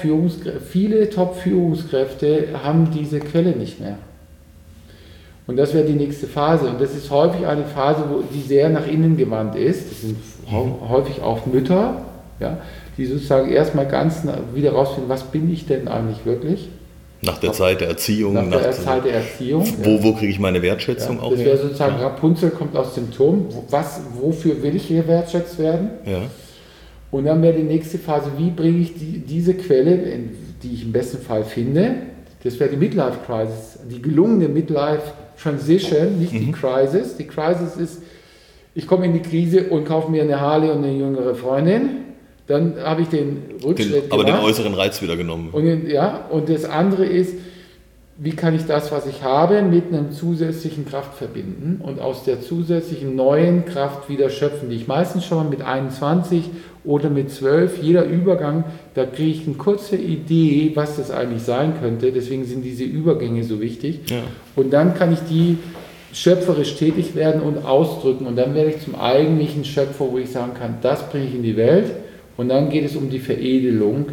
viele 0.69 1.09
Top-Führungskräfte 1.09 2.49
haben 2.63 2.91
diese 2.93 3.21
Quelle 3.21 3.53
nicht 3.53 3.81
mehr. 3.81 3.97
Und 5.47 5.57
das 5.57 5.73
wäre 5.73 5.87
die 5.87 5.95
nächste 5.95 6.27
Phase. 6.27 6.69
Und 6.69 6.81
das 6.81 6.95
ist 6.95 7.11
häufig 7.11 7.47
eine 7.47 7.65
Phase, 7.65 8.05
wo 8.11 8.23
die 8.23 8.43
sehr 8.43 8.69
nach 8.69 8.87
innen 8.87 9.17
gewandt 9.17 9.57
ist. 9.57 9.91
Das 9.91 10.01
sind 10.03 10.17
mhm. 10.51 10.89
häufig 10.89 11.23
auch 11.23 11.47
Mütter, 11.47 12.03
ja, 12.41 12.59
die 12.99 13.07
sozusagen 13.07 13.51
erstmal 13.51 13.87
ganz 13.87 14.23
wieder 14.53 14.73
rausfinden, 14.73 15.09
was 15.09 15.23
bin 15.23 15.51
ich 15.51 15.67
denn 15.67 15.89
eigentlich 15.89 16.27
wirklich? 16.27 16.69
Nach 17.21 17.39
der 17.39 17.53
Zeit 17.53 17.81
der 17.81 17.89
Erziehung. 17.89 18.35
Nach, 18.35 18.47
nach 18.47 18.61
der 18.61 18.73
Zeit 18.73 19.05
der 19.05 19.15
Erziehung. 19.15 19.67
Wo, 19.83 19.91
ja. 19.91 20.03
wo 20.03 20.13
kriege 20.13 20.31
ich 20.31 20.39
meine 20.39 20.63
Wertschätzung 20.63 21.17
ja, 21.17 21.23
auch 21.23 21.31
Das 21.31 21.41
wäre 21.41 21.57
sozusagen, 21.57 21.97
ja. 21.97 22.09
Rapunzel 22.09 22.51
kommt 22.51 22.77
aus 22.77 22.95
dem 22.95 23.11
Turm. 23.11 23.47
Was, 23.71 24.01
wofür 24.21 24.63
will 24.63 24.77
ich 24.77 24.85
hier 24.85 25.07
wertschätzt 25.09 25.59
werden? 25.59 25.91
Ja. 26.05 26.23
Und 27.11 27.25
dann 27.25 27.41
wäre 27.43 27.55
die 27.55 27.63
nächste 27.63 27.99
Phase, 27.99 28.31
wie 28.37 28.51
bringe 28.51 28.79
ich 28.79 28.95
die, 28.95 29.21
diese 29.21 29.55
Quelle, 29.55 29.99
die 30.63 30.75
ich 30.75 30.85
im 30.85 30.93
besten 30.93 31.19
Fall 31.19 31.45
finde, 31.45 31.95
das 32.45 32.61
wäre 32.61 32.71
die 32.71 32.77
Midlife 32.77 33.19
Crisis, 33.27 33.79
die 33.91 34.01
gelungene 34.01 34.49
Midlife 34.49 35.13
Transition, 35.41 36.19
nicht 36.19 36.33
mhm. 36.33 36.39
die 36.47 36.53
Crisis. 36.53 37.17
Die 37.17 37.27
Crisis 37.27 37.77
ist, 37.77 38.03
ich 38.75 38.87
komme 38.87 39.07
in 39.07 39.15
die 39.15 39.23
Krise 39.23 39.65
und 39.71 39.87
kaufe 39.87 40.11
mir 40.11 40.23
eine 40.23 40.41
Harley 40.41 40.71
und 40.71 40.85
eine 40.85 40.93
jüngere 40.93 41.35
Freundin 41.35 42.08
dann 42.49 42.77
habe 42.83 43.03
ich 43.03 43.09
den 43.09 43.43
Rückschritt 43.63 44.05
den, 44.05 44.13
Aber 44.13 44.25
gemacht. 44.25 44.43
den 44.43 44.47
äußeren 44.47 44.75
Reiz 44.75 45.03
wieder 45.03 45.17
genommen. 45.17 45.51
Und, 45.53 45.87
ja, 45.89 46.27
und 46.31 46.49
das 46.49 46.65
andere 46.65 47.05
ist, 47.05 47.35
wie 48.21 48.33
kann 48.33 48.57
ich 48.57 48.65
das, 48.65 48.91
was 48.91 49.07
ich 49.07 49.23
habe, 49.23 49.63
mit 49.63 49.93
einer 49.93 50.11
zusätzlichen 50.11 50.87
Kraft 50.87 51.15
verbinden 51.15 51.81
und 51.85 52.01
aus 52.01 52.25
der 52.25 52.41
zusätzlichen 52.41 53.15
neuen 53.15 53.65
Kraft 53.65 54.09
wieder 54.09 54.29
schöpfen, 54.29 54.71
die 54.71 54.77
ich 54.77 54.89
meistens 54.89 55.25
schon 55.25 55.39
mal 55.39 55.49
mit 55.49 55.63
21 55.63 56.45
oder 56.85 57.11
mit 57.11 57.31
12, 57.31 57.83
jeder 57.83 58.05
Übergang, 58.05 58.65
da 58.95 59.05
kriege 59.05 59.31
ich 59.31 59.47
eine 59.47 59.57
kurze 59.57 59.97
Idee, 59.97 60.73
was 60.75 60.97
das 60.97 61.11
eigentlich 61.11 61.43
sein 61.43 61.75
könnte. 61.81 62.11
Deswegen 62.11 62.45
sind 62.45 62.63
diese 62.63 62.83
Übergänge 62.83 63.45
so 63.45 63.61
wichtig. 63.61 64.01
Ja. 64.11 64.23
Und 64.57 64.73
dann 64.73 64.95
kann 64.95 65.13
ich 65.13 65.21
die 65.31 65.59
schöpferisch 66.13 66.77
tätig 66.77 67.15
werden 67.15 67.43
und 67.43 67.65
ausdrücken. 67.65 68.27
Und 68.27 68.37
dann 68.37 68.55
werde 68.55 68.71
ich 68.71 68.83
zum 68.83 68.97
eigentlichen 68.97 69.65
Schöpfer, 69.65 70.07
wo 70.11 70.19
ich 70.19 70.31
sagen 70.31 70.55
kann, 70.59 70.79
das 70.81 71.09
bringe 71.11 71.27
ich 71.27 71.35
in 71.35 71.43
die 71.43 71.57
Welt 71.57 71.93
und 72.39 72.49
dann 72.49 72.71
geht 72.71 72.87
es 72.87 72.97
um 72.97 73.11
die 73.11 73.19
Veredelung. 73.19 74.07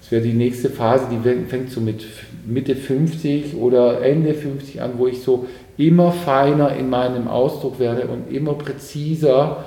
Das 0.00 0.10
wäre 0.10 0.22
die 0.22 0.32
nächste 0.32 0.70
Phase, 0.70 1.06
die 1.12 1.46
fängt 1.48 1.70
so 1.70 1.80
mit 1.80 2.04
Mitte 2.46 2.74
50 2.74 3.54
oder 3.56 4.02
Ende 4.02 4.34
50 4.34 4.80
an, 4.80 4.92
wo 4.96 5.06
ich 5.06 5.22
so 5.22 5.46
immer 5.76 6.10
feiner 6.10 6.74
in 6.74 6.88
meinem 6.88 7.28
Ausdruck 7.28 7.78
werde 7.78 8.08
und 8.08 8.34
immer 8.34 8.54
präziser 8.54 9.64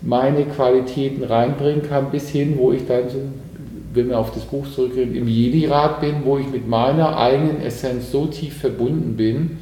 meine 0.00 0.44
Qualitäten 0.44 1.24
reinbringen 1.24 1.82
kann, 1.82 2.10
bis 2.10 2.30
hin, 2.30 2.54
wo 2.56 2.72
ich 2.72 2.86
dann, 2.86 3.08
so, 3.10 3.18
wenn 3.92 4.08
wir 4.08 4.18
auf 4.18 4.32
das 4.32 4.44
Buch 4.44 4.66
zurückgehen, 4.72 5.14
im 5.16 5.26
Jedi-Rat 5.26 6.00
bin, 6.00 6.16
wo 6.24 6.38
ich 6.38 6.48
mit 6.48 6.68
meiner 6.68 7.18
eigenen 7.18 7.60
Essenz 7.62 8.12
so 8.12 8.26
tief 8.26 8.58
verbunden 8.58 9.16
bin, 9.16 9.58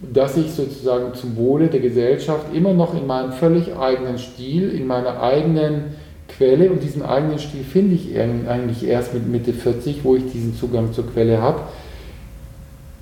dass 0.00 0.36
ich 0.36 0.50
sozusagen 0.50 1.14
zum 1.14 1.36
Wohle 1.36 1.68
der 1.68 1.80
Gesellschaft 1.80 2.46
immer 2.52 2.72
noch 2.74 2.94
in 2.94 3.06
meinem 3.06 3.32
völlig 3.32 3.76
eigenen 3.76 4.18
Stil, 4.18 4.70
in 4.70 4.86
meiner 4.88 5.22
eigenen 5.22 5.94
Quelle 6.36 6.70
und 6.70 6.82
diesen 6.82 7.02
eigenen 7.02 7.38
Stil 7.38 7.64
finde 7.64 7.94
ich 7.94 8.18
eigentlich 8.18 8.86
erst 8.86 9.14
mit 9.14 9.28
Mitte 9.28 9.52
40, 9.52 10.04
wo 10.04 10.16
ich 10.16 10.30
diesen 10.32 10.56
Zugang 10.56 10.92
zur 10.92 11.06
Quelle 11.06 11.40
habe. 11.40 11.62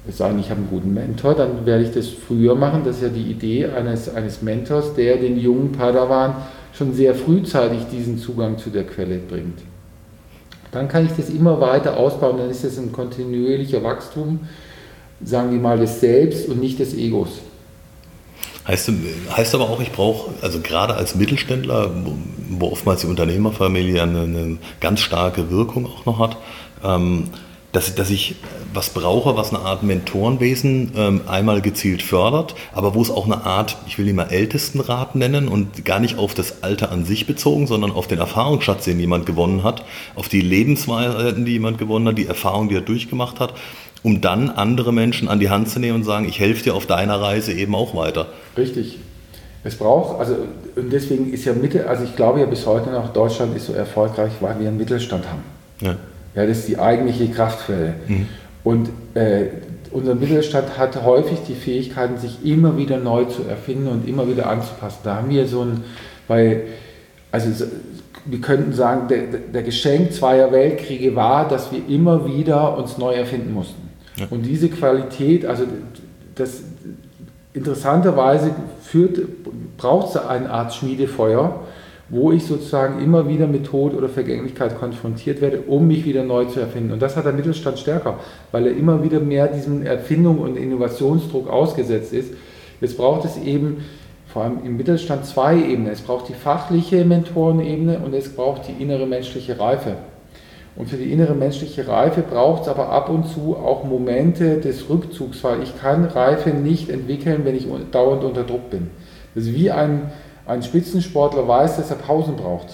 Es 0.08 0.18
sei 0.18 0.28
denn, 0.30 0.40
ich 0.40 0.50
habe 0.50 0.60
einen 0.60 0.70
guten 0.70 0.94
Mentor, 0.94 1.34
dann 1.34 1.66
werde 1.66 1.84
ich 1.84 1.92
das 1.92 2.08
früher 2.08 2.54
machen. 2.54 2.82
Das 2.84 2.96
ist 2.96 3.02
ja 3.02 3.08
die 3.08 3.30
Idee 3.30 3.66
eines, 3.66 4.12
eines 4.14 4.42
Mentors, 4.42 4.94
der 4.94 5.16
den 5.16 5.38
jungen 5.38 5.72
Padawan 5.72 6.36
schon 6.72 6.94
sehr 6.94 7.14
frühzeitig 7.14 7.80
diesen 7.92 8.18
Zugang 8.18 8.58
zu 8.58 8.70
der 8.70 8.84
Quelle 8.84 9.18
bringt. 9.18 9.58
Dann 10.72 10.88
kann 10.88 11.04
ich 11.04 11.12
das 11.12 11.28
immer 11.28 11.60
weiter 11.60 11.96
ausbauen, 11.96 12.38
dann 12.38 12.50
ist 12.50 12.64
das 12.64 12.78
ein 12.78 12.92
kontinuierlicher 12.92 13.82
Wachstum, 13.82 14.40
sagen 15.22 15.50
wir 15.50 15.58
mal, 15.58 15.78
des 15.78 16.00
Selbst 16.00 16.48
und 16.48 16.60
nicht 16.60 16.78
des 16.78 16.94
Egos. 16.94 17.40
Heißt, 18.66 18.90
heißt 19.34 19.54
aber 19.54 19.70
auch, 19.70 19.80
ich 19.80 19.90
brauche, 19.90 20.32
also 20.42 20.60
gerade 20.60 20.94
als 20.94 21.14
Mittelständler, 21.14 21.90
wo 22.50 22.68
oftmals 22.68 23.00
die 23.00 23.06
Unternehmerfamilie 23.06 24.02
eine, 24.02 24.22
eine 24.22 24.58
ganz 24.80 25.00
starke 25.00 25.50
Wirkung 25.50 25.86
auch 25.86 26.04
noch 26.04 26.18
hat, 26.18 26.36
ähm, 26.84 27.30
dass, 27.72 27.94
dass 27.94 28.10
ich 28.10 28.34
was 28.74 28.90
brauche, 28.90 29.36
was 29.36 29.54
eine 29.54 29.64
Art 29.64 29.82
Mentorenwesen 29.82 30.92
ähm, 30.96 31.20
einmal 31.26 31.60
gezielt 31.60 32.02
fördert, 32.02 32.54
aber 32.72 32.94
wo 32.94 33.02
es 33.02 33.10
auch 33.10 33.26
eine 33.26 33.44
Art, 33.46 33.76
ich 33.86 33.98
will 33.98 34.08
ihn 34.08 34.16
mal 34.16 34.30
Ältestenrat 34.30 35.14
nennen 35.14 35.48
und 35.48 35.84
gar 35.84 36.00
nicht 36.00 36.18
auf 36.18 36.34
das 36.34 36.62
Alter 36.62 36.90
an 36.90 37.04
sich 37.04 37.26
bezogen, 37.26 37.66
sondern 37.66 37.92
auf 37.92 38.08
den 38.08 38.18
Erfahrungsschatz, 38.18 38.84
den 38.84 38.98
jemand 38.98 39.26
gewonnen 39.26 39.62
hat, 39.62 39.84
auf 40.16 40.28
die 40.28 40.40
Lebensweisen, 40.40 41.44
die 41.44 41.52
jemand 41.52 41.78
gewonnen 41.78 42.08
hat, 42.08 42.18
die 42.18 42.26
Erfahrung, 42.26 42.68
die 42.68 42.74
er 42.74 42.80
durchgemacht 42.80 43.40
hat 43.40 43.54
um 44.02 44.20
dann 44.20 44.50
andere 44.50 44.92
Menschen 44.92 45.28
an 45.28 45.40
die 45.40 45.50
Hand 45.50 45.68
zu 45.68 45.78
nehmen 45.78 45.96
und 45.96 46.04
sagen, 46.04 46.26
ich 46.28 46.38
helfe 46.40 46.64
dir 46.64 46.74
auf 46.74 46.86
deiner 46.86 47.20
Reise 47.20 47.52
eben 47.52 47.74
auch 47.74 47.94
weiter. 47.94 48.26
Richtig. 48.56 48.98
Es 49.62 49.76
braucht, 49.76 50.18
also 50.18 50.36
und 50.76 50.90
deswegen 50.92 51.32
ist 51.32 51.44
ja 51.44 51.52
Mitte, 51.52 51.86
also 51.86 52.04
ich 52.04 52.16
glaube 52.16 52.40
ja 52.40 52.46
bis 52.46 52.66
heute 52.66 52.90
noch, 52.90 53.12
Deutschland 53.12 53.54
ist 53.54 53.66
so 53.66 53.74
erfolgreich, 53.74 54.32
weil 54.40 54.58
wir 54.58 54.68
einen 54.68 54.78
Mittelstand 54.78 55.26
haben. 55.28 55.42
Ja, 55.80 55.96
ja 56.34 56.46
das 56.46 56.58
ist 56.58 56.68
die 56.68 56.78
eigentliche 56.78 57.28
Kraftquelle. 57.28 57.94
Mhm. 58.08 58.26
Und 58.64 58.90
äh, 59.14 59.46
unser 59.90 60.14
Mittelstand 60.14 60.78
hat 60.78 61.02
häufig 61.02 61.40
die 61.46 61.54
Fähigkeiten, 61.54 62.16
sich 62.16 62.44
immer 62.44 62.76
wieder 62.78 62.98
neu 62.98 63.24
zu 63.24 63.42
erfinden 63.42 63.88
und 63.88 64.08
immer 64.08 64.28
wieder 64.28 64.48
anzupassen. 64.48 65.00
Da 65.04 65.16
haben 65.16 65.30
wir 65.30 65.46
so 65.46 65.62
ein, 65.62 65.84
weil, 66.28 66.62
also 67.32 67.66
wir 68.24 68.40
könnten 68.40 68.72
sagen, 68.72 69.08
der, 69.08 69.22
der 69.52 69.62
Geschenk 69.62 70.12
zweier 70.12 70.52
Weltkriege 70.52 71.16
war, 71.16 71.48
dass 71.48 71.72
wir 71.72 71.80
immer 71.88 72.26
wieder 72.26 72.78
uns 72.78 72.98
neu 72.98 73.14
erfinden 73.14 73.52
mussten. 73.52 73.79
Und 74.28 74.42
diese 74.44 74.68
Qualität, 74.68 75.46
also 75.46 75.64
das 76.34 76.62
interessanterweise 77.52 78.50
führt, 78.82 79.20
braucht 79.76 80.10
es 80.10 80.16
eine 80.16 80.50
Art 80.50 80.74
Schmiedefeuer, 80.74 81.60
wo 82.08 82.32
ich 82.32 82.44
sozusagen 82.44 83.02
immer 83.02 83.28
wieder 83.28 83.46
mit 83.46 83.66
Tod 83.66 83.94
oder 83.94 84.08
Vergänglichkeit 84.08 84.78
konfrontiert 84.78 85.40
werde, 85.40 85.60
um 85.62 85.86
mich 85.86 86.04
wieder 86.04 86.24
neu 86.24 86.44
zu 86.46 86.60
erfinden. 86.60 86.92
Und 86.92 87.00
das 87.00 87.16
hat 87.16 87.24
der 87.24 87.32
Mittelstand 87.32 87.78
stärker, 87.78 88.18
weil 88.50 88.66
er 88.66 88.76
immer 88.76 89.02
wieder 89.02 89.20
mehr 89.20 89.46
diesem 89.46 89.86
Erfindung 89.86 90.38
und 90.38 90.56
Innovationsdruck 90.56 91.48
ausgesetzt 91.48 92.12
ist. 92.12 92.34
Jetzt 92.80 92.96
braucht 92.96 93.24
es 93.24 93.36
eben 93.36 93.84
vor 94.26 94.44
allem 94.44 94.58
im 94.64 94.76
Mittelstand 94.76 95.24
zwei 95.24 95.56
Ebenen. 95.56 95.92
Es 95.92 96.00
braucht 96.00 96.28
die 96.28 96.34
fachliche 96.34 97.04
Mentorenebene 97.04 97.98
und 97.98 98.14
es 98.14 98.28
braucht 98.28 98.62
die 98.68 98.82
innere 98.82 99.06
menschliche 99.06 99.58
Reife. 99.58 99.96
Und 100.80 100.88
für 100.88 100.96
die 100.96 101.12
innere 101.12 101.34
menschliche 101.34 101.86
Reife 101.86 102.22
braucht 102.22 102.62
es 102.62 102.68
aber 102.68 102.88
ab 102.88 103.10
und 103.10 103.26
zu 103.28 103.54
auch 103.54 103.84
Momente 103.84 104.60
des 104.60 104.88
Rückzugs, 104.88 105.44
weil 105.44 105.62
ich 105.62 105.78
kann 105.78 106.06
Reife 106.06 106.50
nicht 106.50 106.88
entwickeln, 106.88 107.44
wenn 107.44 107.54
ich 107.54 107.66
dauernd 107.90 108.24
unter 108.24 108.44
Druck 108.44 108.70
bin. 108.70 108.88
Das 109.34 109.44
ist 109.44 109.54
wie 109.54 109.70
ein, 109.70 110.10
ein 110.46 110.62
Spitzensportler 110.62 111.46
weiß, 111.46 111.76
dass 111.76 111.90
er 111.90 111.98
Pausen 111.98 112.36
braucht. 112.36 112.68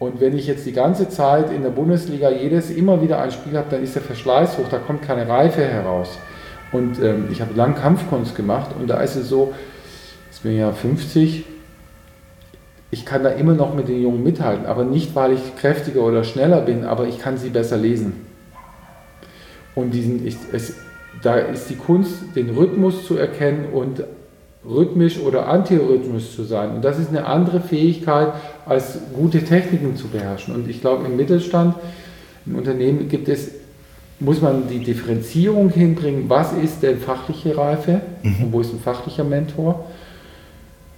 Und 0.00 0.20
wenn 0.20 0.36
ich 0.36 0.48
jetzt 0.48 0.66
die 0.66 0.72
ganze 0.72 1.08
Zeit 1.08 1.52
in 1.52 1.62
der 1.62 1.70
Bundesliga 1.70 2.30
jedes 2.30 2.68
immer 2.70 3.00
wieder 3.00 3.22
ein 3.22 3.30
Spiel 3.30 3.56
habe, 3.56 3.68
dann 3.70 3.84
ist 3.84 3.94
der 3.94 4.02
Verschleiß 4.02 4.58
hoch, 4.58 4.66
da 4.68 4.78
kommt 4.78 5.02
keine 5.02 5.28
Reife 5.28 5.64
heraus. 5.64 6.18
Und 6.72 7.00
ähm, 7.00 7.28
ich 7.30 7.40
habe 7.40 7.54
lange 7.54 7.74
Kampfkunst 7.74 8.34
gemacht 8.34 8.70
und 8.76 8.90
da 8.90 9.00
ist 9.02 9.14
es 9.14 9.28
so, 9.28 9.54
ich 10.32 10.40
bin 10.40 10.58
ja 10.58 10.72
50, 10.72 11.44
ich 12.92 13.06
kann 13.06 13.24
da 13.24 13.30
immer 13.30 13.54
noch 13.54 13.74
mit 13.74 13.88
den 13.88 14.02
Jungen 14.02 14.22
mithalten, 14.22 14.66
aber 14.66 14.84
nicht, 14.84 15.16
weil 15.16 15.32
ich 15.32 15.56
kräftiger 15.56 16.02
oder 16.02 16.24
schneller 16.24 16.60
bin, 16.60 16.84
aber 16.84 17.08
ich 17.08 17.18
kann 17.18 17.38
sie 17.38 17.48
besser 17.48 17.78
lesen. 17.78 18.26
Und 19.74 19.92
diesen, 19.94 20.26
ich, 20.26 20.36
es, 20.52 20.74
da 21.22 21.36
ist 21.36 21.70
die 21.70 21.76
Kunst, 21.76 22.12
den 22.36 22.50
Rhythmus 22.50 23.06
zu 23.06 23.16
erkennen 23.16 23.64
und 23.72 24.04
rhythmisch 24.68 25.18
oder 25.18 25.48
antirhythmisch 25.48 26.36
zu 26.36 26.44
sein. 26.44 26.74
Und 26.74 26.84
das 26.84 26.98
ist 26.98 27.08
eine 27.08 27.24
andere 27.24 27.60
Fähigkeit, 27.60 28.34
als 28.66 28.98
gute 29.14 29.42
Techniken 29.42 29.96
zu 29.96 30.08
beherrschen. 30.08 30.54
Und 30.54 30.68
ich 30.68 30.82
glaube, 30.82 31.06
im 31.06 31.16
Mittelstand, 31.16 31.74
im 32.44 32.56
Unternehmen 32.56 33.08
gibt 33.08 33.30
es, 33.30 33.52
muss 34.20 34.42
man 34.42 34.68
die 34.68 34.80
Differenzierung 34.80 35.70
hinbringen, 35.70 36.26
was 36.28 36.52
ist 36.52 36.82
denn 36.82 36.98
fachliche 36.98 37.56
Reife 37.56 38.02
mhm. 38.22 38.44
und 38.44 38.52
wo 38.52 38.60
ist 38.60 38.74
ein 38.74 38.80
fachlicher 38.80 39.24
Mentor 39.24 39.86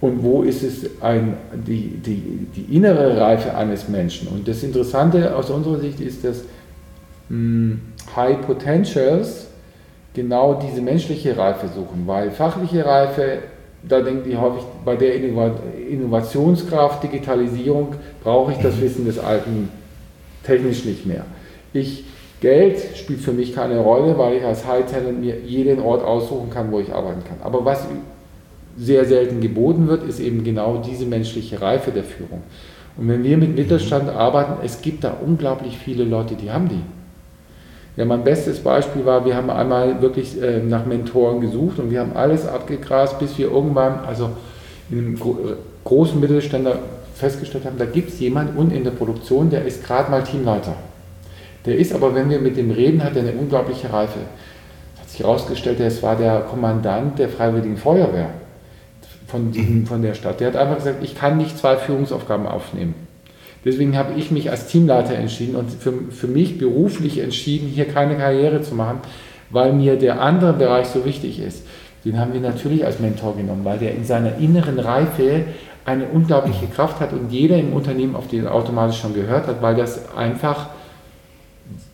und 0.01 0.23
wo 0.23 0.43
ist 0.43 0.61
es 0.61 1.01
ein, 1.01 1.35
die, 1.53 1.97
die, 1.97 2.47
die 2.55 2.75
innere 2.75 3.19
Reife 3.19 3.55
eines 3.55 3.87
Menschen. 3.87 4.27
Und 4.27 4.47
das 4.47 4.61
Interessante 4.63 5.35
aus 5.35 5.49
unserer 5.49 5.79
Sicht 5.79 5.99
ist, 5.99 6.23
dass 6.23 6.43
mh, 7.29 7.29
hm, 7.29 7.81
High 8.15 8.41
Potentials 8.41 9.47
genau 10.13 10.59
diese 10.61 10.81
menschliche 10.81 11.37
Reife 11.37 11.67
suchen, 11.67 12.03
weil 12.05 12.31
fachliche 12.31 12.85
Reife, 12.85 13.39
da 13.83 14.01
denken 14.01 14.29
die 14.29 14.37
häufig, 14.37 14.63
bei 14.83 14.95
der 14.95 15.15
Innovationskraft, 15.15 17.03
Digitalisierung 17.03 17.95
brauche 18.23 18.53
ich 18.53 18.57
das 18.59 18.79
Wissen 18.81 19.05
des 19.05 19.19
Alten 19.19 19.69
technisch 20.43 20.85
nicht 20.85 21.05
mehr. 21.05 21.25
Ich, 21.73 22.05
Geld 22.41 22.79
spielt 22.95 23.21
für 23.21 23.31
mich 23.31 23.55
keine 23.55 23.79
Rolle, 23.79 24.17
weil 24.17 24.37
ich 24.37 24.43
als 24.43 24.65
High 24.65 24.85
Talent 24.89 25.19
mir 25.19 25.39
jeden 25.39 25.81
Ort 25.81 26.03
aussuchen 26.03 26.49
kann, 26.49 26.71
wo 26.71 26.79
ich 26.79 26.93
arbeiten 26.93 27.23
kann. 27.23 27.37
Aber 27.43 27.65
was 27.65 27.85
sehr 28.77 29.05
selten 29.05 29.41
geboten 29.41 29.87
wird, 29.87 30.07
ist 30.07 30.19
eben 30.19 30.43
genau 30.43 30.81
diese 30.85 31.05
menschliche 31.05 31.61
Reife 31.61 31.91
der 31.91 32.03
Führung. 32.03 32.43
Und 32.97 33.07
wenn 33.07 33.23
wir 33.23 33.37
mit 33.37 33.55
Mittelstand 33.55 34.09
arbeiten, 34.09 34.63
es 34.63 34.81
gibt 34.81 35.03
da 35.03 35.15
unglaublich 35.25 35.77
viele 35.77 36.03
Leute, 36.03 36.35
die 36.35 36.51
haben 36.51 36.69
die. 36.69 36.81
Ja, 37.97 38.05
mein 38.05 38.23
bestes 38.23 38.59
Beispiel 38.59 39.05
war, 39.05 39.25
wir 39.25 39.35
haben 39.35 39.49
einmal 39.49 40.01
wirklich 40.01 40.41
äh, 40.41 40.59
nach 40.59 40.85
Mentoren 40.85 41.39
gesucht 41.39 41.79
und 41.79 41.91
wir 41.91 42.01
haben 42.01 42.13
alles 42.13 42.45
abgegrast, 42.45 43.19
bis 43.19 43.37
wir 43.37 43.49
irgendwann, 43.49 43.99
also 44.05 44.31
in 44.89 44.99
einem 44.99 45.19
gro 45.19 45.37
großen 45.85 46.19
Mittelständler 46.19 46.79
festgestellt 47.13 47.65
haben, 47.65 47.77
da 47.77 47.85
gibt 47.85 48.09
es 48.09 48.19
jemanden 48.19 48.57
und 48.57 48.73
in 48.73 48.83
der 48.83 48.91
Produktion, 48.91 49.51
der 49.51 49.65
ist 49.65 49.85
gerade 49.85 50.09
mal 50.09 50.23
Teamleiter. 50.23 50.73
Der 51.65 51.77
ist 51.77 51.93
aber, 51.93 52.15
wenn 52.15 52.29
wir 52.29 52.39
mit 52.39 52.57
dem 52.57 52.71
reden, 52.71 53.03
hat 53.03 53.15
er 53.15 53.21
eine 53.21 53.33
unglaubliche 53.33 53.93
Reife. 53.93 54.19
Hat 54.99 55.09
sich 55.09 55.19
herausgestellt, 55.19 55.79
es 55.79 56.01
war 56.01 56.15
der 56.15 56.39
Kommandant 56.41 57.19
der 57.19 57.29
Freiwilligen 57.29 57.77
Feuerwehr 57.77 58.29
von, 59.35 59.51
diesem, 59.51 59.85
von 59.85 60.01
der 60.01 60.13
Stadt. 60.13 60.39
Der 60.39 60.47
hat 60.47 60.55
einfach 60.55 60.77
gesagt, 60.77 61.03
ich 61.03 61.13
kann 61.13 61.37
nicht 61.37 61.57
zwei 61.57 61.75
Führungsaufgaben 61.75 62.47
aufnehmen. 62.47 62.95
Deswegen 63.65 63.97
habe 63.97 64.13
ich 64.17 64.31
mich 64.31 64.49
als 64.49 64.67
Teamleiter 64.67 65.15
entschieden 65.15 65.55
und 65.55 65.71
für, 65.71 65.91
für 66.11 66.27
mich 66.27 66.57
beruflich 66.57 67.19
entschieden, 67.19 67.67
hier 67.67 67.85
keine 67.85 68.15
Karriere 68.15 68.61
zu 68.61 68.75
machen, 68.75 68.99
weil 69.49 69.73
mir 69.73 69.97
der 69.97 70.21
andere 70.21 70.53
Bereich 70.53 70.87
so 70.87 71.03
wichtig 71.03 71.39
ist. 71.39 71.65
Den 72.05 72.17
haben 72.17 72.33
wir 72.33 72.39
natürlich 72.39 72.85
als 72.85 72.99
Mentor 72.99 73.35
genommen, 73.35 73.65
weil 73.65 73.79
der 73.79 73.93
in 73.93 74.05
seiner 74.05 74.37
inneren 74.37 74.79
Reife 74.79 75.45
eine 75.83 76.05
unglaubliche 76.05 76.67
Kraft 76.67 77.01
hat 77.01 77.11
und 77.11 77.31
jeder 77.31 77.57
im 77.57 77.73
Unternehmen 77.73 78.15
auf 78.15 78.27
den 78.27 78.47
automatisch 78.47 79.01
schon 79.01 79.13
gehört 79.13 79.47
hat, 79.47 79.61
weil 79.61 79.75
das 79.75 80.15
einfach 80.15 80.67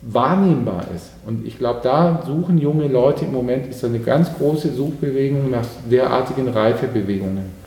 wahrnehmbar 0.01 0.85
ist. 0.95 1.10
Und 1.25 1.45
ich 1.45 1.57
glaube, 1.57 1.81
da 1.83 2.23
suchen 2.25 2.57
junge 2.57 2.87
Leute 2.87 3.25
im 3.25 3.31
Moment, 3.31 3.67
ist 3.67 3.85
eine 3.85 3.99
ganz 3.99 4.33
große 4.37 4.73
Suchbewegung 4.73 5.51
nach 5.51 5.65
derartigen 5.89 6.47
Reifebewegungen. 6.49 7.61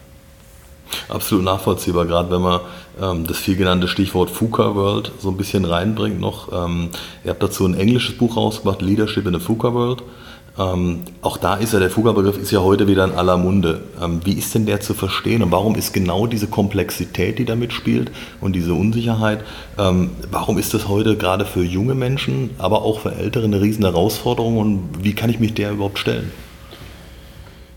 Absolut 1.08 1.44
nachvollziehbar, 1.44 2.06
gerade 2.06 2.30
wenn 2.30 2.42
man 2.42 2.60
ähm, 3.00 3.26
das 3.26 3.38
viel 3.38 3.56
genannte 3.56 3.88
Stichwort 3.88 4.30
FUKA 4.30 4.74
World 4.74 5.12
so 5.18 5.30
ein 5.30 5.36
bisschen 5.36 5.64
reinbringt 5.64 6.20
noch. 6.20 6.52
Ähm, 6.52 6.90
ihr 7.24 7.30
habt 7.30 7.42
dazu 7.42 7.64
ein 7.66 7.74
englisches 7.74 8.16
Buch 8.16 8.36
rausgebracht, 8.36 8.82
Leadership 8.82 9.26
in 9.26 9.34
the 9.34 9.40
FUKA 9.40 9.72
World. 9.74 10.02
Ähm, 10.56 11.00
auch 11.20 11.36
da 11.36 11.56
ist 11.56 11.72
ja 11.72 11.80
der 11.80 11.90
Fugger-Begriff 11.90 12.38
ist 12.38 12.52
ja 12.52 12.60
heute 12.60 12.86
wieder 12.86 13.04
in 13.04 13.12
aller 13.12 13.36
Munde. 13.36 13.80
Ähm, 14.00 14.20
wie 14.24 14.34
ist 14.34 14.54
denn 14.54 14.66
der 14.66 14.80
zu 14.80 14.94
verstehen 14.94 15.42
und 15.42 15.50
warum 15.50 15.74
ist 15.74 15.92
genau 15.92 16.28
diese 16.28 16.46
Komplexität, 16.46 17.38
die 17.38 17.44
damit 17.44 17.72
spielt 17.72 18.12
und 18.40 18.54
diese 18.54 18.72
Unsicherheit, 18.74 19.40
ähm, 19.78 20.10
warum 20.30 20.58
ist 20.58 20.72
das 20.72 20.88
heute 20.88 21.16
gerade 21.16 21.44
für 21.44 21.64
junge 21.64 21.96
Menschen, 21.96 22.50
aber 22.58 22.82
auch 22.82 23.00
für 23.00 23.12
Ältere 23.12 23.44
eine 23.44 23.60
riesen 23.60 23.84
Herausforderung 23.84 24.58
und 24.58 24.88
wie 25.02 25.14
kann 25.14 25.28
ich 25.28 25.40
mich 25.40 25.54
der 25.54 25.72
überhaupt 25.72 25.98
stellen? 25.98 26.30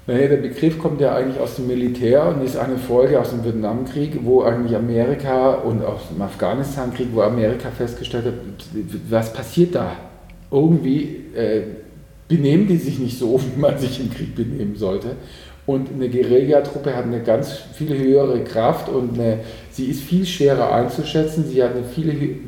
Naja, 0.05 0.27
der 0.27 0.37
Begriff 0.37 0.77
kommt 0.79 1.01
ja 1.01 1.15
eigentlich 1.15 1.39
aus 1.39 1.55
dem 1.55 1.67
Militär 1.67 2.27
und 2.27 2.41
ist 2.41 2.57
eine 2.57 2.77
Folge 2.77 3.19
aus 3.19 3.31
dem 3.31 3.43
Vietnamkrieg, 3.43 4.19
wo 4.23 4.43
eigentlich 4.43 4.73
Amerika 4.73 5.55
und 5.55 5.83
aus 5.83 6.01
dem 6.09 6.21
Afghanistan-Krieg, 6.21 7.07
wo 7.11 7.21
Amerika 7.21 7.71
festgestellt 7.71 8.25
hat, 8.25 8.33
was 9.09 9.33
passiert 9.33 9.75
da? 9.75 9.91
Irgendwie 10.49 11.25
äh, 11.35 11.63
benehmen 12.27 12.67
die 12.67 12.77
sich 12.77 12.99
nicht 12.99 13.17
so, 13.17 13.39
wie 13.39 13.59
man 13.59 13.77
sich 13.77 13.99
im 13.99 14.11
Krieg 14.11 14.35
benehmen 14.35 14.75
sollte. 14.75 15.15
Und 15.65 15.89
eine 15.93 16.07
Guerillatruppe 16.07 16.95
hat 16.95 17.05
eine 17.05 17.21
ganz 17.21 17.51
viel 17.51 17.97
höhere 17.97 18.41
Kraft 18.43 18.87
und 18.87 19.15
eine, 19.15 19.39
sie 19.71 19.85
ist 19.85 20.01
viel 20.01 20.25
schwerer 20.25 20.71
einzuschätzen. 20.73 21.45
Sie 21.45 21.61
hat 21.61 21.75
eine 21.75 21.83
viel 21.83 22.39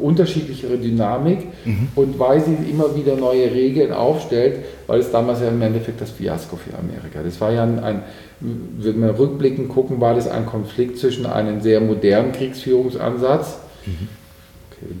unterschiedlichere 0.00 0.78
Dynamik 0.78 1.40
mhm. 1.64 1.88
und 1.96 2.18
weil 2.20 2.40
sie 2.40 2.54
immer 2.70 2.94
wieder 2.94 3.16
neue 3.16 3.50
Regeln 3.50 3.92
aufstellt, 3.92 4.60
weil 4.86 5.00
es 5.00 5.10
damals 5.10 5.40
ja 5.40 5.48
im 5.48 5.60
Endeffekt 5.60 6.00
das 6.00 6.10
Fiasko 6.10 6.56
für 6.56 6.78
Amerika. 6.78 7.20
Das 7.24 7.40
war 7.40 7.50
ja 7.52 7.64
ein, 7.64 7.80
ein 7.80 8.02
wenn 8.40 9.00
wir 9.00 9.18
rückblickend 9.18 9.68
gucken, 9.68 10.00
war 10.00 10.14
das 10.14 10.28
ein 10.28 10.46
Konflikt 10.46 10.98
zwischen 10.98 11.26
einem 11.26 11.62
sehr 11.62 11.80
modernen 11.80 12.30
Kriegsführungsansatz, 12.30 13.58
mhm 13.86 14.21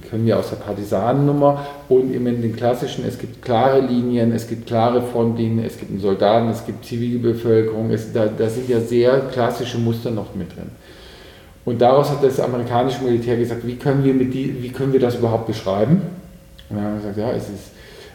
können 0.08 0.26
wir 0.26 0.38
aus 0.38 0.50
der 0.50 0.56
Partisanennummer 0.56 1.66
und 1.88 2.14
immer 2.14 2.30
in 2.30 2.42
den 2.42 2.54
klassischen, 2.54 3.04
es 3.06 3.18
gibt 3.18 3.42
klare 3.42 3.80
Linien, 3.80 4.32
es 4.32 4.48
gibt 4.48 4.66
klare 4.66 5.02
Frontlinien, 5.02 5.64
es 5.64 5.78
gibt 5.78 5.90
einen 5.90 6.00
Soldaten, 6.00 6.48
es 6.48 6.64
gibt 6.64 6.84
Zivilbevölkerung, 6.84 7.90
es, 7.90 8.12
da, 8.12 8.26
da 8.26 8.48
sind 8.48 8.68
ja 8.68 8.80
sehr 8.80 9.20
klassische 9.32 9.78
Muster 9.78 10.10
noch 10.10 10.34
mit 10.34 10.54
drin. 10.54 10.70
Und 11.64 11.80
daraus 11.80 12.10
hat 12.10 12.24
das 12.24 12.40
amerikanische 12.40 13.02
Militär 13.04 13.36
gesagt, 13.36 13.66
wie 13.66 13.76
können 13.76 14.04
wir, 14.04 14.14
mit 14.14 14.34
die, 14.34 14.62
wie 14.62 14.70
können 14.70 14.92
wir 14.92 15.00
das 15.00 15.14
überhaupt 15.14 15.46
beschreiben? 15.46 16.02
Und 16.68 16.76
dann 16.76 16.84
haben 16.84 16.96
gesagt, 16.96 17.18
ja, 17.18 17.32
es 17.32 17.44
ist, 17.44 17.72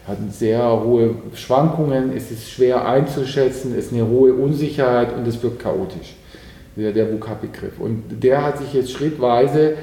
hat 0.07 0.17
sehr 0.31 0.83
hohe 0.83 1.15
Schwankungen, 1.33 2.15
es 2.15 2.31
ist 2.31 2.49
schwer 2.49 2.85
einzuschätzen, 2.85 3.73
es 3.77 3.85
ist 3.85 3.93
eine 3.93 4.07
hohe 4.07 4.33
Unsicherheit 4.33 5.15
und 5.15 5.27
es 5.27 5.41
wirkt 5.41 5.61
chaotisch. 5.61 6.15
Der, 6.75 6.91
der 6.91 7.11
VUCA-Begriff. 7.11 7.79
Und 7.79 8.03
der 8.23 8.43
hat 8.43 8.59
sich 8.59 8.71
jetzt 8.73 8.91
schrittweise 8.91 9.77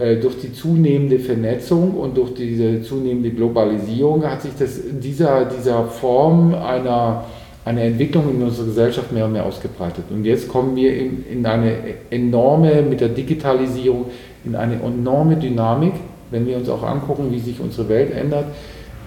durch 0.00 0.38
die 0.40 0.52
zunehmende 0.52 1.18
Vernetzung 1.18 1.90
und 1.94 2.16
durch 2.16 2.32
diese 2.32 2.82
zunehmende 2.82 3.30
Globalisierung 3.30 4.24
hat 4.24 4.40
sich 4.40 4.52
das, 4.58 4.80
dieser, 4.98 5.44
dieser 5.44 5.84
Form 5.84 6.54
einer, 6.54 7.24
einer 7.66 7.82
Entwicklung 7.82 8.30
in 8.30 8.42
unserer 8.42 8.64
Gesellschaft 8.64 9.12
mehr 9.12 9.26
und 9.26 9.34
mehr 9.34 9.44
ausgebreitet. 9.44 10.04
Und 10.08 10.24
jetzt 10.24 10.48
kommen 10.48 10.74
wir 10.74 10.96
in, 10.96 11.26
in 11.30 11.44
eine 11.44 11.74
enorme, 12.08 12.80
mit 12.80 13.02
der 13.02 13.10
Digitalisierung, 13.10 14.06
in 14.46 14.56
eine 14.56 14.76
enorme 14.82 15.36
Dynamik, 15.36 15.92
wenn 16.30 16.46
wir 16.46 16.56
uns 16.56 16.70
auch 16.70 16.82
angucken, 16.82 17.30
wie 17.30 17.38
sich 17.38 17.60
unsere 17.60 17.90
Welt 17.90 18.10
ändert. 18.14 18.46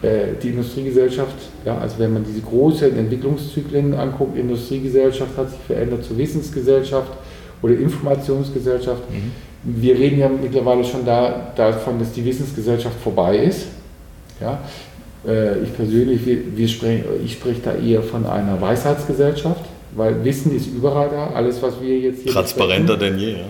Äh, 0.03 0.35
die 0.43 0.49
Industriegesellschaft, 0.49 1.35
ja, 1.65 1.75
also 1.75 1.97
wenn 1.97 2.13
man 2.13 2.23
diese 2.23 2.41
großen 2.41 2.95
Entwicklungszyklen 2.95 3.95
anguckt, 3.95 4.37
Industriegesellschaft 4.37 5.35
hat 5.37 5.49
sich 5.49 5.59
verändert 5.65 6.03
zur 6.03 6.19
Wissensgesellschaft 6.19 7.11
oder 7.63 7.73
Informationsgesellschaft. 7.73 9.09
Mhm 9.09 9.52
wir 9.63 9.97
reden 9.97 10.19
ja 10.19 10.29
mittlerweile 10.29 10.83
schon 10.83 11.05
da, 11.05 11.51
davon, 11.55 11.99
dass 11.99 12.11
die 12.11 12.25
Wissensgesellschaft 12.25 12.99
vorbei 12.99 13.37
ist. 13.37 13.67
Ja? 14.41 14.59
Äh, 15.25 15.59
ich 15.63 15.75
persönlich, 15.75 16.25
wir, 16.25 16.57
wir 16.57 16.67
sprechen, 16.67 17.05
ich 17.23 17.33
spreche 17.33 17.61
da 17.61 17.73
eher 17.75 18.03
von 18.03 18.25
einer 18.25 18.59
Weisheitsgesellschaft, 18.59 19.65
weil 19.95 20.23
Wissen 20.23 20.55
ist 20.55 20.67
überall 20.67 21.09
da. 21.09 21.27
Alles, 21.35 21.61
was 21.61 21.81
wir 21.81 21.97
jetzt 21.97 22.23
hier. 22.23 22.31
Transparenter 22.31 22.97
denn 22.97 23.17
je, 23.17 23.31
ja. 23.31 23.45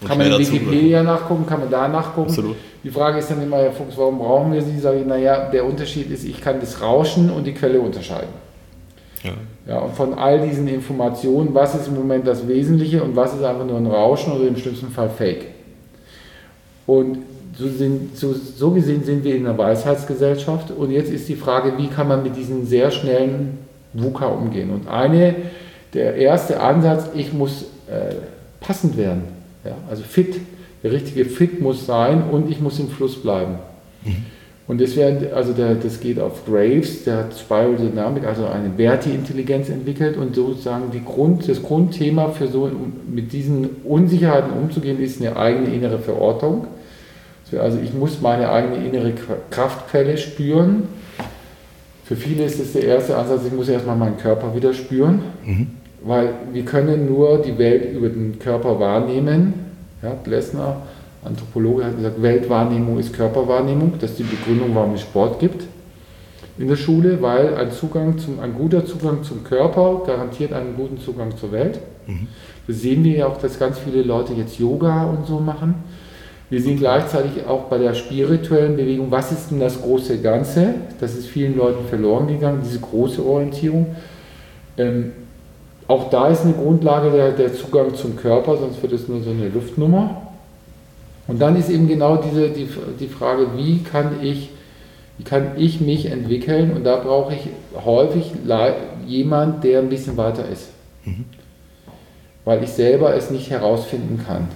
Und 0.00 0.08
kann 0.08 0.18
man 0.18 0.32
in 0.32 0.38
Wikipedia 0.38 1.02
nachgucken, 1.02 1.44
kann 1.46 1.60
man 1.60 1.70
da 1.70 1.86
nachgucken. 1.88 2.30
Absolut. 2.30 2.56
Die 2.82 2.90
Frage 2.90 3.18
ist 3.18 3.30
dann 3.30 3.42
immer, 3.42 3.58
Herr 3.58 3.72
Fuchs, 3.72 3.96
warum 3.98 4.18
brauchen 4.18 4.52
wir 4.52 4.62
sie? 4.62 4.78
Sage 4.78 5.00
ich, 5.00 5.06
naja, 5.06 5.50
der 5.50 5.66
Unterschied 5.66 6.10
ist, 6.10 6.24
ich 6.24 6.40
kann 6.40 6.58
das 6.60 6.80
Rauschen 6.80 7.28
und 7.28 7.46
die 7.46 7.52
Quelle 7.52 7.80
unterscheiden. 7.80 8.30
Ja. 9.22 9.32
Ja, 9.66 9.78
und 9.78 9.94
von 9.94 10.14
all 10.14 10.46
diesen 10.46 10.66
Informationen, 10.68 11.50
was 11.52 11.74
ist 11.74 11.88
im 11.88 11.94
Moment 11.94 12.26
das 12.26 12.48
Wesentliche 12.48 13.02
und 13.02 13.14
was 13.14 13.34
ist 13.34 13.42
einfach 13.42 13.66
nur 13.66 13.76
ein 13.76 13.86
Rauschen 13.86 14.32
oder 14.32 14.48
im 14.48 14.56
schlimmsten 14.56 14.88
Fall 14.88 15.10
Fake. 15.10 15.46
Und 16.86 17.18
so, 17.56 17.68
sind, 17.68 18.16
so, 18.16 18.32
so 18.32 18.70
gesehen 18.70 19.04
sind 19.04 19.22
wir 19.22 19.36
in 19.36 19.46
einer 19.46 19.56
Weisheitsgesellschaft 19.56 20.70
und 20.70 20.90
jetzt 20.90 21.12
ist 21.12 21.28
die 21.28 21.36
Frage, 21.36 21.74
wie 21.76 21.88
kann 21.88 22.08
man 22.08 22.22
mit 22.22 22.36
diesen 22.36 22.66
sehr 22.66 22.90
schnellen 22.90 23.58
VUCA 23.92 24.26
umgehen. 24.26 24.70
Und 24.70 24.88
eine, 24.88 25.36
der 25.92 26.14
erste 26.14 26.60
Ansatz, 26.60 27.10
ich 27.14 27.32
muss 27.32 27.64
äh, 27.88 28.14
passend 28.60 28.96
werden, 28.96 29.24
ja, 29.64 29.72
also 29.90 30.02
fit, 30.02 30.40
der 30.82 30.92
richtige 30.92 31.26
Fit 31.26 31.60
muss 31.60 31.84
sein 31.86 32.22
und 32.30 32.50
ich 32.50 32.60
muss 32.60 32.78
im 32.78 32.88
Fluss 32.88 33.20
bleiben. 33.20 33.56
Mhm. 34.04 34.24
Und 34.70 34.80
das, 34.80 34.94
wär, 34.94 35.34
also 35.34 35.52
der, 35.52 35.74
das 35.74 35.98
geht 35.98 36.20
auf 36.20 36.46
Graves, 36.46 37.02
der 37.02 37.16
hat 37.16 37.36
Spiral 37.36 37.74
Dynamic, 37.74 38.24
also 38.24 38.46
eine 38.46 38.70
Verti-Intelligenz 38.76 39.68
entwickelt 39.68 40.16
und 40.16 40.36
sozusagen 40.36 40.92
die 40.92 41.04
Grund, 41.04 41.48
das 41.48 41.60
Grundthema 41.60 42.28
für 42.28 42.46
so 42.46 42.70
mit 43.12 43.32
diesen 43.32 43.68
Unsicherheiten 43.82 44.52
umzugehen, 44.52 45.00
ist 45.00 45.20
eine 45.20 45.36
eigene 45.36 45.74
innere 45.74 45.98
Verortung. 45.98 46.68
Also 47.58 47.80
ich 47.82 47.92
muss 47.94 48.20
meine 48.20 48.48
eigene 48.48 48.76
innere 48.86 49.12
Kraftquelle 49.50 50.16
spüren. 50.16 50.84
Für 52.04 52.14
viele 52.14 52.44
ist 52.44 52.60
das 52.60 52.72
der 52.72 52.84
erste 52.84 53.16
Ansatz, 53.16 53.40
ich 53.44 53.52
muss 53.52 53.68
erstmal 53.68 53.96
meinen 53.96 54.18
Körper 54.18 54.54
wieder 54.54 54.72
spüren, 54.72 55.20
mhm. 55.44 55.66
weil 56.04 56.28
wir 56.52 56.64
können 56.64 57.06
nur 57.06 57.42
die 57.42 57.58
Welt 57.58 57.92
über 57.92 58.08
den 58.08 58.38
Körper 58.38 58.78
wahrnehmen. 58.78 59.52
Ja, 60.00 60.10
Blessner 60.10 60.76
Anthropologe 61.24 61.84
hat 61.84 61.96
gesagt, 61.96 62.22
Weltwahrnehmung 62.22 62.98
ist 62.98 63.12
Körperwahrnehmung. 63.12 63.94
Das 64.00 64.12
ist 64.12 64.20
die 64.20 64.24
Begründung, 64.24 64.74
warum 64.74 64.94
es 64.94 65.02
Sport 65.02 65.38
gibt. 65.38 65.64
in 66.58 66.68
der 66.68 66.76
Schule, 66.76 67.20
weil 67.22 67.54
ein, 67.54 67.70
Zugang 67.70 68.18
zum, 68.18 68.40
ein 68.40 68.54
guter 68.54 68.84
Zugang 68.84 69.22
zum 69.22 69.44
Körper 69.44 70.02
garantiert 70.06 70.52
einen 70.52 70.76
guten 70.76 70.98
Zugang 70.98 71.36
zur 71.36 71.52
Welt. 71.52 71.80
Mhm. 72.06 72.28
Das 72.66 72.80
sehen 72.80 73.02
wir 73.04 73.16
ja 73.16 73.26
auch, 73.26 73.38
dass 73.38 73.58
ganz 73.58 73.78
viele 73.78 74.02
Leute 74.02 74.32
jetzt 74.34 74.58
Yoga 74.58 75.04
und 75.04 75.26
so 75.26 75.40
machen. 75.40 75.74
Wir 76.50 76.60
sehen 76.60 76.78
gleichzeitig 76.78 77.46
auch 77.46 77.64
bei 77.64 77.78
der 77.78 77.94
spirituellen 77.94 78.76
Bewegung, 78.76 79.10
was 79.10 79.30
ist 79.30 79.52
denn 79.52 79.60
das 79.60 79.80
große 79.80 80.20
Ganze? 80.20 80.74
Das 80.98 81.14
ist 81.14 81.28
vielen 81.28 81.56
Leuten 81.56 81.86
verloren 81.86 82.26
gegangen, 82.26 82.60
diese 82.64 82.80
große 82.80 83.24
Orientierung. 83.24 83.94
Ähm, 84.76 85.12
auch 85.86 86.10
da 86.10 86.28
ist 86.28 86.44
eine 86.44 86.54
Grundlage 86.54 87.10
der, 87.10 87.30
der, 87.32 87.54
Zugang 87.54 87.94
zum 87.94 88.16
Körper, 88.16 88.56
sonst 88.56 88.82
wird 88.82 88.92
es 88.92 89.08
nur 89.08 89.22
so 89.22 89.30
eine 89.30 89.48
Luftnummer. 89.48 90.29
Und 91.30 91.38
dann 91.40 91.56
ist 91.56 91.70
eben 91.70 91.88
genau 91.88 92.16
diese, 92.16 92.50
die, 92.50 92.68
die 92.98 93.08
Frage, 93.08 93.56
wie 93.56 93.82
kann 93.82 94.20
ich 94.22 94.50
wie 95.20 95.24
kann 95.24 95.52
ich 95.58 95.82
mich 95.82 96.06
entwickeln? 96.06 96.72
Und 96.72 96.84
da 96.84 96.96
brauche 96.96 97.34
ich 97.34 97.40
häufig 97.84 98.32
jemand, 99.06 99.62
der 99.64 99.80
ein 99.80 99.90
bisschen 99.90 100.16
weiter 100.16 100.48
ist. 100.48 100.68
Mhm. 101.04 101.26
Weil 102.46 102.64
ich 102.64 102.70
selber 102.70 103.14
es 103.14 103.30
nicht 103.30 103.50
herausfinden 103.50 104.24
kann. 104.26 104.48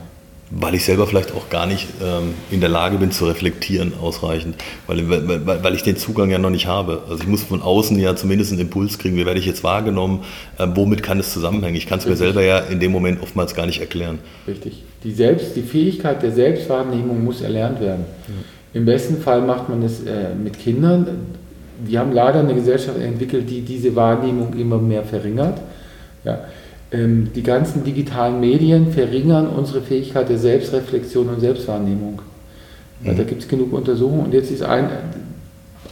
Weil 0.50 0.74
ich 0.74 0.86
selber 0.86 1.06
vielleicht 1.06 1.34
auch 1.34 1.50
gar 1.50 1.66
nicht 1.66 1.88
ähm, 2.02 2.32
in 2.50 2.60
der 2.60 2.70
Lage 2.70 2.96
bin 2.96 3.12
zu 3.12 3.26
reflektieren 3.26 3.92
ausreichend, 4.00 4.56
weil, 4.86 5.06
weil, 5.10 5.62
weil, 5.62 5.74
ich 5.74 5.82
den 5.82 5.98
Zugang 5.98 6.30
ja 6.30 6.38
noch 6.38 6.48
nicht 6.48 6.66
habe. 6.66 7.02
Also 7.10 7.22
ich 7.22 7.28
muss 7.28 7.42
von 7.42 7.60
außen 7.60 7.98
ja 7.98 8.16
zumindest 8.16 8.52
einen 8.52 8.62
Impuls 8.62 8.98
kriegen, 8.98 9.16
wie 9.16 9.26
werde 9.26 9.40
ich 9.40 9.46
jetzt 9.46 9.64
wahrgenommen, 9.64 10.24
äh, 10.56 10.66
womit 10.74 11.02
kann 11.02 11.20
es 11.20 11.30
zusammenhängen. 11.30 11.76
Ich 11.76 11.86
kann 11.86 11.98
es 11.98 12.06
mir 12.06 12.16
selber 12.16 12.42
ja 12.42 12.58
in 12.60 12.80
dem 12.80 12.90
Moment 12.90 13.22
oftmals 13.22 13.54
gar 13.54 13.66
nicht 13.66 13.80
erklären. 13.80 14.18
Richtig. 14.48 14.82
Die, 15.04 15.12
Selbst, 15.12 15.54
die 15.54 15.62
Fähigkeit 15.62 16.22
der 16.22 16.32
Selbstwahrnehmung 16.32 17.24
muss 17.24 17.42
erlernt 17.42 17.80
werden. 17.80 18.06
Ja. 18.26 18.34
Im 18.80 18.86
besten 18.86 19.18
Fall 19.18 19.42
macht 19.42 19.68
man 19.68 19.82
es 19.82 20.00
äh, 20.00 20.34
mit 20.34 20.58
Kindern. 20.58 21.06
Wir 21.84 22.00
haben 22.00 22.12
leider 22.12 22.40
eine 22.40 22.54
Gesellschaft 22.54 22.98
entwickelt, 22.98 23.48
die 23.48 23.60
diese 23.60 23.94
Wahrnehmung 23.94 24.54
immer 24.54 24.78
mehr 24.78 25.04
verringert. 25.04 25.60
Ja. 26.24 26.40
Ähm, 26.90 27.28
die 27.34 27.42
ganzen 27.42 27.84
digitalen 27.84 28.40
Medien 28.40 28.92
verringern 28.92 29.48
unsere 29.48 29.82
Fähigkeit 29.82 30.28
der 30.28 30.38
Selbstreflexion 30.38 31.28
und 31.28 31.40
Selbstwahrnehmung. 31.40 32.22
Ja, 33.04 33.12
mhm. 33.12 33.16
Da 33.16 33.22
gibt 33.24 33.42
es 33.42 33.48
genug 33.48 33.72
Untersuchungen. 33.72 34.26
Und 34.26 34.34
jetzt 34.34 34.50
ist 34.50 34.62
ein, 34.62 34.88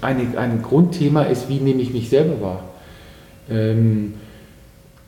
eine, 0.00 0.38
ein 0.38 0.62
Grundthema, 0.62 1.24
ist, 1.24 1.48
wie 1.48 1.58
nehme 1.58 1.82
ich 1.82 1.92
mich 1.92 2.08
selber 2.08 2.40
wahr? 2.40 2.64
Ähm, 3.50 4.14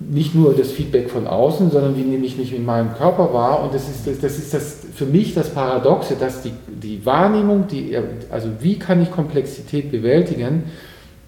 nicht 0.00 0.34
nur 0.34 0.54
das 0.54 0.72
Feedback 0.72 1.08
von 1.08 1.26
außen, 1.26 1.70
sondern 1.70 1.96
wie 1.96 2.02
nehme 2.02 2.26
ich 2.26 2.36
mich 2.36 2.54
in 2.54 2.64
meinem 2.64 2.94
Körper 2.94 3.32
wahr. 3.32 3.62
Und 3.62 3.74
das 3.74 3.88
ist 3.88 4.06
das, 4.06 4.20
das, 4.20 4.38
ist 4.38 4.52
das 4.52 4.80
für 4.94 5.06
mich 5.06 5.34
das 5.34 5.50
Paradoxe, 5.50 6.16
dass 6.18 6.42
die, 6.42 6.52
die 6.68 7.04
Wahrnehmung, 7.06 7.66
die, 7.68 7.96
also 8.30 8.48
wie 8.60 8.78
kann 8.78 9.02
ich 9.02 9.10
Komplexität 9.10 9.90
bewältigen 9.90 10.64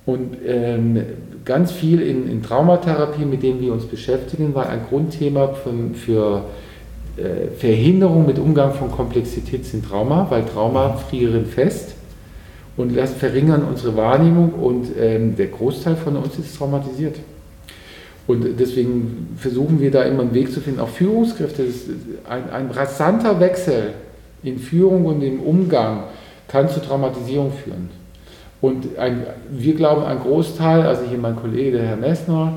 und 0.05 0.37
ähm, 0.47 1.03
ganz 1.45 1.73
viel 1.73 2.01
in, 2.01 2.29
in 2.29 2.43
Traumatherapie, 2.43 3.25
mit 3.25 3.43
denen 3.43 3.61
wir 3.61 3.73
uns 3.73 3.87
beschäftigen, 3.87 4.55
war 4.55 4.69
ein 4.69 4.81
Grundthema 4.89 5.49
von, 5.49 5.95
für 5.95 6.45
äh, 7.17 7.49
Verhinderung 7.57 8.27
mit 8.27 8.39
Umgang 8.39 8.73
von 8.73 8.91
Komplexität 8.91 9.65
sind 9.65 9.89
Trauma, 9.89 10.27
weil 10.29 10.45
Trauma 10.45 10.97
frieren 10.97 11.47
fest 11.47 11.95
und 12.77 12.97
das 12.97 13.15
verringern 13.15 13.65
unsere 13.65 13.97
Wahrnehmung 13.97 14.53
und 14.53 14.89
ähm, 14.99 15.35
der 15.35 15.47
Großteil 15.47 15.97
von 15.97 16.17
uns 16.17 16.39
ist 16.39 16.57
traumatisiert. 16.57 17.17
Und 18.27 18.45
deswegen 18.59 19.37
versuchen 19.37 19.81
wir 19.81 19.91
da 19.91 20.03
immer 20.03 20.23
einen 20.23 20.35
Weg 20.35 20.53
zu 20.53 20.61
finden. 20.61 20.81
Auch 20.81 20.89
Führungskräfte, 20.89 21.65
ein, 22.29 22.51
ein 22.51 22.71
rasanter 22.71 23.39
Wechsel 23.39 23.95
in 24.43 24.59
Führung 24.59 25.07
und 25.07 25.23
im 25.23 25.41
Umgang 25.41 26.05
kann 26.49 26.69
zu 26.69 26.81
Traumatisierung 26.81 27.53
führen. 27.53 27.89
Und 28.61 28.99
ein, 28.99 29.27
wir 29.51 29.75
glauben, 29.75 30.05
ein 30.05 30.19
Großteil, 30.19 30.83
also 30.83 31.03
hier 31.09 31.19
mein 31.19 31.37
Kollege, 31.37 31.79
der 31.79 31.87
Herr 31.87 31.97
Messner 31.97 32.55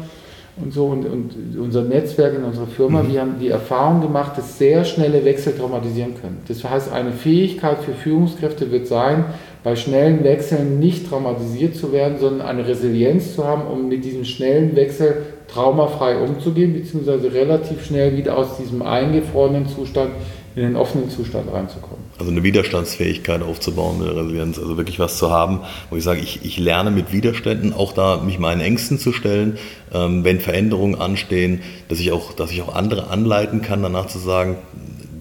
und 0.61 0.73
so, 0.73 0.87
und, 0.87 1.05
und 1.05 1.31
unser 1.59 1.83
Netzwerk 1.83 2.35
in 2.35 2.43
unserer 2.43 2.67
Firma, 2.67 3.03
mhm. 3.03 3.11
wir 3.11 3.21
haben 3.21 3.35
die 3.39 3.49
Erfahrung 3.49 4.01
gemacht, 4.01 4.37
dass 4.37 4.57
sehr 4.57 4.85
schnelle 4.85 5.23
Wechsel 5.23 5.53
traumatisieren 5.53 6.15
können. 6.19 6.39
Das 6.47 6.63
heißt, 6.63 6.91
eine 6.91 7.11
Fähigkeit 7.11 7.79
für 7.79 7.93
Führungskräfte 7.93 8.71
wird 8.71 8.87
sein, 8.87 9.25
bei 9.63 9.75
schnellen 9.75 10.23
Wechseln 10.23 10.79
nicht 10.79 11.09
traumatisiert 11.09 11.75
zu 11.75 11.91
werden, 11.91 12.17
sondern 12.17 12.47
eine 12.47 12.67
Resilienz 12.67 13.35
zu 13.35 13.45
haben, 13.45 13.63
um 13.63 13.89
mit 13.89 14.03
diesem 14.05 14.25
schnellen 14.25 14.75
Wechsel 14.75 15.17
traumafrei 15.53 16.17
umzugehen, 16.17 16.73
beziehungsweise 16.73 17.33
relativ 17.33 17.85
schnell 17.85 18.17
wieder 18.17 18.37
aus 18.37 18.57
diesem 18.57 18.81
eingefrorenen 18.81 19.67
Zustand 19.67 20.11
in 20.55 20.63
den 20.63 20.75
offenen 20.75 21.09
Zustand 21.09 21.51
reinzukommen. 21.51 22.03
Also 22.17 22.31
eine 22.31 22.43
Widerstandsfähigkeit 22.43 23.41
aufzubauen, 23.41 24.01
eine 24.01 24.15
Resilienz, 24.15 24.59
also 24.59 24.77
wirklich 24.77 24.99
was 24.99 25.17
zu 25.17 25.31
haben, 25.31 25.61
wo 25.89 25.95
ich 25.95 26.03
sage, 26.03 26.19
ich, 26.19 26.43
ich 26.43 26.57
lerne 26.57 26.91
mit 26.91 27.13
Widerständen, 27.13 27.71
auch 27.71 27.93
da 27.93 28.17
mich 28.17 28.39
meinen 28.39 28.61
Ängsten 28.61 28.99
zu 28.99 29.13
stellen, 29.13 29.57
ähm, 29.93 30.23
wenn 30.23 30.39
Veränderungen 30.39 30.99
anstehen, 30.99 31.61
dass 31.87 31.99
ich, 31.99 32.11
auch, 32.11 32.33
dass 32.33 32.51
ich 32.51 32.61
auch 32.61 32.75
andere 32.75 33.09
anleiten 33.09 33.61
kann, 33.61 33.83
danach 33.83 34.07
zu 34.07 34.19
sagen, 34.19 34.57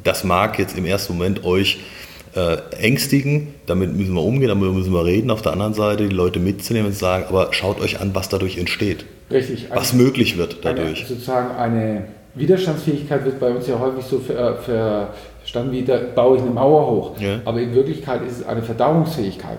das 0.03 0.25
mag 0.25 0.59
jetzt 0.59 0.77
im 0.77 0.87
ersten 0.87 1.13
Moment 1.13 1.45
euch 1.45 1.79
äh, 2.35 2.57
ängstigen, 2.81 3.55
damit 3.67 3.95
müssen 3.95 4.15
wir 4.15 4.23
umgehen, 4.23 4.49
damit 4.49 4.73
müssen 4.73 4.93
wir 4.93 5.05
reden. 5.05 5.31
Auf 5.31 5.43
der 5.43 5.53
anderen 5.53 5.75
Seite 5.75 6.09
die 6.09 6.15
Leute 6.15 6.41
mitzunehmen 6.41 6.89
und 6.89 6.97
sagen, 6.97 7.27
aber 7.29 7.53
schaut 7.53 7.81
euch 7.81 8.01
an, 8.01 8.15
was 8.15 8.29
dadurch 8.29 8.59
entsteht. 8.59 9.05
Richtig. 9.31 9.69
Was 9.73 9.93
eine, 9.93 10.03
möglich 10.03 10.39
wird 10.39 10.59
dadurch. 10.63 11.01
Eine, 11.01 11.09
sozusagen 11.09 11.57
eine 11.57 12.05
Widerstandsfähigkeit 12.35 13.25
wird 13.25 13.41
bei 13.41 13.51
uns 13.51 13.67
ja 13.67 13.79
häufig 13.79 14.05
so 14.05 14.21
verstanden 14.21 15.73
wie, 15.73 15.85
da 15.85 15.99
baue 16.15 16.37
ich 16.37 16.43
eine 16.43 16.51
Mauer 16.51 16.91
hoch. 16.91 17.21
Ja. 17.21 17.41
Aber 17.45 17.61
in 17.61 17.75
Wirklichkeit 17.75 18.23
ist 18.27 18.41
es 18.41 18.47
eine 18.47 18.63
Verdauungsfähigkeit. 18.63 19.59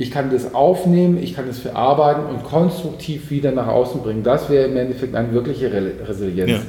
Ich 0.00 0.12
kann 0.12 0.30
das 0.30 0.54
aufnehmen, 0.54 1.20
ich 1.20 1.34
kann 1.34 1.48
es 1.48 1.58
verarbeiten 1.58 2.26
und 2.26 2.44
konstruktiv 2.44 3.30
wieder 3.30 3.50
nach 3.50 3.66
außen 3.66 4.00
bringen. 4.02 4.22
Das 4.22 4.48
wäre 4.48 4.68
im 4.68 4.76
Endeffekt 4.76 5.14
eine 5.14 5.32
wirkliche 5.32 5.72
Resilienz. 6.06 6.50
Ja. 6.50 6.60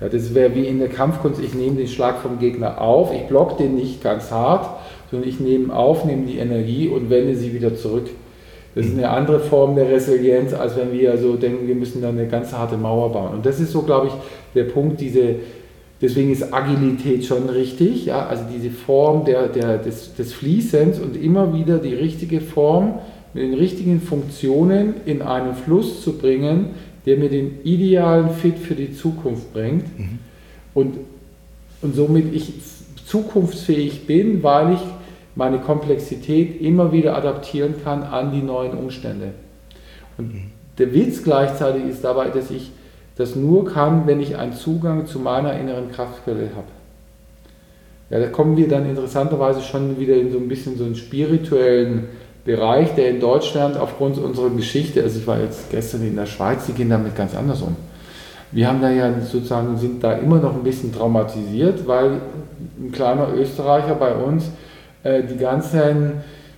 Ja, 0.00 0.08
das 0.08 0.32
wäre 0.32 0.54
wie 0.54 0.64
in 0.66 0.78
der 0.78 0.88
Kampfkunst, 0.88 1.40
ich 1.42 1.54
nehme 1.54 1.76
den 1.76 1.88
Schlag 1.88 2.20
vom 2.20 2.38
Gegner 2.38 2.80
auf, 2.80 3.12
ich 3.12 3.22
block 3.22 3.58
den 3.58 3.74
nicht 3.74 4.00
ganz 4.00 4.30
hart, 4.30 4.78
sondern 5.10 5.28
ich 5.28 5.40
nehme 5.40 5.74
auf, 5.74 6.04
nehme 6.04 6.26
die 6.26 6.38
Energie 6.38 6.86
und 6.86 7.10
wende 7.10 7.34
sie 7.34 7.52
wieder 7.52 7.74
zurück. 7.74 8.08
Das 8.78 8.86
ist 8.86 8.96
eine 8.96 9.10
andere 9.10 9.40
Form 9.40 9.74
der 9.74 9.90
Resilienz, 9.90 10.54
als 10.54 10.76
wenn 10.76 10.92
wir 10.92 11.18
so 11.18 11.34
denken, 11.34 11.66
wir 11.66 11.74
müssen 11.74 12.00
dann 12.00 12.16
eine 12.16 12.28
ganz 12.28 12.52
harte 12.52 12.76
Mauer 12.76 13.12
bauen. 13.12 13.34
Und 13.34 13.44
das 13.44 13.58
ist 13.58 13.72
so, 13.72 13.82
glaube 13.82 14.06
ich, 14.06 14.12
der 14.54 14.70
Punkt, 14.70 15.00
diese, 15.00 15.34
deswegen 16.00 16.30
ist 16.30 16.54
Agilität 16.54 17.24
schon 17.24 17.48
richtig, 17.48 18.06
ja, 18.06 18.24
also 18.28 18.44
diese 18.54 18.70
Form 18.70 19.24
der, 19.24 19.48
der, 19.48 19.78
des, 19.78 20.14
des 20.14 20.32
Fließens 20.32 21.00
und 21.00 21.20
immer 21.20 21.52
wieder 21.52 21.78
die 21.78 21.92
richtige 21.92 22.40
Form 22.40 23.00
mit 23.34 23.42
den 23.42 23.54
richtigen 23.54 24.00
Funktionen 24.00 24.94
in 25.06 25.22
einen 25.22 25.54
Fluss 25.54 26.04
zu 26.04 26.16
bringen, 26.16 26.66
der 27.04 27.16
mir 27.16 27.30
den 27.30 27.58
idealen 27.64 28.30
Fit 28.30 28.60
für 28.60 28.76
die 28.76 28.94
Zukunft 28.94 29.52
bringt 29.52 29.98
mhm. 29.98 30.20
und, 30.74 30.98
und 31.82 31.96
somit 31.96 32.32
ich 32.32 32.52
zukunftsfähig 33.06 34.06
bin, 34.06 34.40
weil 34.44 34.74
ich 34.74 34.80
meine 35.38 35.60
Komplexität 35.60 36.60
immer 36.60 36.90
wieder 36.90 37.16
adaptieren 37.16 37.76
kann 37.84 38.02
an 38.02 38.32
die 38.32 38.42
neuen 38.42 38.72
Umstände. 38.72 39.28
Und 40.18 40.34
mhm. 40.34 40.42
der 40.78 40.92
Witz 40.92 41.22
gleichzeitig 41.22 41.84
ist 41.84 42.02
dabei, 42.02 42.30
dass 42.30 42.50
ich 42.50 42.72
das 43.16 43.36
nur 43.36 43.64
kann, 43.64 44.08
wenn 44.08 44.18
ich 44.18 44.36
einen 44.36 44.52
Zugang 44.52 45.06
zu 45.06 45.20
meiner 45.20 45.56
inneren 45.56 45.92
Kraftquelle 45.92 46.50
habe. 46.56 46.66
Ja, 48.10 48.18
da 48.18 48.26
kommen 48.26 48.56
wir 48.56 48.66
dann 48.68 48.88
interessanterweise 48.90 49.60
schon 49.60 50.00
wieder 50.00 50.16
in 50.16 50.32
so 50.32 50.38
ein 50.38 50.48
bisschen 50.48 50.76
so 50.76 50.84
einen 50.84 50.96
spirituellen 50.96 52.08
Bereich, 52.44 52.96
der 52.96 53.10
in 53.10 53.20
Deutschland 53.20 53.76
aufgrund 53.76 54.18
unserer 54.18 54.50
Geschichte, 54.50 55.04
also 55.04 55.20
ich 55.20 55.26
war 55.28 55.38
jetzt 55.38 55.70
gestern 55.70 56.02
in 56.02 56.16
der 56.16 56.26
Schweiz, 56.26 56.66
die 56.66 56.72
gehen 56.72 56.90
damit 56.90 57.14
ganz 57.14 57.36
anders 57.36 57.62
um. 57.62 57.76
Wir 58.50 58.66
haben 58.66 58.80
da 58.80 58.90
ja 58.90 59.20
sozusagen, 59.20 59.76
sind 59.76 60.02
da 60.02 60.14
immer 60.14 60.38
noch 60.40 60.54
ein 60.54 60.64
bisschen 60.64 60.92
traumatisiert, 60.92 61.86
weil 61.86 62.22
ein 62.80 62.90
kleiner 62.90 63.28
Österreicher 63.36 63.94
bei 63.94 64.12
uns 64.14 64.50
äh, 65.02 65.22
die 65.22 65.36
ganzen 65.36 66.12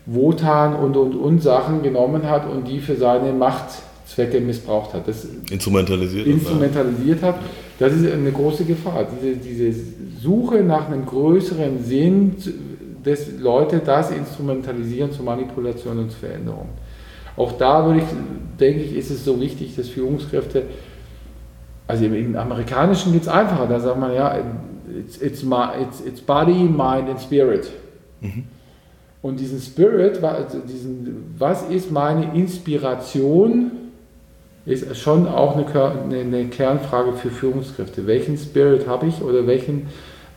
Wotan 0.07 0.75
und 0.75 0.97
und 0.97 1.15
und 1.15 1.43
Sachen 1.43 1.83
genommen 1.83 2.29
hat 2.29 2.49
und 2.49 2.67
die 2.67 2.81
für 2.81 2.97
seine 2.97 3.33
Machtzwecke 3.33 4.41
missbraucht 4.41 4.95
hat. 4.95 5.07
Das 5.07 5.27
instrumentalisiert, 5.51 6.27
instrumentalisiert 6.27 7.23
hat. 7.23 7.37
Das 7.79 7.93
ist 7.93 8.11
eine 8.11 8.33
große 8.33 8.65
Gefahr. 8.65 9.07
Diese, 9.23 9.37
diese 9.37 9.81
Suche 10.21 10.63
nach 10.63 10.87
einem 10.87 11.07
größeren 11.07 11.83
Sinn 11.85 12.37
dass 13.03 13.39
Leute 13.39 13.81
das 13.81 14.11
instrumentalisieren 14.11 15.13
zur 15.13 15.25
Manipulation 15.25 15.99
und 15.99 16.11
zur 16.11 16.21
Veränderung. 16.21 16.69
Auch 17.37 17.53
da 17.53 17.87
würde 17.87 18.01
ich, 18.01 18.05
denke 18.59 18.83
ich, 18.83 18.97
ist 18.97 19.11
es 19.11 19.25
so 19.25 19.41
wichtig, 19.41 19.75
dass 19.77 19.89
Führungskräfte, 19.89 20.65
also 21.87 22.05
im 22.05 22.37
Amerikanischen 22.37 23.13
geht 23.13 23.23
es 23.23 23.29
einfacher, 23.29 23.67
da 23.67 23.81
sagt 23.81 23.99
man 23.99 24.15
ja, 24.15 24.39
it's, 24.99 25.21
it's, 25.21 25.43
my, 25.43 25.69
it's, 25.83 26.01
it's 26.01 26.21
body, 26.21 26.65
mind 26.65 27.09
and 27.09 27.21
spirit. 27.21 27.71
Und 29.23 29.41
diesen 29.41 29.61
Spirit, 29.61 30.21
diesen, 30.69 31.35
was 31.39 31.63
ist 31.69 31.91
meine 31.91 32.35
Inspiration, 32.35 33.73
ist 34.67 34.97
schon 34.97 35.27
auch 35.27 35.57
eine, 35.57 36.21
eine 36.21 36.47
Kernfrage 36.47 37.13
für 37.15 37.31
Führungskräfte. 37.31 38.07
Welchen 38.07 38.37
Spirit 38.37 38.87
habe 38.87 39.07
ich 39.07 39.23
oder 39.23 39.47
welchen 39.47 39.89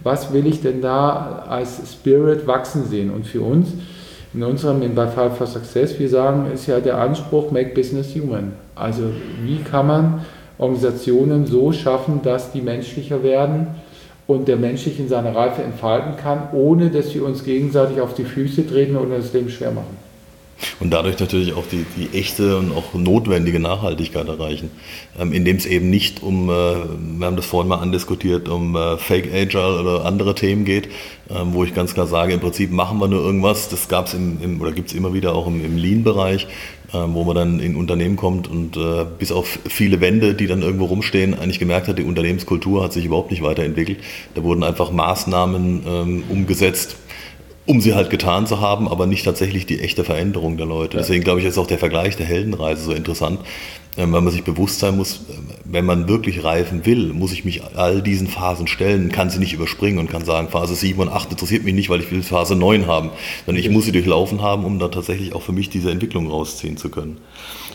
was 0.03 0.34
will 0.34 0.47
ich 0.47 0.61
denn 0.61 0.81
da 0.81 1.45
als 1.47 1.81
Spirit 1.89 2.45
wachsen 2.45 2.86
sehen? 2.86 3.09
Und 3.09 3.25
für 3.25 3.41
uns 3.41 3.73
In 4.34 4.41
unserem, 4.41 4.81
in 4.81 4.95
bei 4.95 5.07
Five 5.07 5.38
for 5.38 5.45
Success, 5.45 5.99
wir 5.99 6.09
sagen, 6.09 6.51
ist 6.51 6.65
ja 6.65 6.79
der 6.79 6.97
Anspruch, 6.97 7.51
make 7.51 7.75
business 7.75 8.15
human. 8.15 8.53
Also 8.73 9.03
wie 9.43 9.57
kann 9.57 9.86
man 9.86 10.25
Organisationen 10.57 11.45
so 11.45 11.71
schaffen, 11.71 12.21
dass 12.23 12.51
die 12.51 12.61
menschlicher 12.61 13.21
werden 13.21 13.67
und 14.28 14.47
der 14.47 14.57
Mensch 14.57 14.84
sich 14.84 14.99
in 14.99 15.09
seiner 15.09 15.36
Reife 15.36 15.63
entfalten 15.63 16.15
kann, 16.17 16.49
ohne 16.53 16.89
dass 16.89 17.13
wir 17.13 17.26
uns 17.26 17.43
gegenseitig 17.43 17.99
auf 17.99 18.13
die 18.13 18.24
Füße 18.24 18.67
treten 18.67 18.95
oder 18.95 19.17
das 19.17 19.34
Leben 19.34 19.49
schwer 19.49 19.71
machen. 19.71 19.97
Und 20.80 20.91
dadurch 20.91 21.19
natürlich 21.19 21.53
auch 21.53 21.65
die, 21.69 21.86
die 21.97 22.17
echte 22.17 22.57
und 22.57 22.71
auch 22.71 22.93
notwendige 22.93 23.59
Nachhaltigkeit 23.59 24.28
erreichen. 24.28 24.71
Ähm, 25.19 25.34
indem 25.34 25.57
es 25.57 25.65
eben 25.65 25.89
nicht 25.89 26.24
um, 26.24 26.49
äh, 26.49 26.51
wir 26.53 27.26
haben 27.26 27.36
das 27.36 27.45
vorhin 27.45 27.67
mal 27.67 27.80
andiskutiert, 27.80 28.47
um 28.47 28.76
äh, 28.76 28.97
Fake 28.97 29.34
Agile 29.34 29.80
oder 29.80 30.05
andere 30.05 30.36
Themen 30.36 30.63
geht, 30.63 30.89
ähm, 31.30 31.53
wo 31.53 31.63
ich 31.63 31.74
ganz 31.74 31.93
klar 31.93 32.07
sage, 32.07 32.34
im 32.34 32.39
Prinzip 32.39 32.71
machen 32.71 32.99
wir 32.99 33.07
nur 33.07 33.24
irgendwas. 33.24 33.69
Das 33.69 33.88
gab 33.88 34.07
es 34.07 34.13
im, 34.13 34.41
im, 34.41 34.61
oder 34.61 34.71
gibt 34.71 34.89
es 34.89 34.95
immer 34.95 35.13
wieder 35.13 35.36
auch 35.36 35.47
im, 35.47 35.63
im 35.63 35.78
Lean-Bereich, 35.78 36.47
wo 36.98 37.24
man 37.24 37.36
dann 37.36 37.60
in 37.60 37.76
Unternehmen 37.76 38.16
kommt 38.16 38.48
und 38.48 38.78
äh, 38.78 39.06
bis 39.18 39.32
auf 39.32 39.60
viele 39.66 40.02
Wände, 40.02 40.34
die 40.34 40.48
dann 40.48 40.62
irgendwo 40.62 40.86
rumstehen, 40.86 41.34
eigentlich 41.34 41.60
gemerkt 41.60 41.88
hat, 41.88 41.98
die 41.98 42.04
Unternehmenskultur 42.04 42.84
hat 42.84 42.94
sich 42.94 43.06
überhaupt 43.06 43.32
nicht 43.32 43.44
weiterentwickelt. 43.44 44.00
Da 44.36 44.44
wurden 44.44 44.64
einfach 44.64 44.91
Maßnahmen 44.91 45.84
ähm, 45.88 46.24
umgesetzt, 46.30 46.98
um 47.66 47.82
sie 47.82 47.94
halt 47.94 48.10
getan 48.10 48.46
zu 48.48 48.60
haben, 48.60 48.88
aber 48.88 49.08
nicht 49.08 49.24
tatsächlich 49.24 49.66
die 49.66 49.80
echte 49.80 50.04
Veränderung 50.04 50.58
der 50.58 50.66
Leute. 50.66 50.98
Deswegen 50.98 51.24
glaube 51.24 51.39
ich, 51.39 51.46
ist 51.46 51.58
auch 51.58 51.68
der 51.68 51.80
Vergleich 51.80 52.18
der 52.18 52.26
Heldenreise 52.26 52.84
so 52.84 52.91
interessant, 52.91 53.39
ähm, 53.39 53.48
weil 53.96 54.08
man 54.08 54.30
sich 54.30 54.44
bewusst 54.44 54.80
sein 54.80 54.98
muss, 54.98 55.18
äh, 55.30 55.34
wenn 55.66 55.86
man 55.86 56.08
wirklich 56.08 56.44
reifen 56.44 56.86
will, 56.86 57.14
muss 57.14 57.32
ich 57.32 57.46
mich 57.46 57.62
all 57.76 58.02
diesen 58.02 58.28
Phasen 58.28 58.68
stellen, 58.68 59.12
kann 59.12 59.30
sie 59.30 59.39
nicht 59.39 59.54
überspringen 59.54 60.00
und 60.00 60.10
kann 60.10 60.26
sagen, 60.26 60.50
Phase 60.50 60.76
7 60.76 61.00
und 61.00 61.10
8 61.10 61.32
interessiert 61.32 61.64
mich 61.64 61.74
nicht, 61.74 61.89
weil 61.89 62.00
ich 62.00 62.12
will 62.12 62.24
Phase 62.24 62.56
9 62.56 62.88
haben, 62.88 63.12
sondern 63.46 63.64
ich 63.64 63.70
muss 63.70 63.86
sie 63.86 63.91
durchlaufen 63.91 64.41
haben, 64.41 64.66
um 64.66 64.80
da 64.80 64.88
tatsächlich 64.88 65.34
auch 65.34 65.41
für 65.41 65.52
mich 65.52 65.70
diese 65.70 65.91
Entwicklung 65.91 66.30
rausziehen 66.30 66.78
zu 66.78 66.89
können. 66.89 67.18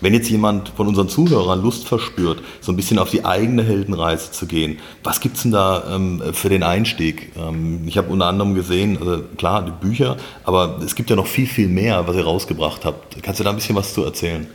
Wenn 0.01 0.14
jetzt 0.14 0.31
jemand 0.31 0.71
von 0.71 0.87
unseren 0.87 1.09
Zuhörern 1.09 1.61
Lust 1.61 1.89
verspürt, 1.89 2.43
so 2.61 2.73
ein 2.73 2.77
bisschen 2.77 2.99
auf 2.99 3.11
die 3.11 3.25
eigene 3.25 3.64
Heldenreise 3.64 4.31
zu 4.31 4.47
gehen, 4.47 4.79
was 5.03 5.21
gibt 5.21 5.37
es 5.37 5.43
denn 5.43 5.53
da 5.53 5.85
ähm, 5.95 6.23
für 6.33 6.49
den 6.49 6.62
Einstieg? 6.62 7.33
Ähm, 7.37 7.83
ich 7.87 7.99
habe 7.99 8.09
unter 8.12 8.27
anderem 8.27 8.55
gesehen, 8.55 8.99
also 9.01 9.23
klar, 9.37 9.64
die 9.64 9.87
Bücher, 9.87 10.16
aber 10.45 10.79
es 10.85 10.95
gibt 10.95 11.11
ja 11.11 11.16
noch 11.16 11.27
viel, 11.27 11.47
viel 11.47 11.69
mehr, 11.69 12.07
was 12.07 12.16
ihr 12.16 12.25
rausgebracht 12.25 12.85
habt. 12.85 13.21
Kannst 13.23 13.41
du 13.41 13.45
da 13.45 13.51
ein 13.51 13.57
bisschen 13.57 13.75
was 13.77 13.93
zu 13.93 14.05
erzählen? 14.05 14.47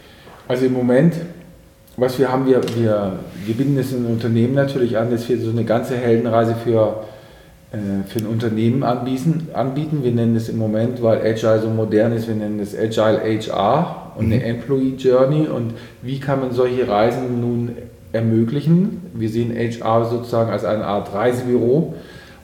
Also 0.48 0.66
im 0.66 0.74
Moment 0.74 1.16
was 1.98 2.18
wir 2.18 2.32
haben, 2.32 2.46
wir, 2.48 2.62
wir, 2.76 3.20
wir 3.46 3.56
binden 3.56 3.78
es 3.78 3.94
in 3.94 4.06
Unternehmen 4.06 4.56
natürlich 4.56 4.98
an, 4.98 5.12
dass 5.12 5.28
wir 5.30 5.40
so 5.40 5.52
eine 5.52 5.64
ganze 5.64 5.96
Heldenreise 5.96 6.56
für, 6.56 7.04
äh, 7.72 8.08
für 8.08 8.20
ein 8.20 8.26
Unternehmen 8.26 8.84
anbieten, 8.84 9.50
anbieten. 9.54 10.04
Wir 10.04 10.12
nennen 10.12 10.36
es 10.36 10.50
im 10.50 10.58
Moment, 10.58 11.04
weil 11.04 11.22
Agile 11.22 11.62
so 11.62 11.70
modern 11.70 12.14
ist, 12.14 12.28
wir 12.28 12.36
nennen 12.36 12.60
es 12.60 12.76
Agile 12.76 13.22
HR 13.22 14.14
und 14.16 14.26
eine 14.26 14.38
mhm. 14.38 14.42
Employee 14.42 14.96
Journey. 14.98 15.48
Und 15.48 15.74
wie 16.02 16.20
kann 16.20 16.40
man 16.40 16.52
solche 16.52 16.88
Reisen 16.88 17.42
nun 17.42 17.72
ermöglichen? 18.12 19.02
Wir 19.14 19.30
sehen 19.30 19.56
HR 19.56 20.06
sozusagen 20.06 20.52
als 20.52 20.66
eine 20.66 20.86
Art 20.86 21.14
Reisebüro 21.14 21.94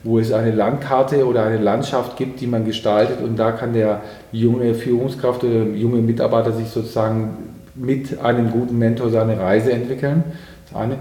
wo 0.03 0.19
es 0.19 0.31
eine 0.31 0.51
Landkarte 0.51 1.25
oder 1.25 1.43
eine 1.43 1.57
Landschaft 1.57 2.15
gibt, 2.15 2.39
die 2.39 2.47
man 2.47 2.65
gestaltet 2.65 3.21
und 3.21 3.37
da 3.37 3.51
kann 3.51 3.73
der 3.73 4.01
junge 4.31 4.73
Führungskraft 4.73 5.43
oder 5.43 5.63
junge 5.63 6.01
Mitarbeiter 6.01 6.53
sich 6.53 6.69
sozusagen 6.69 7.31
mit 7.79 8.19
einem 8.19 8.51
guten 8.51 8.77
Mentor 8.77 9.09
seine 9.09 9.39
Reise 9.39 9.71
entwickeln. 9.71 10.23
Das 10.65 10.79
eine. 10.79 10.97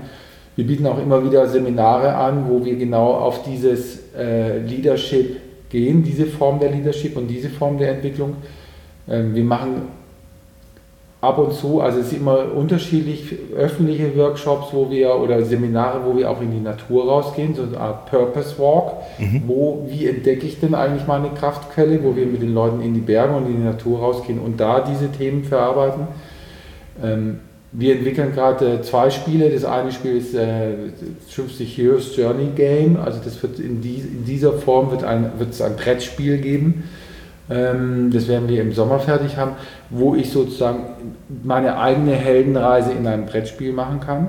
Wir 0.57 0.66
bieten 0.66 0.87
auch 0.87 0.99
immer 0.99 1.24
wieder 1.24 1.47
Seminare 1.47 2.14
an, 2.14 2.47
wo 2.49 2.64
wir 2.64 2.76
genau 2.76 3.12
auf 3.12 3.43
dieses 3.43 4.12
äh, 4.16 4.59
Leadership 4.59 5.37
gehen, 5.68 6.03
diese 6.03 6.26
Form 6.26 6.59
der 6.59 6.70
Leadership 6.70 7.16
und 7.16 7.29
diese 7.29 7.49
Form 7.49 7.79
der 7.79 7.91
Entwicklung. 7.93 8.37
Ähm, 9.09 9.35
wir 9.35 9.45
machen 9.45 9.83
ab 11.20 11.39
und 11.39 11.53
zu, 11.53 11.81
also 11.81 11.99
es 11.99 12.09
ist 12.09 12.18
immer 12.18 12.53
unterschiedlich, 12.55 13.35
öffentliche 13.57 14.16
Workshops, 14.16 14.68
wo 14.72 14.89
wir 14.89 15.16
oder 15.16 15.43
Seminare, 15.43 16.01
wo 16.05 16.16
wir 16.16 16.31
auch 16.31 16.41
in 16.41 16.53
die 16.53 16.61
Natur 16.61 17.09
rausgehen, 17.09 17.55
so 17.55 17.62
eine 17.62 17.79
Art 17.79 18.07
Purpose 18.07 18.59
Walk, 18.59 18.93
mhm. 19.18 19.43
wo, 19.47 19.87
wie 19.89 20.07
entdecke 20.07 20.47
ich 20.47 20.61
denn 20.61 20.74
eigentlich 20.74 21.07
meine 21.07 21.31
Kraftquelle, 21.31 22.03
wo 22.05 22.14
wir 22.14 22.26
mit 22.26 22.41
den 22.41 22.55
Leuten 22.55 22.81
in 22.83 22.95
die 22.95 23.01
Berge 23.01 23.35
und 23.35 23.47
in 23.47 23.57
die 23.57 23.64
Natur 23.64 23.99
rausgehen 23.99 24.39
und 24.39 24.61
da 24.61 24.81
diese 24.81 25.11
Themen 25.11 25.43
verarbeiten. 25.43 26.07
Ähm, 27.03 27.40
wir 27.72 27.96
entwickeln 27.96 28.32
gerade 28.32 28.80
zwei 28.80 29.11
Spiele. 29.11 29.51
Das 29.51 29.64
eine 29.64 29.92
Spiel 29.92 30.16
ist 30.16 30.34
äh, 30.34 30.74
50 31.28 31.76
Heroes 31.76 32.16
Journey 32.16 32.51
Game. 32.57 32.96
Also 32.96 33.20
das 33.22 33.42
wird 33.42 33.59
in, 33.59 33.82
die, 33.82 33.96
in 33.96 34.24
dieser 34.24 34.55
Form 34.55 34.90
wird, 34.90 35.05
ein, 35.05 35.26
ein 35.26 35.76
Brettspiel 35.76 36.38
geben. 36.38 36.84
Ähm, 37.51 38.11
das 38.12 38.26
werden 38.28 38.49
wir 38.49 38.62
im 38.62 38.72
Sommer 38.72 38.99
fertig 38.99 39.36
haben, 39.36 39.53
wo 39.90 40.14
ich 40.14 40.30
sozusagen 40.30 40.84
meine 41.44 41.78
eigene 41.78 42.12
Heldenreise 42.12 42.92
in 42.92 43.07
einem 43.07 43.26
Brettspiel 43.26 43.72
machen 43.72 44.01
kann. 44.01 44.28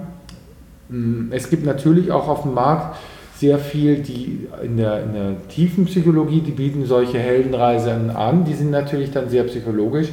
Mm, 0.89 1.32
es 1.32 1.49
gibt 1.49 1.65
natürlich 1.65 2.11
auch 2.11 2.28
auf 2.28 2.43
dem 2.43 2.53
Markt 2.53 2.97
sehr 3.38 3.57
viel, 3.57 3.99
die 3.99 4.47
in 4.63 4.76
der, 4.76 5.03
in 5.03 5.13
der 5.13 5.47
tiefen 5.47 5.86
Psychologie, 5.86 6.41
die 6.41 6.51
bieten 6.51 6.86
solche 6.86 7.20
Heldenreisen 7.20 8.09
an. 8.09 8.43
Die 8.43 8.53
sind 8.53 8.72
natürlich 8.72 9.11
dann 9.11 9.30
sehr 9.30 9.43
psychologisch 9.43 10.09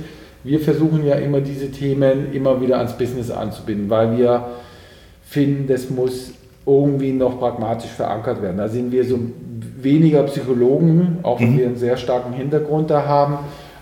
wir 0.47 0.61
versuchen 0.61 1.05
ja 1.05 1.17
immer 1.17 1.41
diese 1.41 1.71
Themen 1.71 2.33
immer 2.33 2.61
wieder 2.61 2.79
ans 2.79 2.97
Business 2.97 3.31
anzubinden, 3.31 3.91
weil 3.91 4.17
wir 4.17 4.47
finden, 5.23 5.67
das 5.67 5.91
muss 5.91 6.33
irgendwie 6.65 7.13
noch 7.13 7.39
pragmatisch 7.39 7.91
verankert 7.91 8.41
werden. 8.41 8.59
Da 8.59 8.69
sind 8.69 8.93
wir 8.93 9.05
so 9.05 9.19
weniger 9.81 10.23
Psychologen, 10.25 11.19
auch 11.23 11.41
wenn 11.41 11.55
mhm. 11.55 11.59
wir 11.59 11.67
einen 11.67 11.77
sehr 11.77 11.97
starken 11.97 12.33
Hintergrund 12.33 12.91
da 12.91 13.05
haben, 13.05 13.39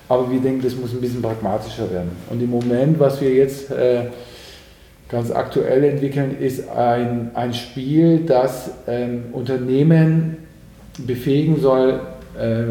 aber 0.09 0.31
wir 0.31 0.41
denken, 0.41 0.62
das 0.62 0.77
muss 0.77 0.93
ein 0.93 1.01
bisschen 1.01 1.23
pragmatischer 1.23 1.91
werden. 1.91 2.11
Und 2.31 2.43
im 2.43 2.51
Moment, 2.51 2.99
was 2.99 3.21
wir 3.21 3.33
jetzt 3.33 3.71
äh, 3.71 4.07
ganz 5.09 5.31
aktuell 5.31 5.85
entwickeln, 5.85 6.37
ist 6.39 6.69
ein, 6.71 7.31
ein 7.35 7.55
Spiel, 7.55 8.21
das 8.27 8.71
ähm, 8.87 9.25
Unternehmen 9.33 10.39
befähigen 11.07 11.61
soll, 11.61 12.01
äh, 12.39 12.65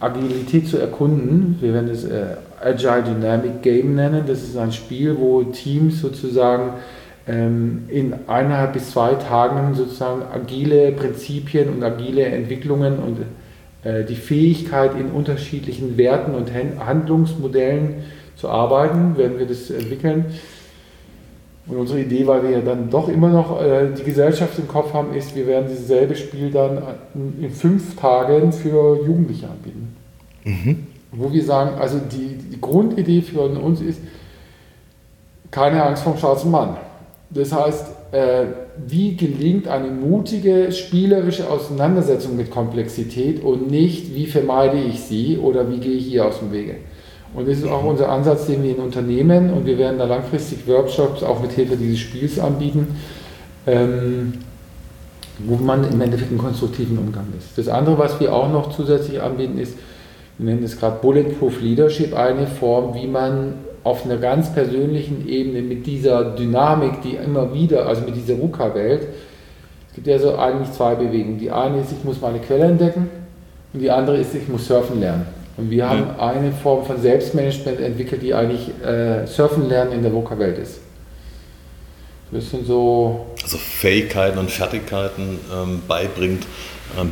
Agilität 0.00 0.68
zu 0.68 0.78
erkunden. 0.78 1.56
Wir 1.60 1.72
werden 1.72 1.88
es 1.88 2.04
äh, 2.04 2.24
Agile 2.64 3.02
Dynamic 3.02 3.62
Game 3.62 3.94
nennen. 3.94 4.24
Das 4.26 4.42
ist 4.42 4.56
ein 4.56 4.72
Spiel, 4.72 5.16
wo 5.18 5.42
Teams 5.44 6.00
sozusagen 6.00 6.74
ähm, 7.26 7.84
in 7.88 8.14
eineinhalb 8.26 8.72
bis 8.72 8.90
zwei 8.90 9.14
Tagen 9.14 9.74
sozusagen 9.74 10.22
agile 10.32 10.92
Prinzipien 10.92 11.68
und 11.70 11.82
agile 11.82 12.24
Entwicklungen 12.24 12.98
und 12.98 13.18
äh, 13.84 14.04
die 14.04 14.16
Fähigkeit 14.16 14.92
in 14.98 15.10
unterschiedlichen 15.10 15.96
Werten 15.96 16.34
und 16.34 16.50
Handlungsmodellen 16.52 18.04
zu 18.36 18.48
arbeiten, 18.48 19.16
werden 19.16 19.38
wir 19.38 19.46
das 19.46 19.70
entwickeln. 19.70 20.26
Und 21.66 21.78
unsere 21.78 22.00
Idee, 22.00 22.26
weil 22.26 22.42
wir 22.42 22.50
ja 22.50 22.60
dann 22.60 22.90
doch 22.90 23.08
immer 23.08 23.30
noch 23.30 23.62
äh, 23.62 23.88
die 23.96 24.02
Gesellschaft 24.02 24.58
im 24.58 24.68
Kopf 24.68 24.92
haben, 24.92 25.14
ist, 25.14 25.34
wir 25.34 25.46
werden 25.46 25.66
dieses 25.70 25.86
selbe 25.86 26.14
Spiel 26.14 26.50
dann 26.50 26.82
in 27.40 27.50
fünf 27.50 27.96
Tagen 27.96 28.52
für 28.52 29.02
Jugendliche 29.06 29.48
anbieten. 29.48 29.96
Mhm 30.44 30.94
wo 31.16 31.32
wir 31.32 31.44
sagen, 31.44 31.78
also 31.78 31.98
die, 31.98 32.36
die 32.50 32.53
Grundidee 32.64 33.22
für 33.22 33.42
uns 33.42 33.80
ist, 33.80 34.00
keine 35.50 35.84
Angst 35.84 36.02
vom 36.02 36.18
schwarzen 36.18 36.50
Mann. 36.50 36.76
Das 37.30 37.52
heißt, 37.52 37.86
äh, 38.12 38.46
wie 38.86 39.16
gelingt 39.16 39.68
eine 39.68 39.88
mutige, 39.88 40.72
spielerische 40.72 41.48
Auseinandersetzung 41.48 42.36
mit 42.36 42.50
Komplexität 42.50 43.42
und 43.42 43.70
nicht, 43.70 44.14
wie 44.14 44.26
vermeide 44.26 44.78
ich 44.78 45.00
sie 45.00 45.38
oder 45.38 45.70
wie 45.70 45.78
gehe 45.78 45.92
ich 45.92 46.06
hier 46.06 46.26
aus 46.26 46.40
dem 46.40 46.52
Wege. 46.52 46.76
Und 47.34 47.48
das 47.48 47.58
ist 47.58 47.66
auch 47.66 47.84
unser 47.84 48.08
Ansatz, 48.08 48.46
den 48.46 48.62
wir 48.62 48.70
in 48.70 48.82
Unternehmen 48.82 49.52
und 49.52 49.66
wir 49.66 49.76
werden 49.78 49.98
da 49.98 50.04
langfristig 50.04 50.66
Workshops 50.66 51.22
auch 51.22 51.40
mit 51.42 51.52
Hilfe 51.52 51.76
dieses 51.76 51.98
Spiels 51.98 52.38
anbieten, 52.38 52.96
ähm, 53.66 54.34
wo 55.38 55.56
man 55.56 55.90
im 55.90 56.00
Endeffekt 56.00 56.30
einen 56.30 56.38
konstruktiven 56.38 56.96
Umgang 56.98 57.26
ist. 57.36 57.58
Das 57.58 57.68
andere, 57.68 57.98
was 57.98 58.20
wir 58.20 58.32
auch 58.32 58.50
noch 58.50 58.74
zusätzlich 58.74 59.20
anbieten, 59.20 59.58
ist, 59.58 59.74
wir 60.38 60.46
nennen 60.46 60.64
es 60.64 60.78
gerade 60.78 60.98
Bulletproof 61.00 61.60
Leadership, 61.60 62.14
eine 62.14 62.46
Form, 62.46 62.94
wie 62.94 63.06
man 63.06 63.54
auf 63.84 64.04
einer 64.04 64.16
ganz 64.16 64.52
persönlichen 64.52 65.28
Ebene 65.28 65.62
mit 65.62 65.86
dieser 65.86 66.24
Dynamik, 66.34 67.02
die 67.02 67.16
immer 67.16 67.52
wieder, 67.52 67.86
also 67.86 68.02
mit 68.02 68.16
dieser 68.16 68.38
VUCA-Welt, 68.38 69.06
es 69.88 69.94
gibt 69.94 70.06
ja 70.08 70.18
so 70.18 70.36
eigentlich 70.36 70.72
zwei 70.72 70.96
Bewegungen. 70.96 71.38
Die 71.38 71.52
eine 71.52 71.80
ist, 71.80 71.92
ich 71.92 72.02
muss 72.02 72.20
meine 72.20 72.40
Quelle 72.40 72.64
entdecken 72.64 73.08
und 73.72 73.80
die 73.80 73.90
andere 73.90 74.16
ist, 74.16 74.34
ich 74.34 74.48
muss 74.48 74.66
surfen 74.66 74.98
lernen. 74.98 75.26
Und 75.56 75.70
wir 75.70 75.88
haben 75.88 76.18
eine 76.18 76.50
Form 76.50 76.84
von 76.84 77.00
Selbstmanagement 77.00 77.78
entwickelt, 77.78 78.22
die 78.22 78.34
eigentlich 78.34 78.70
äh, 78.84 79.24
Surfen 79.26 79.68
lernen 79.68 79.92
in 79.92 80.02
der 80.02 80.12
VUCA-Welt 80.12 80.58
ist. 80.58 80.80
Das 82.32 82.50
sind 82.50 82.66
so. 82.66 83.26
Also 83.40 83.58
Fähigkeiten 83.58 84.38
und 84.38 84.50
Fertigkeiten 84.50 85.38
ähm, 85.52 85.82
beibringt, 85.86 86.44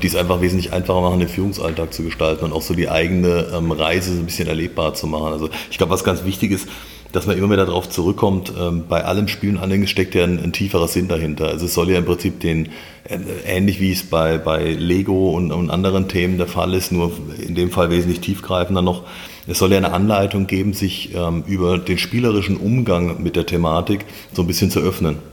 die 0.03 0.07
es 0.07 0.16
einfach 0.16 0.41
wesentlich 0.41 0.72
einfacher 0.72 1.01
machen, 1.01 1.20
den 1.20 1.28
Führungsalltag 1.28 1.93
zu 1.93 2.03
gestalten 2.03 2.45
und 2.45 2.53
auch 2.53 2.62
so 2.62 2.74
die 2.74 2.89
eigene 2.89 3.49
ähm, 3.55 3.72
Reise 3.72 4.14
so 4.14 4.20
ein 4.20 4.26
bisschen 4.26 4.49
erlebbar 4.49 4.95
zu 4.95 5.07
machen. 5.07 5.33
Also 5.33 5.51
ich 5.70 5.78
glaube, 5.78 5.93
was 5.93 6.05
ganz 6.05 6.24
wichtig 6.24 6.53
ist, 6.53 6.68
dass 7.12 7.26
man 7.26 7.37
immer 7.37 7.51
wieder 7.51 7.66
darauf 7.66 7.89
zurückkommt, 7.89 8.53
ähm, 8.59 8.85
bei 8.89 9.05
allem 9.05 9.28
Spielen 9.28 9.59
Anhängen 9.59 9.87
steckt 9.87 10.14
ja 10.14 10.24
ein, 10.24 10.43
ein, 10.43 10.53
tieferer 10.53 10.89
Sinn 10.89 11.09
dahinter. 11.09 11.49
Also 11.49 11.66
es 11.66 11.74
soll 11.74 11.91
ja 11.91 11.99
im 11.99 12.07
Prinzip 12.07 12.41
den, 12.41 12.70
äh, 13.05 13.18
ähnlich 13.47 13.80
wie 13.80 13.93
es 13.93 14.03
bei, 14.03 14.39
bei 14.39 14.72
Lego 14.72 15.30
und, 15.33 15.53
und 15.53 15.70
anderen 15.70 16.09
Themen 16.09 16.39
der 16.39 16.47
Fall 16.47 16.74
ist, 16.74 16.91
nur 16.91 17.12
in 17.39 17.55
dem 17.55 17.70
Fall 17.70 17.91
wesentlich 17.91 18.20
tiefgreifender 18.20 18.83
noch, 18.83 19.05
es 19.47 19.59
soll 19.59 19.72
ja 19.72 19.76
eine 19.76 19.93
Anleitung 19.93 20.47
geben, 20.47 20.72
sich 20.72 21.14
ähm, 21.14 21.45
über 21.47 21.78
den 21.78 21.99
spielerischen 21.99 22.57
Umgang 22.57 23.22
mit 23.22 23.37
der 23.37 23.45
Thematik 23.45 24.05
so 24.33 24.43
ein 24.43 24.47
bisschen 24.47 24.70
zu 24.70 24.80
öffnen. 24.80 25.32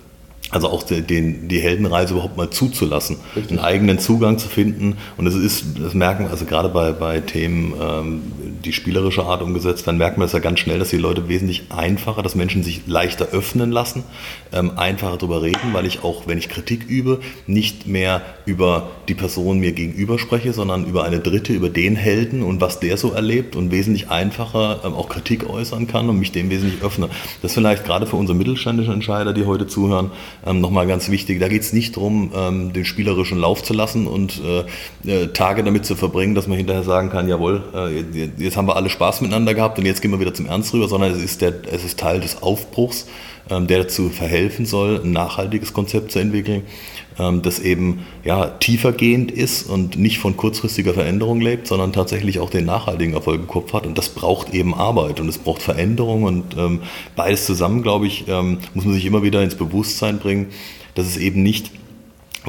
Also 0.51 0.69
auch 0.69 0.81
den, 0.81 1.47
die 1.47 1.59
Heldenreise 1.59 2.13
überhaupt 2.13 2.35
mal 2.35 2.49
zuzulassen, 2.49 3.17
Richtig. 3.35 3.51
einen 3.51 3.59
eigenen 3.59 3.99
Zugang 3.99 4.39
zu 4.39 4.47
finden. 4.47 4.97
Und 5.15 5.27
es 5.27 5.35
ist, 5.35 5.65
das 5.79 5.93
merken 5.93 6.25
wir, 6.25 6.31
also 6.31 6.45
gerade 6.45 6.69
bei, 6.69 6.91
bei 6.91 7.19
Themen, 7.19 7.73
ähm, 7.79 8.21
die 8.65 8.73
spielerische 8.73 9.23
Art 9.23 9.43
umgesetzt 9.43 9.85
werden, 9.85 9.97
merken 9.97 10.19
wir 10.19 10.25
das 10.25 10.33
ja 10.33 10.39
ganz 10.39 10.59
schnell, 10.59 10.79
dass 10.79 10.89
die 10.89 10.97
Leute 10.97 11.29
wesentlich 11.29 11.65
einfacher, 11.69 12.23
dass 12.23 12.33
Menschen 12.33 12.63
sich 12.63 12.81
leichter 12.87 13.27
öffnen 13.27 13.71
lassen, 13.71 14.03
ähm, 14.51 14.71
einfacher 14.75 15.17
darüber 15.17 15.43
reden, 15.43 15.73
weil 15.73 15.85
ich 15.85 16.03
auch, 16.03 16.27
wenn 16.27 16.39
ich 16.39 16.49
Kritik 16.49 16.89
übe, 16.89 17.19
nicht 17.45 17.85
mehr 17.85 18.21
über 18.45 18.89
die 19.07 19.13
Person 19.13 19.59
mir 19.59 19.73
gegenüber 19.73 20.17
spreche, 20.17 20.53
sondern 20.53 20.85
über 20.85 21.03
eine 21.03 21.19
Dritte, 21.19 21.53
über 21.53 21.69
den 21.69 21.95
Helden 21.95 22.41
und 22.41 22.59
was 22.59 22.79
der 22.79 22.97
so 22.97 23.11
erlebt 23.11 23.55
und 23.55 23.71
wesentlich 23.71 24.09
einfacher 24.09 24.81
ähm, 24.83 24.93
auch 24.93 25.09
Kritik 25.09 25.47
äußern 25.47 25.85
kann 25.85 26.09
und 26.09 26.17
mich 26.17 26.31
dem 26.31 26.49
wesentlich 26.49 26.81
öffne. 26.81 27.09
Das 27.43 27.51
ist 27.51 27.55
vielleicht 27.55 27.85
gerade 27.85 28.07
für 28.07 28.15
unsere 28.15 28.35
mittelständischen 28.37 28.93
Entscheider, 28.93 29.33
die 29.33 29.45
heute 29.45 29.67
zuhören, 29.67 30.09
ähm, 30.45 30.61
nochmal 30.61 30.87
ganz 30.87 31.09
wichtig. 31.09 31.39
Da 31.39 31.47
geht 31.47 31.61
es 31.61 31.73
nicht 31.73 31.97
darum, 31.97 32.31
ähm, 32.35 32.73
den 32.73 32.85
spielerischen 32.85 33.37
Lauf 33.37 33.63
zu 33.63 33.73
lassen 33.73 34.07
und 34.07 34.41
äh, 35.05 35.23
äh, 35.23 35.27
Tage 35.27 35.63
damit 35.63 35.85
zu 35.85 35.95
verbringen, 35.95 36.35
dass 36.35 36.47
man 36.47 36.57
hinterher 36.57 36.83
sagen 36.83 37.09
kann, 37.09 37.27
jawohl, 37.27 37.63
äh, 37.73 38.23
jetzt 38.37 38.57
haben 38.57 38.67
wir 38.67 38.75
alle 38.75 38.89
Spaß 38.89 39.21
miteinander 39.21 39.53
gehabt 39.53 39.79
und 39.79 39.85
jetzt 39.85 40.01
gehen 40.01 40.11
wir 40.11 40.19
wieder 40.19 40.33
zum 40.33 40.47
Ernst 40.47 40.73
rüber, 40.73 40.87
sondern 40.87 41.11
es 41.11 41.21
ist, 41.21 41.41
der, 41.41 41.53
es 41.71 41.83
ist 41.83 41.99
Teil 41.99 42.19
des 42.19 42.41
Aufbruchs, 42.41 43.07
der 43.49 43.79
dazu 43.79 44.09
verhelfen 44.09 44.65
soll, 44.65 45.01
ein 45.03 45.11
nachhaltiges 45.11 45.73
Konzept 45.73 46.11
zu 46.11 46.19
entwickeln 46.19 46.63
ähm, 47.19 47.41
das 47.41 47.59
eben 47.59 48.05
ja, 48.23 48.47
tiefergehend 48.47 49.31
ist 49.31 49.63
und 49.69 49.97
nicht 49.97 50.19
von 50.19 50.37
kurzfristiger 50.37 50.93
Veränderung 50.93 51.41
lebt, 51.41 51.67
sondern 51.67 51.93
tatsächlich 51.93 52.39
auch 52.39 52.49
den 52.49 52.65
nachhaltigen 52.65 53.13
Erfolg 53.13 53.41
im 53.41 53.47
Kopf 53.47 53.73
hat. 53.73 53.85
Und 53.85 53.97
das 53.97 54.09
braucht 54.09 54.53
eben 54.53 54.73
Arbeit 54.73 55.19
und 55.19 55.27
es 55.27 55.37
braucht 55.37 55.61
Veränderung 55.61 56.23
und 56.23 56.55
ähm, 56.57 56.81
beides 57.15 57.45
zusammen, 57.45 57.83
glaube 57.83 58.07
ich, 58.07 58.25
ähm, 58.27 58.59
muss 58.73 58.85
man 58.85 58.93
sich 58.93 59.05
immer 59.05 59.21
wieder 59.21 59.43
ins 59.43 59.55
Bewusstsein 59.55 60.19
bringen, 60.19 60.47
dass 60.95 61.05
es 61.05 61.17
eben 61.17 61.43
nicht 61.43 61.71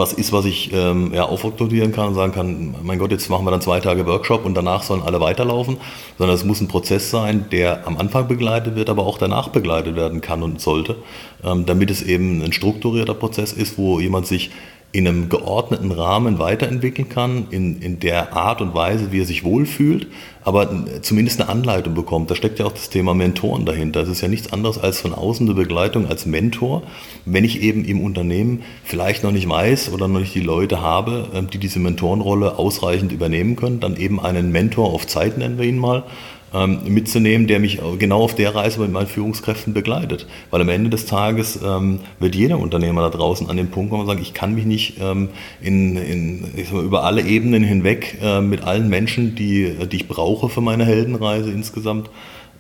was 0.01 0.13
ist, 0.13 0.33
was 0.33 0.45
ich 0.45 0.73
ähm, 0.73 1.13
ja, 1.15 1.25
aufoktroyieren 1.25 1.93
kann 1.93 2.09
und 2.09 2.15
sagen 2.15 2.33
kann, 2.33 2.75
mein 2.83 2.99
Gott, 2.99 3.13
jetzt 3.13 3.29
machen 3.31 3.45
wir 3.45 3.53
dann 3.53 3.61
zwei 3.61 3.79
Tage 3.79 4.05
Workshop 4.07 4.45
und 4.45 4.55
danach 4.55 4.83
sollen 4.83 5.03
alle 5.03 5.21
weiterlaufen, 5.21 5.77
sondern 6.19 6.35
es 6.35 6.45
muss 6.45 6.61
ein 6.61 6.67
Prozess 6.67 7.11
sein, 7.11 7.47
der 7.53 7.87
am 7.87 7.97
Anfang 7.97 8.27
begleitet 8.27 8.75
wird, 8.75 8.91
aber 8.91 9.07
auch 9.07 9.19
danach 9.19 9.49
begleitet 9.49 9.95
werden 9.95 10.21
kann 10.21 10.43
und 10.43 10.61
sollte, 10.61 10.97
ähm, 11.45 11.67
damit 11.67 11.91
es 11.91 12.03
eben 12.03 12.43
ein 12.43 12.53
strukturierter 12.53 13.15
Prozess 13.15 13.53
ist, 13.53 13.79
wo 13.79 14.01
jemand 14.01 14.27
sich 14.27 14.51
in 14.93 15.07
einem 15.07 15.29
geordneten 15.29 15.93
Rahmen 15.93 16.41
weiterentwickeln 16.41 17.09
kann, 17.09 17.47
in, 17.51 17.81
in 17.81 18.01
der 18.01 18.37
Art 18.37 18.61
und 18.61 18.75
Weise, 18.75 19.13
wie 19.13 19.21
er 19.21 19.25
sich 19.25 19.45
wohlfühlt, 19.45 20.09
aber 20.43 20.69
zumindest 21.01 21.41
eine 21.41 21.49
Anleitung 21.49 21.95
bekommt. 21.95 22.31
Da 22.31 22.35
steckt 22.35 22.59
ja 22.59 22.67
auch 22.67 22.73
das 22.73 22.91
Thema 22.91 23.15
Mentoren 23.15 23.67
dahinter. 23.67 24.01
Das 24.01 24.09
ist 24.09 24.21
ja 24.21 24.27
nichts 24.27 24.53
anderes 24.53 24.79
als 24.79 25.01
von 25.01 25.15
außen 25.15 25.47
eine 25.47 25.55
Begleitung 25.55 26.07
als 26.07 26.27
Mentor. 26.27 26.83
Wenn 27.25 27.45
ich 27.45 27.63
eben 27.63 27.85
im 27.85 28.01
Unternehmen 28.01 28.63
vielleicht 28.83 29.23
noch 29.23 29.33
nicht 29.33 29.49
weiß 29.49 29.93
oder 29.93 30.09
noch 30.09 30.21
nicht 30.21 30.35
die 30.35 30.41
Leute 30.41 30.81
habe, 30.81 31.29
ähm, 31.35 31.49
die 31.51 31.59
diese 31.59 31.79
Mentorenrolle 31.79 32.59
ausreichend 32.59 33.13
übernehmen 33.13 33.55
können, 33.55 33.79
dann 33.79 33.97
eben 33.97 34.19
einen 34.19 34.51
Mentor 34.51 34.93
auf 34.93 35.07
Zeit 35.07 35.39
nennen 35.39 35.59
wir 35.59 35.67
ihn 35.67 35.79
mal, 35.79 36.05
ähm, 36.53 36.81
mitzunehmen, 36.87 37.47
der 37.47 37.61
mich 37.61 37.81
genau 37.99 38.23
auf 38.23 38.35
der 38.35 38.55
Reise 38.55 38.81
mit 38.81 38.93
meinen 38.93 39.07
Führungskräften 39.07 39.75
begleitet. 39.75 40.27
Weil 40.51 40.61
am 40.61 40.69
Ende 40.69 40.91
des 40.91 41.07
Tages 41.07 41.59
ähm, 41.65 42.01
wird 42.19 42.35
jeder 42.35 42.59
Unternehmer 42.59 43.03
da 43.03 43.11
draußen 43.11 43.49
an 43.49 43.57
den 43.57 43.71
Punkt 43.71 43.91
kommen 43.91 44.03
und 44.03 44.09
sagen, 44.09 44.23
ich 44.23 44.35
kann 44.35 44.55
mich 44.55 44.65
nicht 44.65 44.97
ähm, 45.01 45.29
in, 45.61 45.97
in, 45.97 46.41
mal, 46.73 46.85
über 46.85 47.05
alle 47.05 47.23
Ebenen 47.23 47.63
hinweg 47.63 48.19
äh, 48.23 48.41
mit 48.41 48.65
allen 48.65 48.89
Menschen, 48.89 49.35
die, 49.35 49.75
die 49.91 49.97
ich 49.97 50.09
brauche 50.09 50.49
für 50.49 50.61
meine 50.61 50.85
Heldenreise 50.85 51.51
insgesamt, 51.51 52.11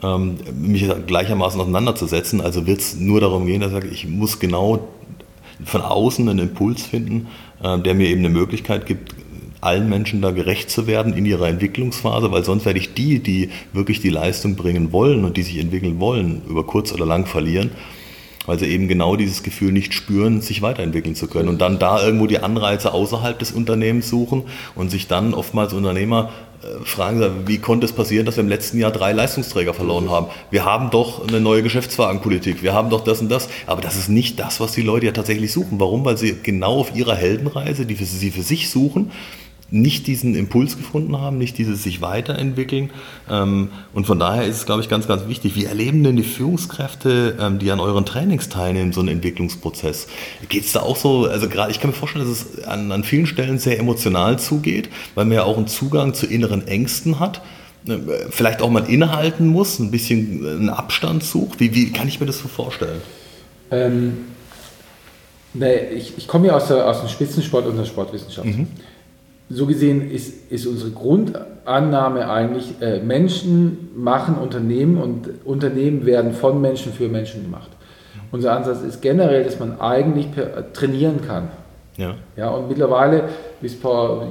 ähm, 0.03 0.37
mich 0.61 0.89
gleichermaßen 1.07 1.61
auseinanderzusetzen. 1.61 2.41
Also 2.41 2.67
wird 2.67 2.81
es 2.81 2.97
nur 2.97 3.21
darum 3.21 3.47
gehen, 3.47 3.61
dass 3.61 3.71
ich 3.71 3.75
sage, 3.75 3.89
ich 3.89 4.09
muss 4.09 4.39
genau 4.39 4.89
von 5.65 5.83
außen 5.83 6.29
einen 6.29 6.39
Impuls 6.39 6.87
finden, 6.87 7.29
äh, 7.63 7.79
der 7.79 7.95
mir 7.95 8.09
eben 8.09 8.21
eine 8.21 8.31
Möglichkeit 8.31 8.87
gibt, 8.87 9.15
allen 9.61 9.89
Menschen 9.89 10.23
da 10.23 10.31
gerecht 10.31 10.71
zu 10.71 10.87
werden 10.87 11.13
in 11.13 11.27
ihrer 11.27 11.49
Entwicklungsphase, 11.49 12.31
weil 12.33 12.45
sonst 12.45 12.65
werde 12.65 12.79
ich 12.79 12.95
die, 12.95 13.19
die 13.19 13.51
wirklich 13.73 14.01
die 14.01 14.09
Leistung 14.09 14.57
bringen 14.57 14.93
wollen 14.93 15.25
und 15.25 15.37
die 15.37 15.43
sich 15.43 15.59
entwickeln 15.59 16.01
wollen, 16.01 16.43
über 16.49 16.65
kurz 16.65 16.93
oder 16.93 17.07
lang 17.07 17.27
verlieren, 17.27 17.71
weil 18.47 18.59
sie 18.59 18.67
eben 18.67 18.89
genau 18.89 19.17
dieses 19.17 19.43
Gefühl 19.43 19.73
nicht 19.73 19.93
spüren, 19.95 20.41
sich 20.41 20.63
weiterentwickeln 20.63 21.15
zu 21.15 21.29
können 21.29 21.49
und 21.49 21.61
dann 21.61 21.79
da 21.79 22.03
irgendwo 22.03 22.27
die 22.27 22.39
Anreize 22.39 22.93
außerhalb 22.93 23.39
des 23.39 23.53
Unternehmens 23.53 24.09
suchen 24.09 24.45
und 24.75 24.91
sich 24.91 25.07
dann 25.07 25.35
oftmals 25.35 25.73
Unternehmer 25.73 26.31
äh, 26.63 26.85
fragen, 26.85 27.47
wie 27.47 27.59
konnte 27.59 27.87
es 27.87 27.93
passieren, 27.93 28.27
dass 28.27 28.37
wir 28.37 28.43
im 28.43 28.49
letzten 28.49 28.79
Jahr 28.79 28.91
drei 28.91 29.13
Leistungsträger 29.13 29.75
verloren 29.75 30.11
haben? 30.11 30.27
Wir 30.51 30.65
haben 30.65 30.91
doch 30.91 31.27
eine 31.27 31.41
neue 31.41 31.63
Geschäftswagenpolitik, 31.63 32.63
wir 32.63 32.73
haben 32.73 32.91
doch 32.91 33.05
das 33.05 33.21
und 33.21 33.31
das, 33.31 33.49
aber 33.67 33.83
das 33.83 33.97
ist 33.97 34.09
nicht 34.09 34.39
das, 34.41 34.59
was 34.59 34.73
die 34.73 34.83
Leute 34.83 35.07
ja 35.07 35.13
tatsächlich 35.13 35.53
suchen. 35.53 35.79
Warum? 35.79 36.05
Weil 36.05 36.17
sie 36.17 36.37
genau 36.43 36.81
auf 36.81 36.95
ihrer 36.95 37.15
Heldenreise, 37.15 37.87
die 37.87 37.95
sie 37.95 38.31
für 38.31 38.43
sich 38.43 38.71
suchen, 38.71 39.11
nicht 39.71 40.07
diesen 40.07 40.35
Impuls 40.35 40.77
gefunden 40.77 41.17
haben, 41.21 41.39
nicht 41.39 41.57
dieses 41.59 41.83
sich 41.83 42.03
weiterentwickeln. 42.03 42.91
Ähm, 43.31 43.69
und 43.93 44.07
von 44.07 44.19
daher 44.19 44.45
ist 44.45 44.57
es, 44.57 44.67
glaube 44.67 44.83
ich, 44.83 44.89
ganz, 44.89 45.07
ganz 45.07 45.29
wichtig. 45.29 45.55
Wie 45.55 45.65
erleben 45.65 46.03
denn 46.03 46.17
die 46.17 46.25
Führungskräfte, 46.25 47.37
ähm, 47.41 47.59
die 47.59 47.71
an 47.71 47.81
euren 47.81 48.05
Trainings 48.05 48.49
teilnehmen, 48.49 48.93
so 48.93 49.01
einen 49.01 49.11
Entwicklungsprozess? 49.11 50.09
Geht 50.49 50.65
es 50.65 50.73
da 50.73 50.81
auch 50.81 50.97
so, 50.97 51.27
also 51.27 51.49
gerade, 51.49 51.71
ich 51.71 51.81
kann 51.81 51.91
mir 51.91 51.97
vorstellen, 51.97 52.27
dass 52.27 52.43
es 52.43 52.65
an, 52.65 52.91
an 52.91 53.05
vielen 53.05 53.27
Stellen 53.27 53.59
sehr 53.59 53.79
emotional 53.79 54.39
zugeht, 54.39 54.89
weil 55.15 55.25
man 55.25 55.37
ja 55.37 55.45
auch 55.45 55.57
einen 55.57 55.69
Zugang 55.69 56.15
zu 56.15 56.27
inneren 56.27 56.67
Ängsten 56.67 57.21
hat 57.21 57.41
äh, 57.87 57.99
vielleicht 58.31 58.63
auch 58.63 58.71
mal 58.71 58.85
innehalten 58.91 59.47
muss, 59.47 59.79
ein 59.79 59.91
bisschen 59.91 60.47
einen 60.47 60.71
Abstand 60.71 61.23
sucht? 61.23 61.61
Wie, 61.61 61.75
wie 61.75 61.93
kann 61.93 62.09
ich 62.09 62.19
mir 62.19 62.27
das 62.27 62.41
so 62.41 62.49
vorstellen? 62.49 63.01
Ähm, 63.71 64.19
nee, 65.55 65.79
ich, 65.95 66.19
ich 66.19 66.27
komme 66.27 66.49
ja 66.49 66.57
aus, 66.57 66.67
der, 66.67 66.89
aus 66.89 67.01
dem 67.01 67.09
Spitzensport 67.09 67.67
und 67.67 67.77
der 67.77 67.85
Sportwissenschaft. 67.85 68.47
Mhm 68.47 68.67
so 69.51 69.67
gesehen 69.67 70.11
ist, 70.11 70.51
ist 70.51 70.67
unsere 70.67 70.93
Grundannahme 70.93 72.31
eigentlich, 72.31 72.75
äh, 72.81 73.01
Menschen 73.01 73.91
machen 73.97 74.37
Unternehmen 74.37 74.97
und 74.97 75.29
Unternehmen 75.45 76.07
werden 76.07 76.33
von 76.33 76.61
Menschen 76.61 76.93
für 76.93 77.09
Menschen 77.09 77.43
gemacht. 77.43 77.71
Unser 78.31 78.57
Ansatz 78.57 78.83
ist 78.83 79.03
generell, 79.03 79.43
dass 79.43 79.59
man 79.59 79.81
eigentlich 79.81 80.33
per, 80.33 80.73
trainieren 80.73 81.19
kann. 81.27 81.49
Ja. 81.97 82.15
ja. 82.37 82.49
Und 82.51 82.69
mittlerweile 82.69 83.25
ist 83.61 83.83
paar, 83.83 84.25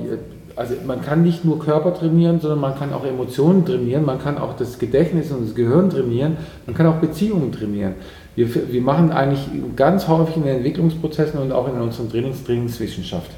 also 0.55 0.75
man 0.87 1.01
kann 1.01 1.21
nicht 1.21 1.43
nur 1.43 1.59
Körper 1.59 1.93
trainieren, 1.93 2.39
sondern 2.39 2.61
man 2.61 2.79
kann 2.79 2.93
auch 2.93 3.05
Emotionen 3.05 3.65
trainieren, 3.65 4.05
man 4.05 4.21
kann 4.21 4.37
auch 4.37 4.55
das 4.55 4.79
Gedächtnis 4.79 5.31
und 5.31 5.47
das 5.47 5.53
Gehirn 5.53 5.89
trainieren, 5.89 6.37
man 6.65 6.75
kann 6.75 6.87
auch 6.87 6.95
Beziehungen 6.95 7.51
trainieren. 7.51 7.95
Wir, 8.35 8.71
wir 8.71 8.81
machen 8.81 9.11
eigentlich 9.11 9.41
ganz 9.75 10.07
häufig 10.07 10.37
in 10.37 10.43
den 10.43 10.57
Entwicklungsprozessen 10.57 11.41
und 11.41 11.51
auch 11.51 11.67
in 11.67 11.79
unseren 11.81 12.09
Trainings 12.09 12.41
Trainingswissenschaft. 12.45 13.31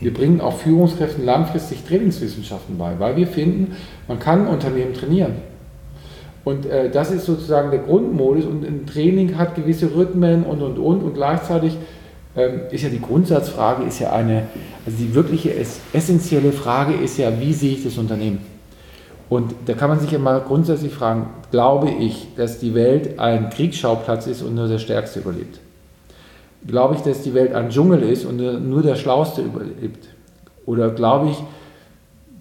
Wir 0.00 0.12
bringen 0.12 0.40
auch 0.40 0.58
Führungskräften 0.58 1.24
langfristig 1.24 1.84
Trainingswissenschaften 1.84 2.76
bei, 2.78 2.98
weil 2.98 3.16
wir 3.16 3.26
finden, 3.26 3.76
man 4.08 4.18
kann 4.18 4.46
Unternehmen 4.46 4.94
trainieren. 4.94 5.34
Und 6.44 6.66
äh, 6.66 6.90
das 6.90 7.10
ist 7.10 7.26
sozusagen 7.26 7.70
der 7.70 7.80
Grundmodus 7.80 8.44
und 8.44 8.64
ein 8.64 8.86
Training 8.86 9.36
hat 9.36 9.56
gewisse 9.56 9.94
Rhythmen 9.94 10.44
und 10.44 10.62
und 10.62 10.78
und 10.78 11.02
und 11.02 11.14
gleichzeitig 11.14 11.76
ähm, 12.36 12.60
ist 12.70 12.82
ja 12.82 12.88
die 12.88 13.00
Grundsatzfrage 13.00 13.82
ist 13.84 13.98
ja 13.98 14.12
eine, 14.12 14.44
also 14.84 14.96
die 14.98 15.14
wirkliche 15.14 15.52
essentielle 15.92 16.52
Frage 16.52 16.94
ist 16.94 17.18
ja, 17.18 17.40
wie 17.40 17.52
sehe 17.52 17.72
ich 17.72 17.82
das 17.82 17.98
Unternehmen? 17.98 18.38
Und 19.28 19.54
da 19.66 19.72
kann 19.72 19.88
man 19.88 19.98
sich 19.98 20.12
ja 20.12 20.20
mal 20.20 20.40
grundsätzlich 20.40 20.92
fragen, 20.92 21.26
glaube 21.50 21.90
ich, 21.90 22.28
dass 22.36 22.60
die 22.60 22.74
Welt 22.74 23.18
ein 23.18 23.50
Kriegsschauplatz 23.50 24.28
ist 24.28 24.42
und 24.42 24.54
nur 24.54 24.68
der 24.68 24.78
Stärkste 24.78 25.20
überlebt? 25.20 25.58
Glaube 26.66 26.94
ich, 26.94 27.02
dass 27.02 27.22
die 27.22 27.34
Welt 27.34 27.54
ein 27.54 27.70
Dschungel 27.70 28.02
ist 28.02 28.24
und 28.24 28.36
nur 28.36 28.82
der 28.82 28.96
Schlauste 28.96 29.42
überlebt? 29.42 30.08
Oder 30.64 30.90
glaube 30.90 31.30
ich, 31.30 31.42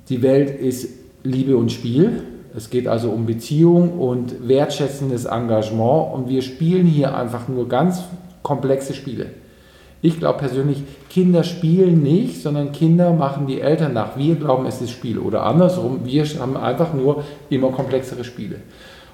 die 0.10 0.22
Welt 0.22 0.60
ist 0.60 0.90
Liebe 1.24 1.58
und 1.58 1.72
Spiel? 1.72 2.24
Es 2.56 2.70
geht 2.70 2.88
also 2.88 3.10
um 3.10 3.26
Beziehung 3.26 4.00
und 4.00 4.48
wertschätzendes 4.48 5.26
Engagement 5.26 6.14
und 6.14 6.30
wir 6.30 6.42
spielen 6.42 6.88
hier 6.88 7.16
einfach 7.16 7.48
nur 7.48 7.68
ganz 7.68 8.04
komplexe 8.44 8.94
Spiele. 8.94 9.28
Ich 10.02 10.20
glaube 10.20 10.40
persönlich, 10.40 10.84
Kinder 11.10 11.44
spielen 11.44 12.04
nicht, 12.04 12.42
sondern 12.42 12.72
Kinder 12.72 13.12
machen 13.12 13.48
die 13.48 13.60
Eltern 13.60 13.94
nach. 13.94 14.18
Wir 14.18 14.36
glauben, 14.36 14.68
es 14.68 14.80
ist 14.82 14.92
Spiel. 14.92 15.18
Oder 15.18 15.44
andersrum, 15.44 16.02
wir 16.04 16.24
haben 16.40 16.56
einfach 16.56 16.94
nur 16.94 17.24
immer 17.50 17.72
komplexere 17.72 18.24
Spiele. 18.24 18.58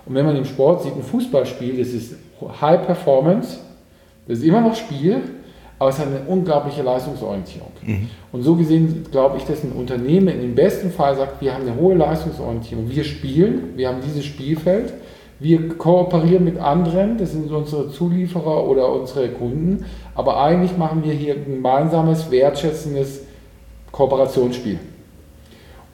Und 0.05 0.16
wenn 0.16 0.26
man 0.26 0.36
im 0.36 0.45
Sport 0.45 0.84
sieht, 0.84 0.95
ein 0.95 1.03
Fußballspiel, 1.03 1.78
das 1.78 1.89
ist 1.89 2.16
High 2.59 2.86
Performance, 2.86 3.59
das 4.32 4.39
ist 4.39 4.45
immer 4.45 4.61
noch 4.61 4.75
Spiel, 4.75 5.21
aber 5.77 5.89
es 5.89 5.99
hat 5.99 6.07
eine 6.07 6.21
unglaubliche 6.25 6.84
Leistungsorientierung. 6.84 7.71
Mhm. 7.84 8.07
Und 8.32 8.43
so 8.43 8.55
gesehen 8.55 9.05
glaube 9.11 9.38
ich, 9.38 9.43
dass 9.43 9.61
ein 9.61 9.73
Unternehmen 9.73 10.41
im 10.41 10.55
besten 10.55 10.89
Fall 10.89 11.17
sagt, 11.17 11.41
wir 11.41 11.53
haben 11.53 11.67
eine 11.67 11.75
hohe 11.75 11.95
Leistungsorientierung. 11.95 12.89
Wir 12.89 13.03
spielen, 13.03 13.73
wir 13.75 13.89
haben 13.89 13.99
dieses 14.01 14.23
Spielfeld, 14.23 14.93
Wir 15.41 15.69
kooperieren 15.69 16.43
mit 16.43 16.59
anderen, 16.59 17.17
das 17.17 17.32
sind 17.32 17.51
unsere 17.51 17.89
Zulieferer 17.89 18.69
oder 18.69 18.93
unsere 18.93 19.27
Kunden, 19.29 19.86
aber 20.13 20.39
eigentlich 20.39 20.77
machen 20.77 21.03
wir 21.03 21.13
hier 21.13 21.34
ein 21.34 21.45
gemeinsames, 21.45 22.29
wertschätzendes 22.29 23.21
Kooperationsspiel. 23.91 24.77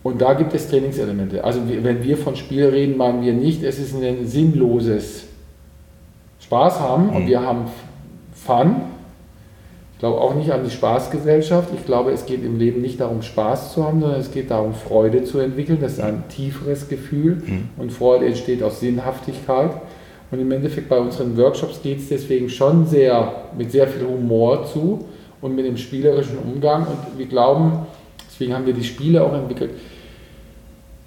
Und 0.03 0.21
da 0.21 0.33
gibt 0.33 0.53
es 0.53 0.69
Trainingselemente. 0.69 1.45
Also 1.45 1.61
wenn 1.65 2.03
wir 2.03 2.17
von 2.17 2.35
Spiel 2.35 2.65
reden, 2.65 2.97
meinen 2.97 3.23
wir 3.23 3.31
nicht, 3.31 3.63
es 3.63 3.79
ist 3.79 3.95
ein 3.95 4.27
sinnloses 4.27 5.23
Spaß 6.41 6.81
haben 6.81 7.09
und 7.09 7.23
mhm. 7.23 7.27
wir 7.27 7.41
haben 7.41 7.65
Fun. 8.47 8.77
Ich 9.93 9.99
glaube 9.99 10.21
auch 10.21 10.35
nicht 10.35 10.51
an 10.51 10.63
die 10.63 10.69
Spaßgesellschaft. 10.69 11.69
Ich 11.75 11.85
glaube, 11.85 12.11
es 12.11 12.25
geht 12.25 12.43
im 12.45 12.57
Leben 12.57 12.81
nicht 12.81 13.01
darum, 13.01 13.21
Spaß 13.21 13.73
zu 13.73 13.83
haben, 13.83 13.99
sondern 13.99 14.21
es 14.21 14.31
geht 14.31 14.51
darum, 14.51 14.73
Freude 14.73 15.23
zu 15.23 15.39
entwickeln. 15.39 15.79
Das 15.81 15.93
ist 15.93 16.01
ein 16.01 16.23
tieferes 16.29 16.87
Gefühl 16.87 17.41
mhm. 17.45 17.69
und 17.77 17.91
Freude 17.91 18.25
entsteht 18.25 18.63
aus 18.63 18.79
Sinnhaftigkeit. 18.79 19.71
Und 20.31 20.39
im 20.39 20.51
Endeffekt 20.51 20.87
bei 20.87 20.99
unseren 20.99 21.35
Workshops 21.37 21.81
geht 21.81 21.99
es 21.99 22.09
deswegen 22.09 22.49
schon 22.49 22.85
sehr 22.85 23.33
mit 23.57 23.71
sehr 23.71 23.87
viel 23.87 24.05
Humor 24.07 24.65
zu 24.65 25.05
und 25.41 25.55
mit 25.55 25.65
dem 25.65 25.77
spielerischen 25.77 26.37
Umgang. 26.37 26.85
Und 26.87 27.17
wir 27.17 27.25
glauben, 27.25 27.87
deswegen 28.29 28.53
haben 28.53 28.65
wir 28.65 28.73
die 28.73 28.83
Spiele 28.83 29.23
auch 29.23 29.33
entwickelt, 29.33 29.71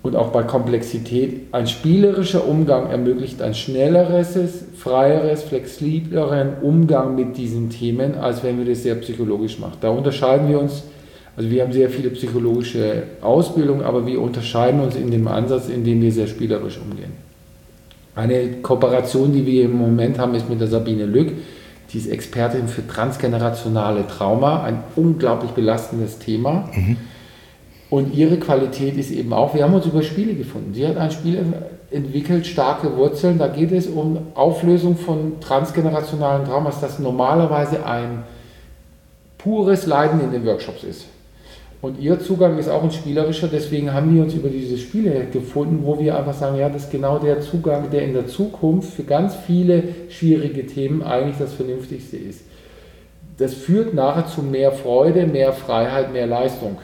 und 0.02 0.16
auch 0.16 0.28
bei 0.28 0.42
Komplexität. 0.42 1.52
Ein 1.52 1.66
spielerischer 1.66 2.46
Umgang 2.46 2.90
ermöglicht 2.90 3.42
ein 3.42 3.54
schnelleres, 3.54 4.38
freieres, 4.76 5.42
flexibleren 5.42 6.54
Umgang 6.62 7.14
mit 7.14 7.36
diesen 7.36 7.70
Themen, 7.70 8.14
als 8.16 8.42
wenn 8.42 8.58
wir 8.58 8.64
das 8.64 8.82
sehr 8.82 8.94
psychologisch 8.96 9.58
machen. 9.58 9.76
Da 9.80 9.90
unterscheiden 9.90 10.48
wir 10.48 10.58
uns, 10.58 10.84
also 11.36 11.50
wir 11.50 11.62
haben 11.62 11.72
sehr 11.72 11.90
viele 11.90 12.10
psychologische 12.10 13.02
Ausbildung, 13.20 13.82
aber 13.82 14.06
wir 14.06 14.20
unterscheiden 14.20 14.80
uns 14.80 14.96
in 14.96 15.10
dem 15.10 15.28
Ansatz, 15.28 15.68
in 15.68 15.84
dem 15.84 16.00
wir 16.00 16.12
sehr 16.12 16.26
spielerisch 16.26 16.78
umgehen. 16.78 17.12
Eine 18.14 18.54
Kooperation, 18.62 19.32
die 19.32 19.46
wir 19.46 19.64
im 19.64 19.76
Moment 19.76 20.18
haben, 20.18 20.34
ist 20.34 20.48
mit 20.48 20.60
der 20.60 20.68
Sabine 20.68 21.04
Lück. 21.04 21.32
Die 21.92 21.98
ist 21.98 22.06
Expertin 22.06 22.68
für 22.68 22.86
transgenerationale 22.86 24.06
Trauma, 24.06 24.62
ein 24.62 24.82
unglaublich 24.96 25.50
belastendes 25.50 26.18
Thema. 26.18 26.68
Mhm 26.74 26.96
und 27.90 28.14
ihre 28.14 28.36
Qualität 28.38 28.96
ist 28.96 29.10
eben 29.10 29.32
auch, 29.32 29.52
wir 29.52 29.64
haben 29.64 29.74
uns 29.74 29.84
über 29.84 30.02
Spiele 30.02 30.34
gefunden. 30.34 30.72
Sie 30.72 30.86
hat 30.86 30.96
ein 30.96 31.10
Spiel 31.10 31.44
entwickelt, 31.90 32.46
starke 32.46 32.96
Wurzeln. 32.96 33.36
Da 33.36 33.48
geht 33.48 33.72
es 33.72 33.88
um 33.88 34.18
Auflösung 34.34 34.96
von 34.96 35.40
transgenerationalen 35.40 36.46
Traumas, 36.46 36.80
das 36.80 37.00
normalerweise 37.00 37.84
ein 37.84 38.22
pures 39.38 39.86
Leiden 39.86 40.20
in 40.20 40.30
den 40.30 40.46
Workshops 40.46 40.84
ist. 40.84 41.06
Und 41.82 41.98
ihr 41.98 42.20
Zugang 42.20 42.58
ist 42.58 42.68
auch 42.68 42.82
ein 42.82 42.92
spielerischer, 42.92 43.48
deswegen 43.48 43.92
haben 43.92 44.14
wir 44.14 44.22
uns 44.22 44.34
über 44.34 44.50
diese 44.50 44.76
Spiele 44.76 45.24
gefunden, 45.32 45.80
wo 45.82 45.98
wir 45.98 46.16
einfach 46.16 46.34
sagen, 46.34 46.58
ja, 46.58 46.68
das 46.68 46.84
ist 46.84 46.90
genau 46.92 47.18
der 47.18 47.40
Zugang, 47.40 47.90
der 47.90 48.02
in 48.02 48.12
der 48.12 48.26
Zukunft 48.26 48.92
für 48.92 49.02
ganz 49.02 49.34
viele 49.34 49.82
schwierige 50.10 50.66
Themen 50.66 51.02
eigentlich 51.02 51.38
das 51.38 51.54
Vernünftigste 51.54 52.18
ist. 52.18 52.42
Das 53.38 53.54
führt 53.54 53.94
nachher 53.94 54.26
zu 54.26 54.42
mehr 54.42 54.72
Freude, 54.72 55.26
mehr 55.26 55.54
Freiheit, 55.54 56.12
mehr 56.12 56.26
Leistung. 56.26 56.76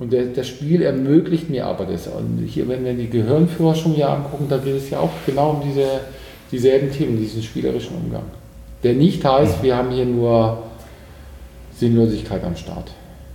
Und 0.00 0.14
der, 0.14 0.24
das 0.24 0.48
Spiel 0.48 0.80
ermöglicht 0.80 1.50
mir 1.50 1.66
aber 1.66 1.84
das. 1.84 2.08
Und 2.08 2.42
hier, 2.46 2.66
wenn 2.68 2.84
wir 2.84 2.94
die 2.94 3.10
Gehirnforschung 3.10 3.96
ja 3.96 4.14
angucken, 4.14 4.46
da 4.48 4.56
geht 4.56 4.76
es 4.76 4.88
ja 4.88 4.98
auch 4.98 5.10
genau 5.26 5.50
um 5.50 5.62
diese, 5.62 6.00
dieselben 6.50 6.90
Themen, 6.90 7.18
diesen 7.18 7.42
spielerischen 7.42 7.96
Umgang. 7.96 8.24
Der 8.82 8.94
nicht 8.94 9.22
heißt, 9.22 9.62
wir 9.62 9.76
haben 9.76 9.90
hier 9.90 10.06
nur 10.06 10.62
Sinnlosigkeit 11.76 12.42
am 12.42 12.56
Start. 12.56 12.90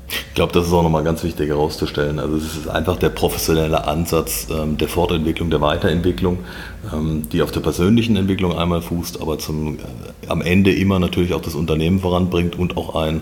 Ich 0.07 0.33
glaube, 0.33 0.53
das 0.53 0.67
ist 0.67 0.73
auch 0.73 0.83
nochmal 0.83 1.03
ganz 1.03 1.23
wichtig 1.23 1.49
herauszustellen. 1.49 2.19
Also 2.19 2.37
es 2.37 2.57
ist 2.57 2.67
einfach 2.67 2.97
der 2.97 3.09
professionelle 3.09 3.87
Ansatz 3.87 4.47
ähm, 4.51 4.77
der 4.77 4.87
Fortentwicklung, 4.87 5.49
der 5.49 5.61
Weiterentwicklung, 5.61 6.39
ähm, 6.93 7.23
die 7.31 7.41
auf 7.41 7.51
der 7.51 7.61
persönlichen 7.61 8.15
Entwicklung 8.15 8.57
einmal 8.57 8.81
fußt, 8.81 9.21
aber 9.21 9.39
zum, 9.39 9.77
äh, 9.77 10.27
am 10.27 10.41
Ende 10.41 10.73
immer 10.73 10.99
natürlich 10.99 11.33
auch 11.33 11.41
das 11.41 11.55
Unternehmen 11.55 11.99
voranbringt 12.01 12.57
und 12.57 12.75
auch 12.75 12.95
ein, 12.95 13.21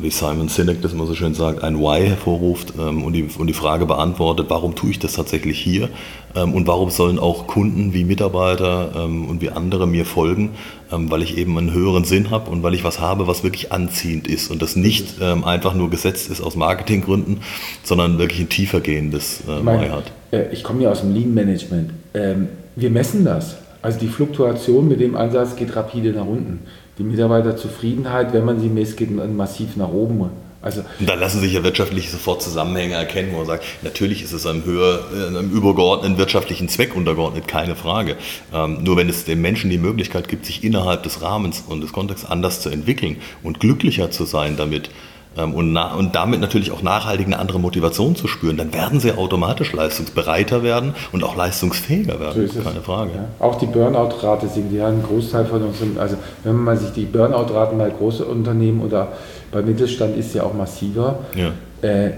wie 0.00 0.10
Simon 0.10 0.48
Sinek 0.48 0.80
das 0.80 0.92
immer 0.92 1.06
so 1.06 1.14
schön 1.14 1.34
sagt, 1.34 1.64
ein 1.64 1.78
Why 1.78 2.06
hervorruft 2.06 2.74
ähm, 2.78 3.02
und, 3.04 3.14
die, 3.14 3.28
und 3.36 3.46
die 3.48 3.52
Frage 3.52 3.84
beantwortet, 3.84 4.46
warum 4.48 4.74
tue 4.76 4.90
ich 4.90 4.98
das 4.98 5.14
tatsächlich 5.14 5.58
hier 5.58 5.88
ähm, 6.36 6.54
und 6.54 6.68
warum 6.68 6.90
sollen 6.90 7.18
auch 7.18 7.48
Kunden 7.48 7.92
wie 7.92 8.04
Mitarbeiter 8.04 8.92
ähm, 8.96 9.28
und 9.28 9.40
wie 9.40 9.50
andere 9.50 9.86
mir 9.86 10.04
folgen, 10.04 10.50
weil 10.90 11.22
ich 11.22 11.38
eben 11.38 11.56
einen 11.56 11.72
höheren 11.72 12.04
Sinn 12.04 12.30
habe 12.30 12.50
und 12.50 12.62
weil 12.62 12.74
ich 12.74 12.84
was 12.84 13.00
habe, 13.00 13.26
was 13.26 13.42
wirklich 13.42 13.72
anziehend 13.72 14.28
ist 14.28 14.50
und 14.50 14.60
das 14.60 14.76
nicht 14.76 15.22
einfach 15.22 15.72
nur 15.72 15.88
gesetzt 15.88 16.28
ist 16.28 16.42
aus 16.42 16.54
Marketinggründen, 16.54 17.38
sondern 17.82 18.18
wirklich 18.18 18.40
ein 18.40 18.50
tiefer 18.50 18.80
gehendes 18.80 19.40
äh, 19.48 19.64
Why 19.64 19.88
hat. 19.88 20.12
Äh, 20.32 20.52
ich 20.52 20.62
komme 20.62 20.82
ja 20.82 20.90
aus 20.90 21.00
dem 21.00 21.14
Lean 21.14 21.32
Management. 21.32 21.92
wir 22.12 22.90
messen 22.90 23.24
das. 23.24 23.56
Also 23.80 23.98
die 23.98 24.08
Fluktuation 24.08 24.86
mit 24.86 25.00
dem 25.00 25.16
Ansatz 25.16 25.56
geht 25.56 25.74
rapide 25.74 26.12
nach 26.12 26.26
unten 26.26 26.60
die 26.98 27.04
Mitarbeiterzufriedenheit, 27.04 28.32
wenn 28.32 28.44
man 28.44 28.60
sie 28.60 28.68
misst, 28.68 28.96
geht 28.96 29.10
massiv 29.10 29.76
nach 29.76 29.88
oben. 29.88 30.30
Also 30.62 30.84
und 31.00 31.08
da 31.08 31.14
lassen 31.14 31.40
sich 31.40 31.52
ja 31.54 31.64
wirtschaftlich 31.64 32.08
sofort 32.08 32.40
Zusammenhänge 32.40 32.94
erkennen, 32.94 33.30
wo 33.32 33.38
man 33.38 33.46
sagt, 33.46 33.64
natürlich 33.82 34.22
ist 34.22 34.32
es 34.32 34.46
einem 34.46 34.64
höher, 34.64 35.00
äh, 35.12 35.26
einem 35.26 35.50
übergeordneten 35.50 36.18
wirtschaftlichen 36.18 36.68
Zweck 36.68 36.94
untergeordnet, 36.94 37.48
keine 37.48 37.74
Frage. 37.74 38.16
Ähm, 38.54 38.78
nur 38.84 38.96
wenn 38.96 39.08
es 39.08 39.24
den 39.24 39.40
Menschen 39.40 39.70
die 39.70 39.78
Möglichkeit 39.78 40.28
gibt, 40.28 40.46
sich 40.46 40.62
innerhalb 40.62 41.02
des 41.02 41.20
Rahmens 41.20 41.64
und 41.66 41.80
des 41.80 41.92
Kontexts 41.92 42.24
anders 42.24 42.60
zu 42.60 42.70
entwickeln 42.70 43.16
und 43.42 43.58
glücklicher 43.58 44.12
zu 44.12 44.24
sein 44.24 44.56
damit, 44.56 44.90
und, 45.34 45.76
und, 45.76 46.14
damit 46.14 46.40
natürlich 46.40 46.72
auch 46.72 46.82
nachhaltig 46.82 47.26
eine 47.26 47.38
andere 47.38 47.58
Motivation 47.58 48.14
zu 48.16 48.28
spüren, 48.28 48.56
dann 48.58 48.74
werden 48.74 49.00
sie 49.00 49.12
automatisch 49.12 49.72
leistungsbereiter 49.72 50.62
werden 50.62 50.94
und 51.12 51.24
auch 51.24 51.36
leistungsfähiger 51.36 52.20
werden. 52.20 52.48
So 52.48 52.60
keine 52.60 52.80
Frage. 52.80 53.12
Ja. 53.14 53.24
Auch 53.38 53.56
die 53.56 53.66
Burnout-Rate 53.66 54.48
sinkt. 54.48 54.78
Haben 54.78 54.94
einen 54.94 55.02
Großteil 55.02 55.46
von 55.46 55.62
unseren, 55.62 55.96
also 55.98 56.16
wenn 56.44 56.56
man 56.56 56.76
sich 56.76 56.92
die 56.92 57.04
Burnout-Raten 57.04 57.78
bei 57.78 57.88
großen 57.90 58.26
Unternehmen 58.26 58.82
oder 58.82 59.08
bei 59.50 59.62
Mittelstand 59.62 60.16
ist 60.16 60.34
ja 60.34 60.42
auch 60.42 60.54
massiver. 60.54 61.20
Ja. 61.34 61.52
Äh, 61.88 62.12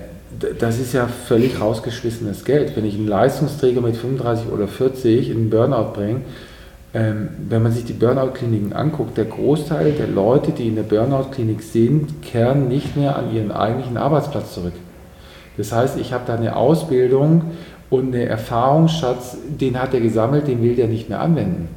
das 0.59 0.79
ist 0.79 0.93
ja 0.93 1.07
völlig 1.07 1.61
rausgeschmissenes 1.61 2.45
Geld. 2.45 2.77
Wenn 2.77 2.85
ich 2.85 2.95
einen 2.95 3.07
Leistungsträger 3.07 3.81
mit 3.81 3.97
35 3.97 4.51
oder 4.53 4.67
40 4.67 5.31
in 5.31 5.37
einen 5.37 5.51
Burnout 5.51 5.93
bringe, 5.93 6.15
ähm, 6.15 6.23
wenn 6.95 7.63
man 7.63 7.73
sich 7.73 7.85
die 7.85 7.93
Burnout-Kliniken 7.93 8.73
anguckt, 8.73 9.17
der 9.17 9.25
Großteil 9.25 9.93
der 9.93 10.07
Leute, 10.07 10.53
die 10.53 10.69
in 10.69 10.77
der 10.77 10.85
Burnout-Klinik 10.85 11.61
sind, 11.61 12.23
kehren 12.23 12.69
nicht 12.69 12.97
mehr 12.97 13.17
an 13.17 13.35
ihren 13.35 13.51
eigentlichen 13.51 13.97
Arbeitsplatz 13.97 14.55
zurück. 14.55 14.75
Das 15.57 15.73
heißt, 15.73 15.99
ich 15.99 16.13
habe 16.13 16.23
da 16.25 16.37
eine 16.37 16.55
Ausbildung 16.55 17.51
und 17.91 18.15
einen 18.15 18.29
Erfahrungsschatz, 18.29 19.37
den 19.61 19.81
hat 19.81 19.93
er 19.93 20.01
gesammelt, 20.01 20.47
den 20.47 20.63
will 20.63 20.77
der 20.77 20.87
nicht 20.87 21.09
mehr 21.09 21.21
anwenden. 21.21 21.69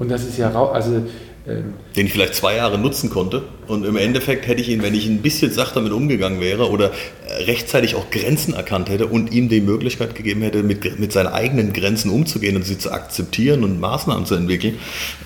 Und 0.00 0.10
das 0.10 0.24
ist 0.24 0.38
ja, 0.38 0.52
also 0.52 1.02
ähm, 1.46 1.74
den 1.96 2.06
ich 2.06 2.12
vielleicht 2.12 2.36
zwei 2.36 2.56
Jahre 2.56 2.78
nutzen 2.78 3.10
konnte. 3.10 3.42
Und 3.66 3.84
im 3.84 3.96
Endeffekt 3.96 4.46
hätte 4.46 4.60
ich 4.60 4.68
ihn, 4.68 4.82
wenn 4.82 4.94
ich 4.94 5.06
ein 5.08 5.22
bisschen 5.22 5.50
sacht 5.50 5.74
damit 5.74 5.90
umgegangen 5.92 6.40
wäre 6.40 6.70
oder 6.70 6.92
äh, 7.26 7.44
rechtzeitig 7.44 7.96
auch 7.96 8.10
Grenzen 8.10 8.54
erkannt 8.54 8.88
hätte 8.88 9.06
und 9.08 9.32
ihm 9.32 9.48
die 9.48 9.60
Möglichkeit 9.60 10.14
gegeben 10.14 10.42
hätte, 10.42 10.62
mit, 10.62 11.00
mit 11.00 11.12
seinen 11.12 11.28
eigenen 11.28 11.72
Grenzen 11.72 12.10
umzugehen 12.10 12.54
und 12.54 12.64
sie 12.64 12.78
zu 12.78 12.92
akzeptieren 12.92 13.64
und 13.64 13.80
Maßnahmen 13.80 14.24
zu 14.24 14.36
entwickeln, 14.36 14.78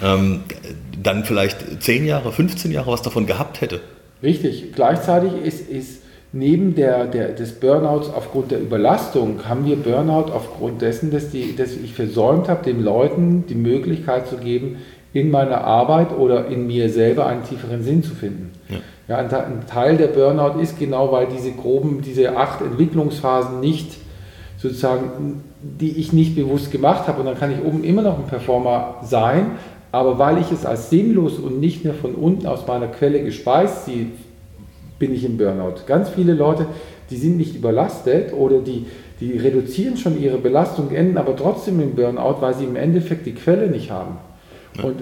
ähm, 0.03 0.41
dann 1.03 1.25
vielleicht 1.25 1.83
10 1.83 2.07
Jahre, 2.07 2.33
15 2.33 2.73
Jahre 2.73 2.93
was 2.93 3.03
davon 3.03 3.27
gehabt 3.27 3.61
hätte. 3.61 3.81
Richtig. 4.23 4.73
Gleichzeitig 4.75 5.33
ist, 5.45 5.69
ist 5.69 6.01
neben 6.33 6.75
der, 6.75 7.07
der, 7.07 7.29
des 7.29 7.53
Burnouts 7.53 8.09
aufgrund 8.09 8.51
der 8.51 8.61
Überlastung, 8.61 9.49
haben 9.49 9.65
wir 9.65 9.77
Burnout 9.77 10.31
aufgrund 10.33 10.83
dessen, 10.83 11.11
dass, 11.11 11.31
die, 11.31 11.57
dass 11.57 11.73
ich 11.73 11.93
versäumt 11.93 12.49
habe, 12.49 12.65
den 12.65 12.83
Leuten 12.83 13.45
die 13.49 13.55
Möglichkeit 13.55 14.29
zu 14.29 14.37
geben, 14.37 14.77
in 15.17 15.31
meiner 15.31 15.65
Arbeit 15.65 16.17
oder 16.17 16.47
in 16.47 16.67
mir 16.67 16.91
selber 16.91 17.27
einen 17.27 17.43
tieferen 17.43 17.83
Sinn 17.83 18.03
zu 18.03 18.15
finden. 18.15 18.53
Ja. 18.69 18.77
Ja, 19.09 19.19
ein, 19.19 19.33
ein, 19.33 19.67
Teil 19.69 19.97
der 19.97 20.09
Burnout 20.09 20.61
ist 20.61 20.79
genau, 20.79 21.13
weil 21.13 21.29
diese 21.29 21.53
groben, 21.53 22.03
diese 22.03 22.37
acht 22.37 22.61
Entwicklungsphasen 22.61 23.61
nicht 23.61 23.97
sozusagen, 24.59 25.45
die 25.63 25.93
ich 25.99 26.13
nicht 26.13 26.35
bewusst 26.35 26.73
gemacht 26.73 27.07
habe 27.07 27.21
und 27.21 27.27
dann 27.27 27.39
kann 27.39 27.53
ich 27.53 27.65
oben 27.65 27.85
immer 27.85 28.03
noch 28.03 28.19
ein 28.19 28.27
Performer 28.27 28.97
sein, 29.05 29.53
aber 29.93 30.19
weil 30.19 30.39
ich 30.39 30.51
es 30.51 30.67
als 30.67 30.91
sinnlos 30.91 31.39
und 31.39 31.61
nicht 31.61 31.85
mehr 31.85 31.95
von 31.95 32.15
unten 32.15 32.47
aus 32.47 32.67
meiner 32.67 32.89
Quelle 32.89 33.23
gespeist 33.23 33.87
sehe, 33.87 34.07
bin 34.99 35.15
ich 35.15 35.25
im 35.25 35.37
Burnout. 35.37 35.87
Ganz 35.87 36.09
viele 36.09 36.35
Leute, 36.35 36.67
die 37.11 37.17
sind 37.17 37.37
nicht 37.37 37.55
überlastet 37.55 38.33
oder 38.33 38.59
die, 38.59 38.87
die 39.21 39.39
reduzieren 39.39 39.97
schon 39.97 40.21
ihre 40.21 40.39
Belastung, 40.39 40.91
enden 40.91 41.17
aber 41.17 41.37
trotzdem 41.37 41.81
im 41.81 41.95
Burnout, 41.95 42.41
weil 42.41 42.55
sie 42.55 42.65
im 42.65 42.77
Endeffekt 42.77 43.25
die 43.25 43.35
Quelle 43.35 43.69
nicht 43.69 43.91
haben. 43.91 44.17
Und 44.83 44.97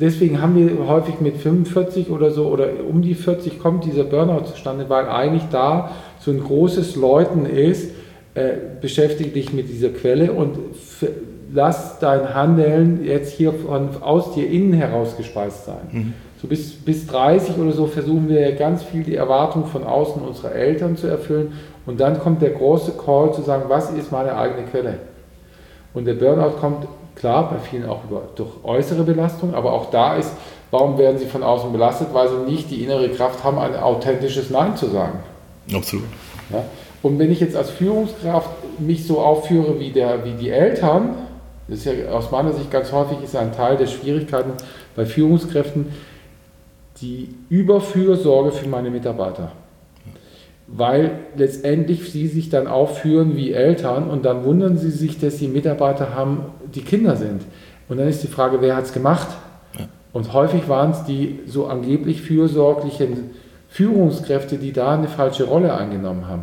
deswegen 0.00 0.40
haben 0.40 0.56
wir 0.56 0.86
häufig 0.86 1.20
mit 1.20 1.36
45 1.36 2.10
oder 2.10 2.30
so 2.30 2.46
oder 2.46 2.68
um 2.88 3.02
die 3.02 3.14
40 3.14 3.58
kommt 3.58 3.84
dieser 3.84 4.04
Burnout 4.04 4.44
zustande, 4.46 4.88
weil 4.88 5.08
eigentlich 5.08 5.44
da 5.50 5.90
so 6.18 6.30
ein 6.30 6.40
großes 6.40 6.96
Läuten 6.96 7.46
ist, 7.46 7.90
äh, 8.34 8.52
beschäftige 8.80 9.30
dich 9.30 9.52
mit 9.52 9.68
dieser 9.68 9.88
Quelle 9.88 10.32
und 10.32 10.56
lass 11.52 11.98
dein 11.98 12.34
Handeln 12.34 13.04
jetzt 13.04 13.32
hier 13.32 13.52
von, 13.52 13.88
aus 14.00 14.34
dir 14.34 14.48
innen 14.48 14.72
heraus 14.72 15.16
gespeist 15.16 15.66
sein. 15.66 15.88
Mhm. 15.90 16.12
So 16.40 16.48
bis, 16.48 16.72
bis 16.72 17.06
30 17.06 17.58
oder 17.58 17.72
so 17.72 17.86
versuchen 17.86 18.28
wir 18.28 18.52
ganz 18.52 18.82
viel 18.82 19.02
die 19.02 19.16
Erwartung 19.16 19.66
von 19.66 19.84
außen 19.84 20.22
unserer 20.22 20.52
Eltern 20.52 20.96
zu 20.96 21.06
erfüllen 21.06 21.52
und 21.86 22.00
dann 22.00 22.18
kommt 22.18 22.40
der 22.40 22.50
große 22.50 22.92
Call 22.92 23.34
zu 23.34 23.42
sagen, 23.42 23.64
was 23.68 23.90
ist 23.90 24.12
meine 24.12 24.36
eigene 24.36 24.66
Quelle? 24.66 24.94
Und 25.92 26.06
der 26.06 26.14
Burnout 26.14 26.56
kommt 26.60 26.86
Klar, 27.14 27.50
bei 27.50 27.58
vielen 27.58 27.88
auch 27.88 28.04
über, 28.04 28.22
durch 28.34 28.50
äußere 28.62 29.02
Belastung, 29.02 29.54
aber 29.54 29.72
auch 29.72 29.90
da 29.90 30.16
ist, 30.16 30.32
warum 30.70 30.96
werden 30.98 31.18
sie 31.18 31.26
von 31.26 31.42
außen 31.42 31.72
belastet? 31.72 32.08
Weil 32.12 32.28
sie 32.28 32.50
nicht 32.50 32.70
die 32.70 32.82
innere 32.82 33.08
Kraft 33.10 33.44
haben, 33.44 33.58
ein 33.58 33.76
authentisches 33.76 34.50
Nein 34.50 34.76
zu 34.76 34.86
sagen. 34.86 35.20
Absolut. 35.72 36.06
Ja? 36.50 36.64
Und 37.02 37.18
wenn 37.18 37.30
ich 37.30 37.40
jetzt 37.40 37.56
als 37.56 37.70
Führungskraft 37.70 38.50
mich 38.78 39.06
so 39.06 39.20
aufführe 39.20 39.78
wie, 39.78 39.90
der, 39.90 40.24
wie 40.24 40.32
die 40.32 40.50
Eltern, 40.50 41.14
das 41.68 41.78
ist 41.78 41.84
ja 41.86 42.10
aus 42.12 42.30
meiner 42.30 42.52
Sicht 42.52 42.70
ganz 42.70 42.92
häufig 42.92 43.18
ist 43.22 43.36
ein 43.36 43.52
Teil 43.52 43.76
der 43.76 43.86
Schwierigkeiten 43.86 44.52
bei 44.96 45.06
Führungskräften, 45.06 45.86
die 47.00 47.34
Überfürsorge 47.48 48.52
für 48.52 48.68
meine 48.68 48.90
Mitarbeiter. 48.90 49.52
Weil 50.66 51.12
letztendlich 51.36 52.12
sie 52.12 52.26
sich 52.26 52.50
dann 52.50 52.66
aufführen 52.66 53.36
wie 53.36 53.52
Eltern 53.52 54.10
und 54.10 54.24
dann 54.24 54.44
wundern 54.44 54.76
sie 54.76 54.90
sich, 54.90 55.18
dass 55.18 55.38
die 55.38 55.48
Mitarbeiter 55.48 56.14
haben, 56.14 56.44
die 56.74 56.82
Kinder 56.82 57.16
sind. 57.16 57.42
Und 57.88 57.98
dann 57.98 58.08
ist 58.08 58.22
die 58.22 58.28
Frage, 58.28 58.60
wer 58.60 58.76
hat 58.76 58.84
es 58.84 58.92
gemacht? 58.92 59.28
Ja. 59.78 59.86
Und 60.12 60.32
häufig 60.32 60.68
waren 60.68 60.92
es 60.92 61.04
die 61.04 61.40
so 61.46 61.66
angeblich 61.66 62.22
fürsorglichen 62.22 63.30
Führungskräfte, 63.68 64.58
die 64.58 64.72
da 64.72 64.94
eine 64.94 65.08
falsche 65.08 65.44
Rolle 65.44 65.74
eingenommen 65.74 66.26
haben. 66.28 66.42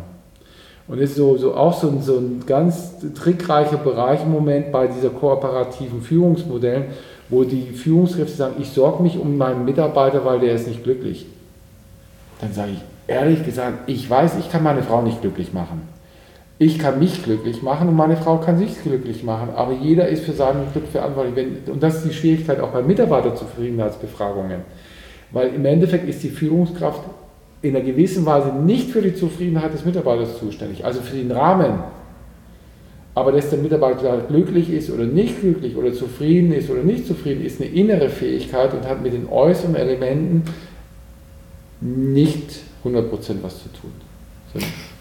Und 0.86 0.98
ist 0.98 1.16
so, 1.16 1.36
so 1.36 1.54
auch 1.54 1.78
so 1.78 1.88
ein, 1.88 2.02
so 2.02 2.16
ein 2.16 2.44
ganz 2.46 2.94
trickreicher 3.14 3.76
Bereich 3.76 4.22
im 4.22 4.30
Moment 4.30 4.72
bei 4.72 4.86
dieser 4.86 5.10
kooperativen 5.10 6.00
Führungsmodellen, 6.00 6.84
wo 7.28 7.44
die 7.44 7.72
Führungskräfte 7.72 8.34
sagen, 8.34 8.54
ich 8.58 8.70
sorge 8.70 9.02
mich 9.02 9.18
um 9.18 9.36
meinen 9.36 9.66
Mitarbeiter, 9.66 10.24
weil 10.24 10.40
der 10.40 10.54
ist 10.54 10.66
nicht 10.66 10.84
glücklich. 10.84 11.26
Dann 12.40 12.54
sage 12.54 12.72
ich, 12.72 12.78
ehrlich 13.06 13.44
gesagt, 13.44 13.88
ich 13.88 14.08
weiß, 14.08 14.38
ich 14.38 14.50
kann 14.50 14.62
meine 14.62 14.82
Frau 14.82 15.02
nicht 15.02 15.20
glücklich 15.20 15.52
machen. 15.52 15.82
Ich 16.60 16.78
kann 16.78 16.98
mich 16.98 17.22
glücklich 17.22 17.62
machen 17.62 17.88
und 17.88 17.94
meine 17.94 18.16
Frau 18.16 18.38
kann 18.38 18.58
sich 18.58 18.82
glücklich 18.82 19.22
machen, 19.22 19.50
aber 19.54 19.74
jeder 19.74 20.08
ist 20.08 20.24
für 20.24 20.32
sein 20.32 20.56
Glück 20.72 20.88
verantwortlich. 20.88 21.46
Und 21.66 21.80
das 21.80 21.96
ist 21.96 22.06
die 22.06 22.12
Schwierigkeit 22.12 22.58
auch 22.58 22.70
bei 22.70 22.82
Mitarbeiterzufriedenheitsbefragungen. 22.82 24.62
Weil 25.30 25.54
im 25.54 25.64
Endeffekt 25.64 26.08
ist 26.08 26.22
die 26.24 26.30
Führungskraft 26.30 27.02
in 27.62 27.76
einer 27.76 27.84
gewissen 27.84 28.26
Weise 28.26 28.52
nicht 28.52 28.90
für 28.90 29.02
die 29.02 29.14
Zufriedenheit 29.14 29.72
des 29.72 29.84
Mitarbeiters 29.84 30.38
zuständig, 30.38 30.84
also 30.84 31.00
für 31.00 31.16
den 31.16 31.30
Rahmen. 31.30 31.80
Aber 33.14 33.30
dass 33.30 33.50
der 33.50 33.58
Mitarbeiter 33.60 34.24
glücklich 34.28 34.70
ist 34.70 34.90
oder 34.90 35.04
nicht 35.04 35.40
glücklich 35.40 35.76
oder 35.76 35.92
zufrieden 35.92 36.52
ist 36.52 36.70
oder 36.70 36.82
nicht 36.82 37.06
zufrieden, 37.06 37.44
ist 37.44 37.60
eine 37.60 37.70
innere 37.70 38.08
Fähigkeit 38.08 38.74
und 38.74 38.88
hat 38.88 39.02
mit 39.02 39.12
den 39.12 39.28
äußeren 39.28 39.76
Elementen 39.76 40.42
nicht 41.80 42.60
100% 42.84 43.10
was 43.42 43.62
zu 43.62 43.68
tun. 43.72 43.92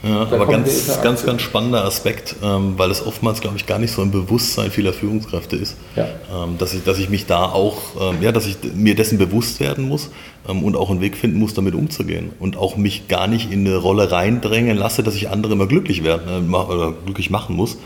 Ja, 0.04 0.22
aber 0.22 0.46
ganz, 0.46 1.02
ganz, 1.02 1.26
ganz 1.26 1.42
spannender 1.42 1.84
Aspekt, 1.84 2.36
ähm, 2.44 2.76
weil 2.78 2.92
es 2.92 3.06
oftmals, 3.06 3.42
glaube 3.42 3.58
ich, 3.58 3.66
gar 3.66 3.80
nicht 3.80 3.92
so 3.92 4.04
ein 4.04 4.12
Bewusstsein 4.12 4.70
vieler 4.70 4.94
Führungskräfte 4.94 5.56
ist, 5.56 5.76
ja. 5.96 6.06
ähm, 6.32 6.58
dass, 6.60 6.76
ich, 6.76 6.84
dass 6.84 7.00
ich 7.00 7.10
mich 7.10 7.26
da 7.26 7.46
auch, 7.46 7.78
ähm, 8.00 8.18
ja, 8.22 8.32
dass 8.32 8.46
ich 8.46 8.58
mir 8.76 8.94
dessen 8.94 9.18
bewusst 9.18 9.60
werden 9.60 9.88
muss 9.88 10.12
ähm, 10.48 10.64
und 10.64 10.76
auch 10.76 10.92
einen 10.92 11.02
Weg 11.02 11.18
finden 11.18 11.40
muss, 11.40 11.56
damit 11.56 11.74
umzugehen 11.74 12.30
und 12.40 12.58
auch 12.58 12.78
mich 12.78 13.08
gar 13.08 13.28
nicht 13.28 13.52
in 13.52 13.66
eine 13.66 13.78
Rolle 13.78 14.12
reindrängen 14.12 14.78
lasse, 14.78 15.02
dass 15.02 15.16
ich 15.16 15.30
andere 15.30 15.54
immer 15.54 15.66
glücklich 15.66 16.04
werden 16.04 16.52
äh, 16.52 16.56
oder 16.56 16.94
glücklich 17.06 17.32
machen 17.32 17.56
muss, 17.56 17.78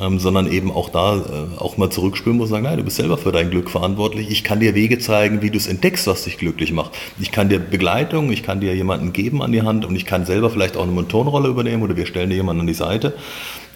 ähm, 0.00 0.18
sondern 0.18 0.50
eben 0.50 0.70
auch 0.70 0.90
da 0.90 1.16
äh, 1.16 1.58
auch 1.58 1.76
mal 1.76 1.90
zurückspüren 1.90 2.36
muss 2.36 2.48
und 2.48 2.56
sagen, 2.56 2.64
nein, 2.64 2.76
du 2.76 2.84
bist 2.84 2.96
selber 2.96 3.16
für 3.16 3.32
dein 3.32 3.50
Glück 3.50 3.70
verantwortlich. 3.70 4.30
Ich 4.30 4.44
kann 4.44 4.60
dir 4.60 4.74
Wege 4.74 4.98
zeigen, 4.98 5.42
wie 5.42 5.50
du 5.50 5.56
es 5.56 5.66
entdeckst, 5.66 6.06
was 6.06 6.24
dich 6.24 6.38
glücklich 6.38 6.72
macht. 6.72 6.92
Ich 7.18 7.32
kann 7.32 7.48
dir 7.48 7.58
Begleitung, 7.58 8.30
ich 8.30 8.42
kann 8.42 8.60
dir 8.60 8.74
jemanden 8.74 9.12
geben 9.12 9.42
an 9.42 9.52
die 9.52 9.62
Hand 9.62 9.84
und 9.84 9.96
ich 9.96 10.04
kann 10.04 10.26
selber 10.26 10.50
vielleicht 10.50 10.76
auch 10.76 10.82
eine 10.82 10.92
Mentorenrolle 10.92 11.48
übernehmen 11.48 11.82
oder 11.82 11.96
wir 11.96 12.06
stellen 12.06 12.30
dir 12.30 12.36
jemanden 12.36 12.60
an 12.60 12.66
die 12.66 12.74
Seite. 12.74 13.14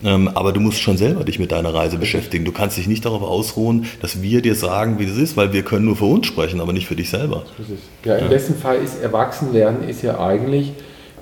Ähm, 0.03 0.29
aber 0.29 0.53
du 0.53 0.61
musst 0.61 0.81
schon 0.81 0.97
selber 0.97 1.25
dich 1.25 1.39
mit 1.39 1.53
deiner 1.53 1.75
Reise 1.75 1.99
beschäftigen. 1.99 2.45
Du 2.45 2.53
kannst 2.53 2.79
dich 2.79 2.87
nicht 2.87 3.05
darauf 3.05 3.23
ausruhen, 3.23 3.87
dass 4.01 4.23
wir 4.23 4.41
dir 4.41 4.55
sagen, 4.55 4.99
wie 4.99 5.07
das 5.07 5.17
ist, 5.17 5.37
weil 5.37 5.53
wir 5.53 5.63
können 5.63 5.85
nur 5.85 5.97
für 5.97 6.07
uns 6.07 6.27
sprechen, 6.27 6.61
aber 6.61 6.73
nicht 6.73 6.87
für 6.87 6.97
dich 6.97 7.11
selber. 7.11 7.45
Ja, 8.05 8.17
im 8.17 8.25
ja. 8.25 8.31
besten 8.31 8.55
Fall 8.55 8.79
ist 8.79 9.03
Erwachsenwerden 9.03 9.87
ist 9.89 10.03
ja 10.03 10.19
eigentlich 10.19 10.73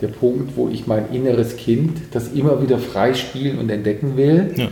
der 0.00 0.08
Punkt, 0.08 0.56
wo 0.56 0.68
ich 0.68 0.86
mein 0.86 1.12
inneres 1.12 1.56
Kind, 1.56 1.98
das 2.12 2.32
immer 2.32 2.62
wieder 2.62 2.78
frei 2.78 3.14
spielen 3.14 3.58
und 3.58 3.70
entdecken 3.70 4.16
will, 4.16 4.52
ja. 4.56 4.68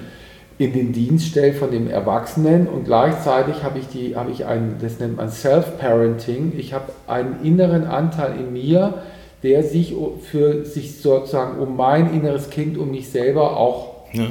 in 0.58 0.72
den 0.72 0.92
Dienst 0.92 1.28
stelle 1.28 1.52
von 1.52 1.70
dem 1.70 1.88
Erwachsenen. 1.88 2.66
Und 2.66 2.84
gleichzeitig 2.84 3.62
habe 3.62 3.78
ich, 3.78 3.88
die, 3.88 4.16
habe 4.16 4.30
ich 4.30 4.46
ein, 4.46 4.76
das 4.80 4.98
nennt 4.98 5.16
man 5.16 5.30
Self-Parenting, 5.30 6.52
ich 6.56 6.72
habe 6.72 6.92
einen 7.06 7.42
inneren 7.42 7.84
Anteil 7.84 8.34
in 8.38 8.52
mir, 8.52 9.02
der 9.42 9.62
sich 9.62 9.94
für 10.22 10.64
sich 10.64 11.00
sozusagen 11.00 11.58
um 11.58 11.76
mein 11.76 12.12
inneres 12.14 12.50
Kind, 12.50 12.78
um 12.78 12.90
mich 12.90 13.08
selber 13.08 13.56
auch 13.56 13.92
ja. 14.12 14.26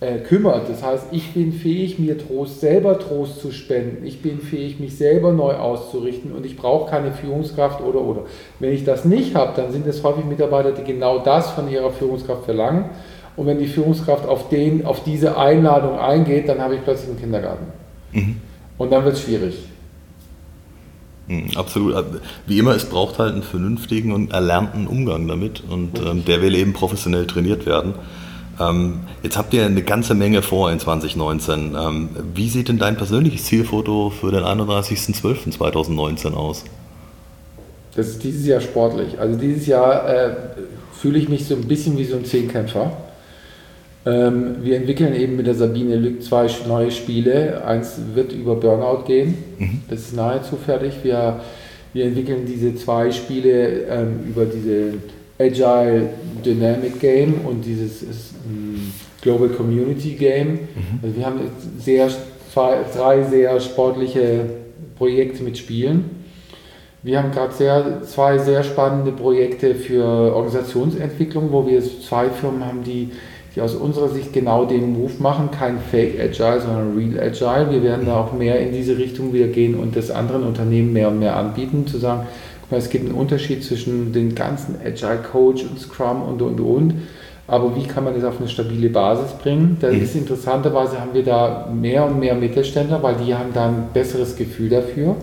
Äh, 0.00 0.18
kümmert. 0.18 0.68
Das 0.68 0.82
heißt, 0.82 1.06
ich 1.10 1.32
bin 1.32 1.52
fähig, 1.52 1.98
mir 1.98 2.18
Trost, 2.18 2.60
selber 2.60 2.98
Trost 2.98 3.40
zu 3.40 3.50
spenden. 3.50 4.06
Ich 4.06 4.22
bin 4.22 4.40
fähig, 4.40 4.78
mich 4.78 4.96
selber 4.96 5.32
neu 5.32 5.54
auszurichten 5.54 6.32
und 6.32 6.46
ich 6.46 6.56
brauche 6.56 6.90
keine 6.90 7.12
Führungskraft 7.12 7.80
oder 7.80 8.00
oder. 8.00 8.22
Wenn 8.60 8.72
ich 8.72 8.84
das 8.84 9.04
nicht 9.04 9.34
habe, 9.34 9.52
dann 9.56 9.72
sind 9.72 9.86
es 9.86 10.02
häufig 10.04 10.24
Mitarbeiter, 10.24 10.72
die 10.72 10.84
genau 10.84 11.18
das 11.18 11.50
von 11.50 11.70
ihrer 11.70 11.90
Führungskraft 11.90 12.44
verlangen 12.44 12.90
und 13.38 13.46
wenn 13.46 13.60
die 13.60 13.68
Führungskraft 13.68 14.26
auf, 14.26 14.48
den, 14.48 14.84
auf 14.84 15.04
diese 15.04 15.38
Einladung 15.38 15.96
eingeht, 15.96 16.48
dann 16.48 16.60
habe 16.60 16.74
ich 16.74 16.82
plötzlich 16.82 17.10
einen 17.10 17.20
Kindergarten. 17.20 17.66
Mhm. 18.10 18.36
Und 18.76 18.90
dann 18.90 19.04
wird 19.04 19.14
es 19.14 19.22
schwierig. 19.22 19.54
Mhm, 21.28 21.50
absolut. 21.54 22.04
Wie 22.48 22.58
immer, 22.58 22.74
es 22.74 22.86
braucht 22.86 23.20
halt 23.20 23.34
einen 23.34 23.44
vernünftigen 23.44 24.12
und 24.12 24.32
erlernten 24.32 24.88
Umgang 24.88 25.28
damit 25.28 25.62
und 25.68 26.00
ähm, 26.00 26.24
der 26.24 26.42
will 26.42 26.56
eben 26.56 26.72
professionell 26.72 27.28
trainiert 27.28 27.64
werden. 27.64 27.94
Ähm, 28.60 29.00
jetzt 29.22 29.36
habt 29.36 29.54
ihr 29.54 29.64
eine 29.64 29.82
ganze 29.82 30.14
Menge 30.14 30.42
vor 30.42 30.70
in 30.70 30.78
2019. 30.78 31.76
Ähm, 31.78 32.08
wie 32.34 32.48
sieht 32.48 32.68
denn 32.68 32.78
dein 32.78 32.96
persönliches 32.96 33.44
Zielfoto 33.44 34.10
für 34.10 34.30
den 34.30 34.42
31.12.2019 34.42 36.34
aus? 36.34 36.64
Das 37.94 38.08
ist 38.08 38.22
dieses 38.22 38.46
Jahr 38.46 38.60
sportlich. 38.60 39.18
Also 39.18 39.38
dieses 39.38 39.66
Jahr 39.66 40.08
äh, 40.08 40.30
fühle 40.92 41.18
ich 41.18 41.28
mich 41.28 41.46
so 41.46 41.54
ein 41.54 41.66
bisschen 41.66 41.96
wie 41.98 42.04
so 42.04 42.16
ein 42.16 42.24
Zehnkämpfer. 42.24 42.92
Ähm, 44.06 44.56
wir 44.62 44.76
entwickeln 44.76 45.14
eben 45.14 45.36
mit 45.36 45.46
der 45.46 45.54
Sabine 45.54 45.96
Lück 45.96 46.22
zwei 46.22 46.48
neue 46.66 46.90
Spiele. 46.90 47.64
Eins 47.64 47.98
wird 48.14 48.32
über 48.32 48.54
Burnout 48.54 49.04
gehen, 49.04 49.36
mhm. 49.58 49.82
das 49.88 50.00
ist 50.00 50.16
nahezu 50.16 50.56
fertig. 50.56 50.94
Wir, 51.02 51.40
wir 51.92 52.04
entwickeln 52.06 52.46
diese 52.46 52.74
zwei 52.76 53.10
Spiele 53.10 53.86
ähm, 53.86 54.20
über 54.28 54.44
diese 54.44 54.94
Agile 55.38 56.10
Dynamic 56.44 57.00
Game 57.00 57.34
und 57.44 57.64
dieses 57.64 58.02
ähm, 58.02 58.92
Global 59.20 59.48
Community 59.48 60.14
Game. 60.14 60.52
Mhm. 60.52 60.58
Also 61.02 61.16
wir 61.16 61.26
haben 61.26 61.40
sehr, 61.78 62.08
drei 62.54 63.22
sehr 63.24 63.60
sportliche 63.60 64.46
Projekte 64.96 65.42
mit 65.42 65.58
Spielen. 65.58 66.10
Wir 67.02 67.22
haben 67.22 67.30
gerade 67.30 67.54
sehr, 67.54 68.02
zwei 68.02 68.38
sehr 68.38 68.64
spannende 68.64 69.12
Projekte 69.12 69.74
für 69.74 70.04
Organisationsentwicklung, 70.04 71.52
wo 71.52 71.66
wir 71.66 71.80
zwei 71.82 72.28
Firmen 72.28 72.64
haben, 72.64 72.82
die 72.82 73.10
die 73.58 73.62
aus 73.62 73.74
unserer 73.74 74.08
Sicht 74.08 74.32
genau 74.32 74.66
den 74.66 74.92
Move 74.92 75.14
machen, 75.18 75.50
kein 75.50 75.80
Fake 75.80 76.14
Agile, 76.20 76.60
sondern 76.60 76.96
Real 76.96 77.18
Agile. 77.18 77.72
Wir 77.72 77.82
werden 77.82 78.06
da 78.06 78.20
auch 78.20 78.32
mehr 78.32 78.60
in 78.60 78.72
diese 78.72 78.96
Richtung 78.96 79.32
wieder 79.32 79.48
gehen 79.48 79.74
und 79.74 79.96
das 79.96 80.12
anderen 80.12 80.44
Unternehmen 80.44 80.92
mehr 80.92 81.08
und 81.08 81.18
mehr 81.18 81.34
anbieten, 81.34 81.84
zu 81.84 81.98
sagen, 81.98 82.28
mal, 82.70 82.78
es 82.78 82.90
gibt 82.90 83.06
einen 83.06 83.14
Unterschied 83.14 83.64
zwischen 83.64 84.12
den 84.12 84.34
ganzen 84.34 84.76
Agile 84.84 85.22
Coach 85.30 85.64
und 85.64 85.78
Scrum 85.78 86.22
und 86.22 86.42
und 86.42 86.60
und. 86.60 86.94
Aber 87.46 87.74
wie 87.74 87.86
kann 87.86 88.04
man 88.04 88.14
das 88.14 88.24
auf 88.24 88.38
eine 88.38 88.48
stabile 88.48 88.90
Basis 88.90 89.32
bringen? 89.32 89.78
Da 89.80 89.90
mhm. 89.90 90.02
ist 90.02 90.14
interessanterweise 90.14 91.00
haben 91.00 91.14
wir 91.14 91.24
da 91.24 91.68
mehr 91.72 92.04
und 92.04 92.20
mehr 92.20 92.34
Mittelständler, 92.34 93.02
weil 93.02 93.16
die 93.16 93.34
haben 93.34 93.54
da 93.54 93.68
ein 93.68 93.88
besseres 93.94 94.36
Gefühl 94.36 94.68
dafür, 94.68 95.16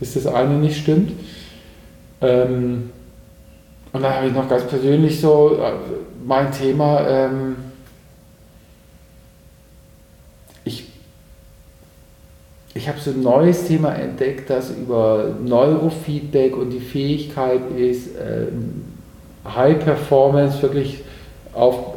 dass 0.00 0.14
das 0.14 0.26
eine 0.26 0.54
nicht 0.54 0.76
stimmt. 0.76 1.12
Ähm, 2.20 2.90
und 3.92 4.02
dann 4.02 4.14
habe 4.14 4.26
ich 4.26 4.32
noch 4.32 4.48
ganz 4.48 4.64
persönlich 4.64 5.20
so 5.20 5.56
äh, 5.60 5.72
mein 6.26 6.50
Thema, 6.50 7.06
ähm, 7.06 7.56
ich 12.74 12.88
habe 12.88 12.98
so 12.98 13.10
ein 13.10 13.22
neues 13.22 13.66
Thema 13.66 13.94
entdeckt, 13.94 14.48
das 14.48 14.70
über 14.70 15.34
Neurofeedback 15.44 16.56
und 16.56 16.70
die 16.70 16.80
Fähigkeit 16.80 17.60
ist, 17.76 18.16
äh, 18.16 18.46
High 19.44 19.78
Performance 19.78 20.62
wirklich 20.62 21.00
auf, 21.52 21.94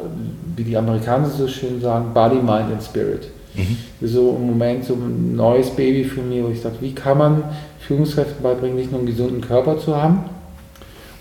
wie 0.56 0.64
die 0.64 0.76
Amerikaner 0.76 1.28
so 1.28 1.48
schön 1.48 1.80
sagen, 1.80 2.12
Body, 2.12 2.36
Mind 2.36 2.72
and 2.72 2.82
Spirit. 2.82 3.28
Mhm. 3.54 3.76
So 4.06 4.36
im 4.38 4.48
Moment 4.48 4.84
so 4.84 4.94
ein 4.94 5.34
neues 5.34 5.70
Baby 5.70 6.04
für 6.04 6.20
mich, 6.20 6.42
wo 6.42 6.48
ich 6.48 6.60
sage, 6.60 6.76
wie 6.80 6.92
kann 6.92 7.18
man 7.18 7.44
Führungskräften 7.80 8.42
beibringen, 8.42 8.76
nicht 8.76 8.90
nur 8.90 9.00
einen 9.00 9.08
gesunden 9.08 9.40
Körper 9.40 9.78
zu 9.78 9.96
haben, 9.96 10.24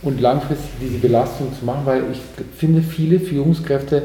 und 0.06 0.22
langfristig 0.22 0.70
diese 0.80 0.99
Belastung 0.99 1.47
zu 1.58 1.66
machen, 1.66 1.82
weil 1.86 2.03
ich 2.12 2.20
finde, 2.58 2.82
viele 2.82 3.20
Führungskräfte 3.20 4.03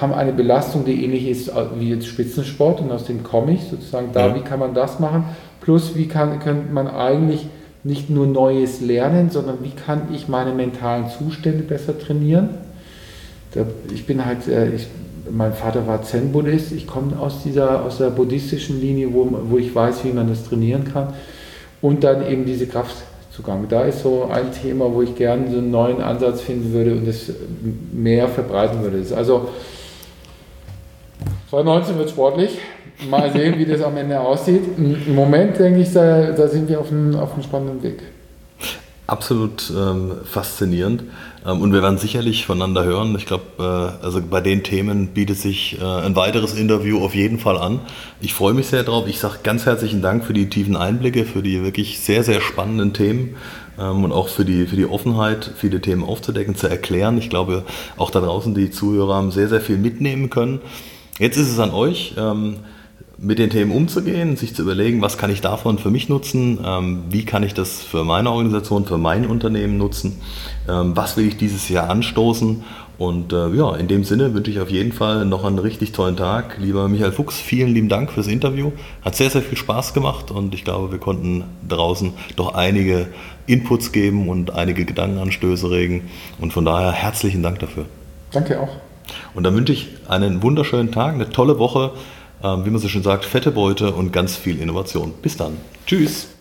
haben 0.00 0.12
eine 0.12 0.32
Belastung, 0.32 0.84
die 0.84 1.04
ähnlich 1.04 1.28
ist 1.28 1.50
wie 1.78 1.90
jetzt 1.90 2.06
Spitzensport 2.06 2.80
und 2.80 2.90
aus 2.90 3.04
dem 3.04 3.22
komme 3.22 3.52
ich 3.52 3.62
sozusagen 3.62 4.08
da, 4.12 4.28
ja. 4.28 4.34
wie 4.34 4.40
kann 4.40 4.58
man 4.58 4.74
das 4.74 4.98
machen, 4.98 5.24
plus 5.60 5.94
wie 5.94 6.08
kann, 6.08 6.40
könnte 6.40 6.72
man 6.72 6.88
eigentlich 6.88 7.46
nicht 7.84 8.10
nur 8.10 8.26
Neues 8.26 8.80
lernen, 8.80 9.30
sondern 9.30 9.58
wie 9.62 9.70
kann 9.70 10.08
ich 10.12 10.26
meine 10.26 10.52
mentalen 10.52 11.06
Zustände 11.08 11.62
besser 11.62 11.98
trainieren. 11.98 12.50
ich 13.92 14.06
bin 14.06 14.24
halt, 14.24 14.48
äh, 14.48 14.70
ich 14.70 14.86
mein 15.30 15.54
Vater 15.54 15.86
war 15.86 16.02
Zen-Buddhist, 16.02 16.72
ich 16.72 16.86
komme 16.86 17.18
aus 17.18 17.42
dieser 17.42 17.84
aus 17.84 17.98
der 17.98 18.10
buddhistischen 18.10 18.80
Linie, 18.80 19.12
wo, 19.12 19.28
wo 19.48 19.58
ich 19.58 19.74
weiß, 19.74 20.04
wie 20.04 20.12
man 20.12 20.28
das 20.28 20.44
trainieren 20.44 20.84
kann. 20.84 21.14
Und 21.80 22.04
dann 22.04 22.26
eben 22.26 22.46
diese 22.46 22.66
Kraftzugang. 22.66 23.66
Da 23.68 23.82
ist 23.82 24.02
so 24.02 24.28
ein 24.30 24.52
Thema, 24.52 24.92
wo 24.92 25.02
ich 25.02 25.14
gerne 25.14 25.50
so 25.50 25.58
einen 25.58 25.70
neuen 25.70 26.00
Ansatz 26.00 26.40
finden 26.40 26.72
würde 26.72 26.92
und 26.92 27.06
das 27.06 27.30
mehr 27.92 28.28
verbreiten 28.28 28.82
würde. 28.82 29.04
Also 29.14 29.48
2019 31.50 31.98
wird 31.98 32.10
sportlich. 32.10 32.58
Mal 33.08 33.32
sehen, 33.32 33.58
wie 33.58 33.66
das 33.66 33.82
am 33.82 33.96
Ende 33.96 34.20
aussieht. 34.20 34.62
Im 34.78 35.14
Moment 35.14 35.58
denke 35.58 35.80
ich, 35.80 35.92
da, 35.92 36.32
da 36.32 36.48
sind 36.48 36.68
wir 36.68 36.80
auf 36.80 36.90
einem, 36.90 37.16
auf 37.16 37.34
einem 37.34 37.42
spannenden 37.42 37.82
Weg. 37.82 38.02
Absolut 39.06 39.70
ähm, 39.76 40.12
faszinierend. 40.24 41.04
Ähm, 41.44 41.60
und 41.60 41.72
wir 41.74 41.82
werden 41.82 41.98
sicherlich 41.98 42.46
voneinander 42.46 42.84
hören. 42.84 43.14
Ich 43.18 43.26
glaube, 43.26 43.44
äh, 43.58 44.04
also 44.04 44.22
bei 44.22 44.40
den 44.40 44.62
Themen 44.62 45.08
bietet 45.08 45.36
sich 45.36 45.78
äh, 45.78 45.84
ein 45.84 46.16
weiteres 46.16 46.54
Interview 46.54 47.04
auf 47.04 47.14
jeden 47.14 47.38
Fall 47.38 47.58
an. 47.58 47.80
Ich 48.22 48.32
freue 48.32 48.54
mich 48.54 48.68
sehr 48.68 48.82
drauf. 48.82 49.06
Ich 49.06 49.18
sage 49.18 49.40
ganz 49.42 49.66
herzlichen 49.66 50.00
Dank 50.00 50.24
für 50.24 50.32
die 50.32 50.48
tiefen 50.48 50.74
Einblicke, 50.74 51.26
für 51.26 51.42
die 51.42 51.62
wirklich 51.62 52.00
sehr, 52.00 52.24
sehr 52.24 52.40
spannenden 52.40 52.94
Themen 52.94 53.36
ähm, 53.78 54.04
und 54.04 54.12
auch 54.12 54.28
für 54.28 54.46
die, 54.46 54.66
für 54.66 54.76
die 54.76 54.86
Offenheit, 54.86 55.50
viele 55.54 55.82
Themen 55.82 56.02
aufzudecken, 56.02 56.54
zu 56.54 56.68
erklären. 56.68 57.18
Ich 57.18 57.28
glaube, 57.28 57.64
auch 57.98 58.10
da 58.10 58.20
draußen 58.20 58.54
die 58.54 58.70
Zuhörer 58.70 59.16
haben 59.16 59.30
sehr, 59.30 59.50
sehr 59.50 59.60
viel 59.60 59.76
mitnehmen 59.76 60.30
können. 60.30 60.60
Jetzt 61.18 61.36
ist 61.36 61.50
es 61.50 61.58
an 61.58 61.72
euch. 61.72 62.14
Ähm, 62.18 62.56
mit 63.18 63.38
den 63.38 63.50
Themen 63.50 63.70
umzugehen, 63.70 64.36
sich 64.36 64.54
zu 64.54 64.62
überlegen, 64.62 65.00
was 65.00 65.18
kann 65.18 65.30
ich 65.30 65.40
davon 65.40 65.78
für 65.78 65.90
mich 65.90 66.08
nutzen, 66.08 66.58
ähm, 66.64 67.04
wie 67.10 67.24
kann 67.24 67.42
ich 67.42 67.54
das 67.54 67.82
für 67.82 68.04
meine 68.04 68.30
Organisation, 68.30 68.86
für 68.86 68.98
mein 68.98 69.26
Unternehmen 69.26 69.78
nutzen, 69.78 70.20
ähm, 70.68 70.96
was 70.96 71.16
will 71.16 71.26
ich 71.26 71.36
dieses 71.36 71.68
Jahr 71.68 71.90
anstoßen. 71.90 72.64
Und 72.96 73.32
äh, 73.32 73.48
ja, 73.48 73.74
in 73.74 73.88
dem 73.88 74.04
Sinne 74.04 74.34
wünsche 74.34 74.52
ich 74.52 74.60
auf 74.60 74.70
jeden 74.70 74.92
Fall 74.92 75.24
noch 75.24 75.44
einen 75.44 75.58
richtig 75.58 75.92
tollen 75.92 76.16
Tag. 76.16 76.58
Lieber 76.60 76.88
Michael 76.88 77.10
Fuchs, 77.10 77.40
vielen 77.40 77.74
lieben 77.74 77.88
Dank 77.88 78.12
fürs 78.12 78.28
Interview. 78.28 78.70
Hat 79.02 79.16
sehr, 79.16 79.30
sehr 79.30 79.42
viel 79.42 79.58
Spaß 79.58 79.94
gemacht 79.94 80.30
und 80.30 80.54
ich 80.54 80.64
glaube, 80.64 80.92
wir 80.92 80.98
konnten 80.98 81.44
draußen 81.68 82.12
doch 82.36 82.54
einige 82.54 83.08
Inputs 83.46 83.90
geben 83.90 84.28
und 84.28 84.52
einige 84.52 84.84
Gedankenanstöße 84.84 85.70
regen. 85.70 86.02
Und 86.40 86.52
von 86.52 86.64
daher 86.64 86.92
herzlichen 86.92 87.42
Dank 87.42 87.58
dafür. 87.58 87.86
Danke 88.30 88.60
auch. 88.60 88.76
Und 89.34 89.44
dann 89.44 89.54
wünsche 89.54 89.72
ich 89.72 89.88
einen 90.08 90.42
wunderschönen 90.42 90.92
Tag, 90.92 91.14
eine 91.14 91.30
tolle 91.30 91.58
Woche. 91.58 91.92
Ähm, 92.42 92.64
wie 92.64 92.70
man 92.70 92.80
so 92.80 92.88
schön 92.88 93.02
sagt, 93.02 93.24
fette 93.24 93.50
Beute 93.50 93.92
und 93.92 94.12
ganz 94.12 94.36
viel 94.36 94.60
Innovation. 94.60 95.12
Bis 95.22 95.36
dann. 95.36 95.56
Tschüss. 95.86 96.33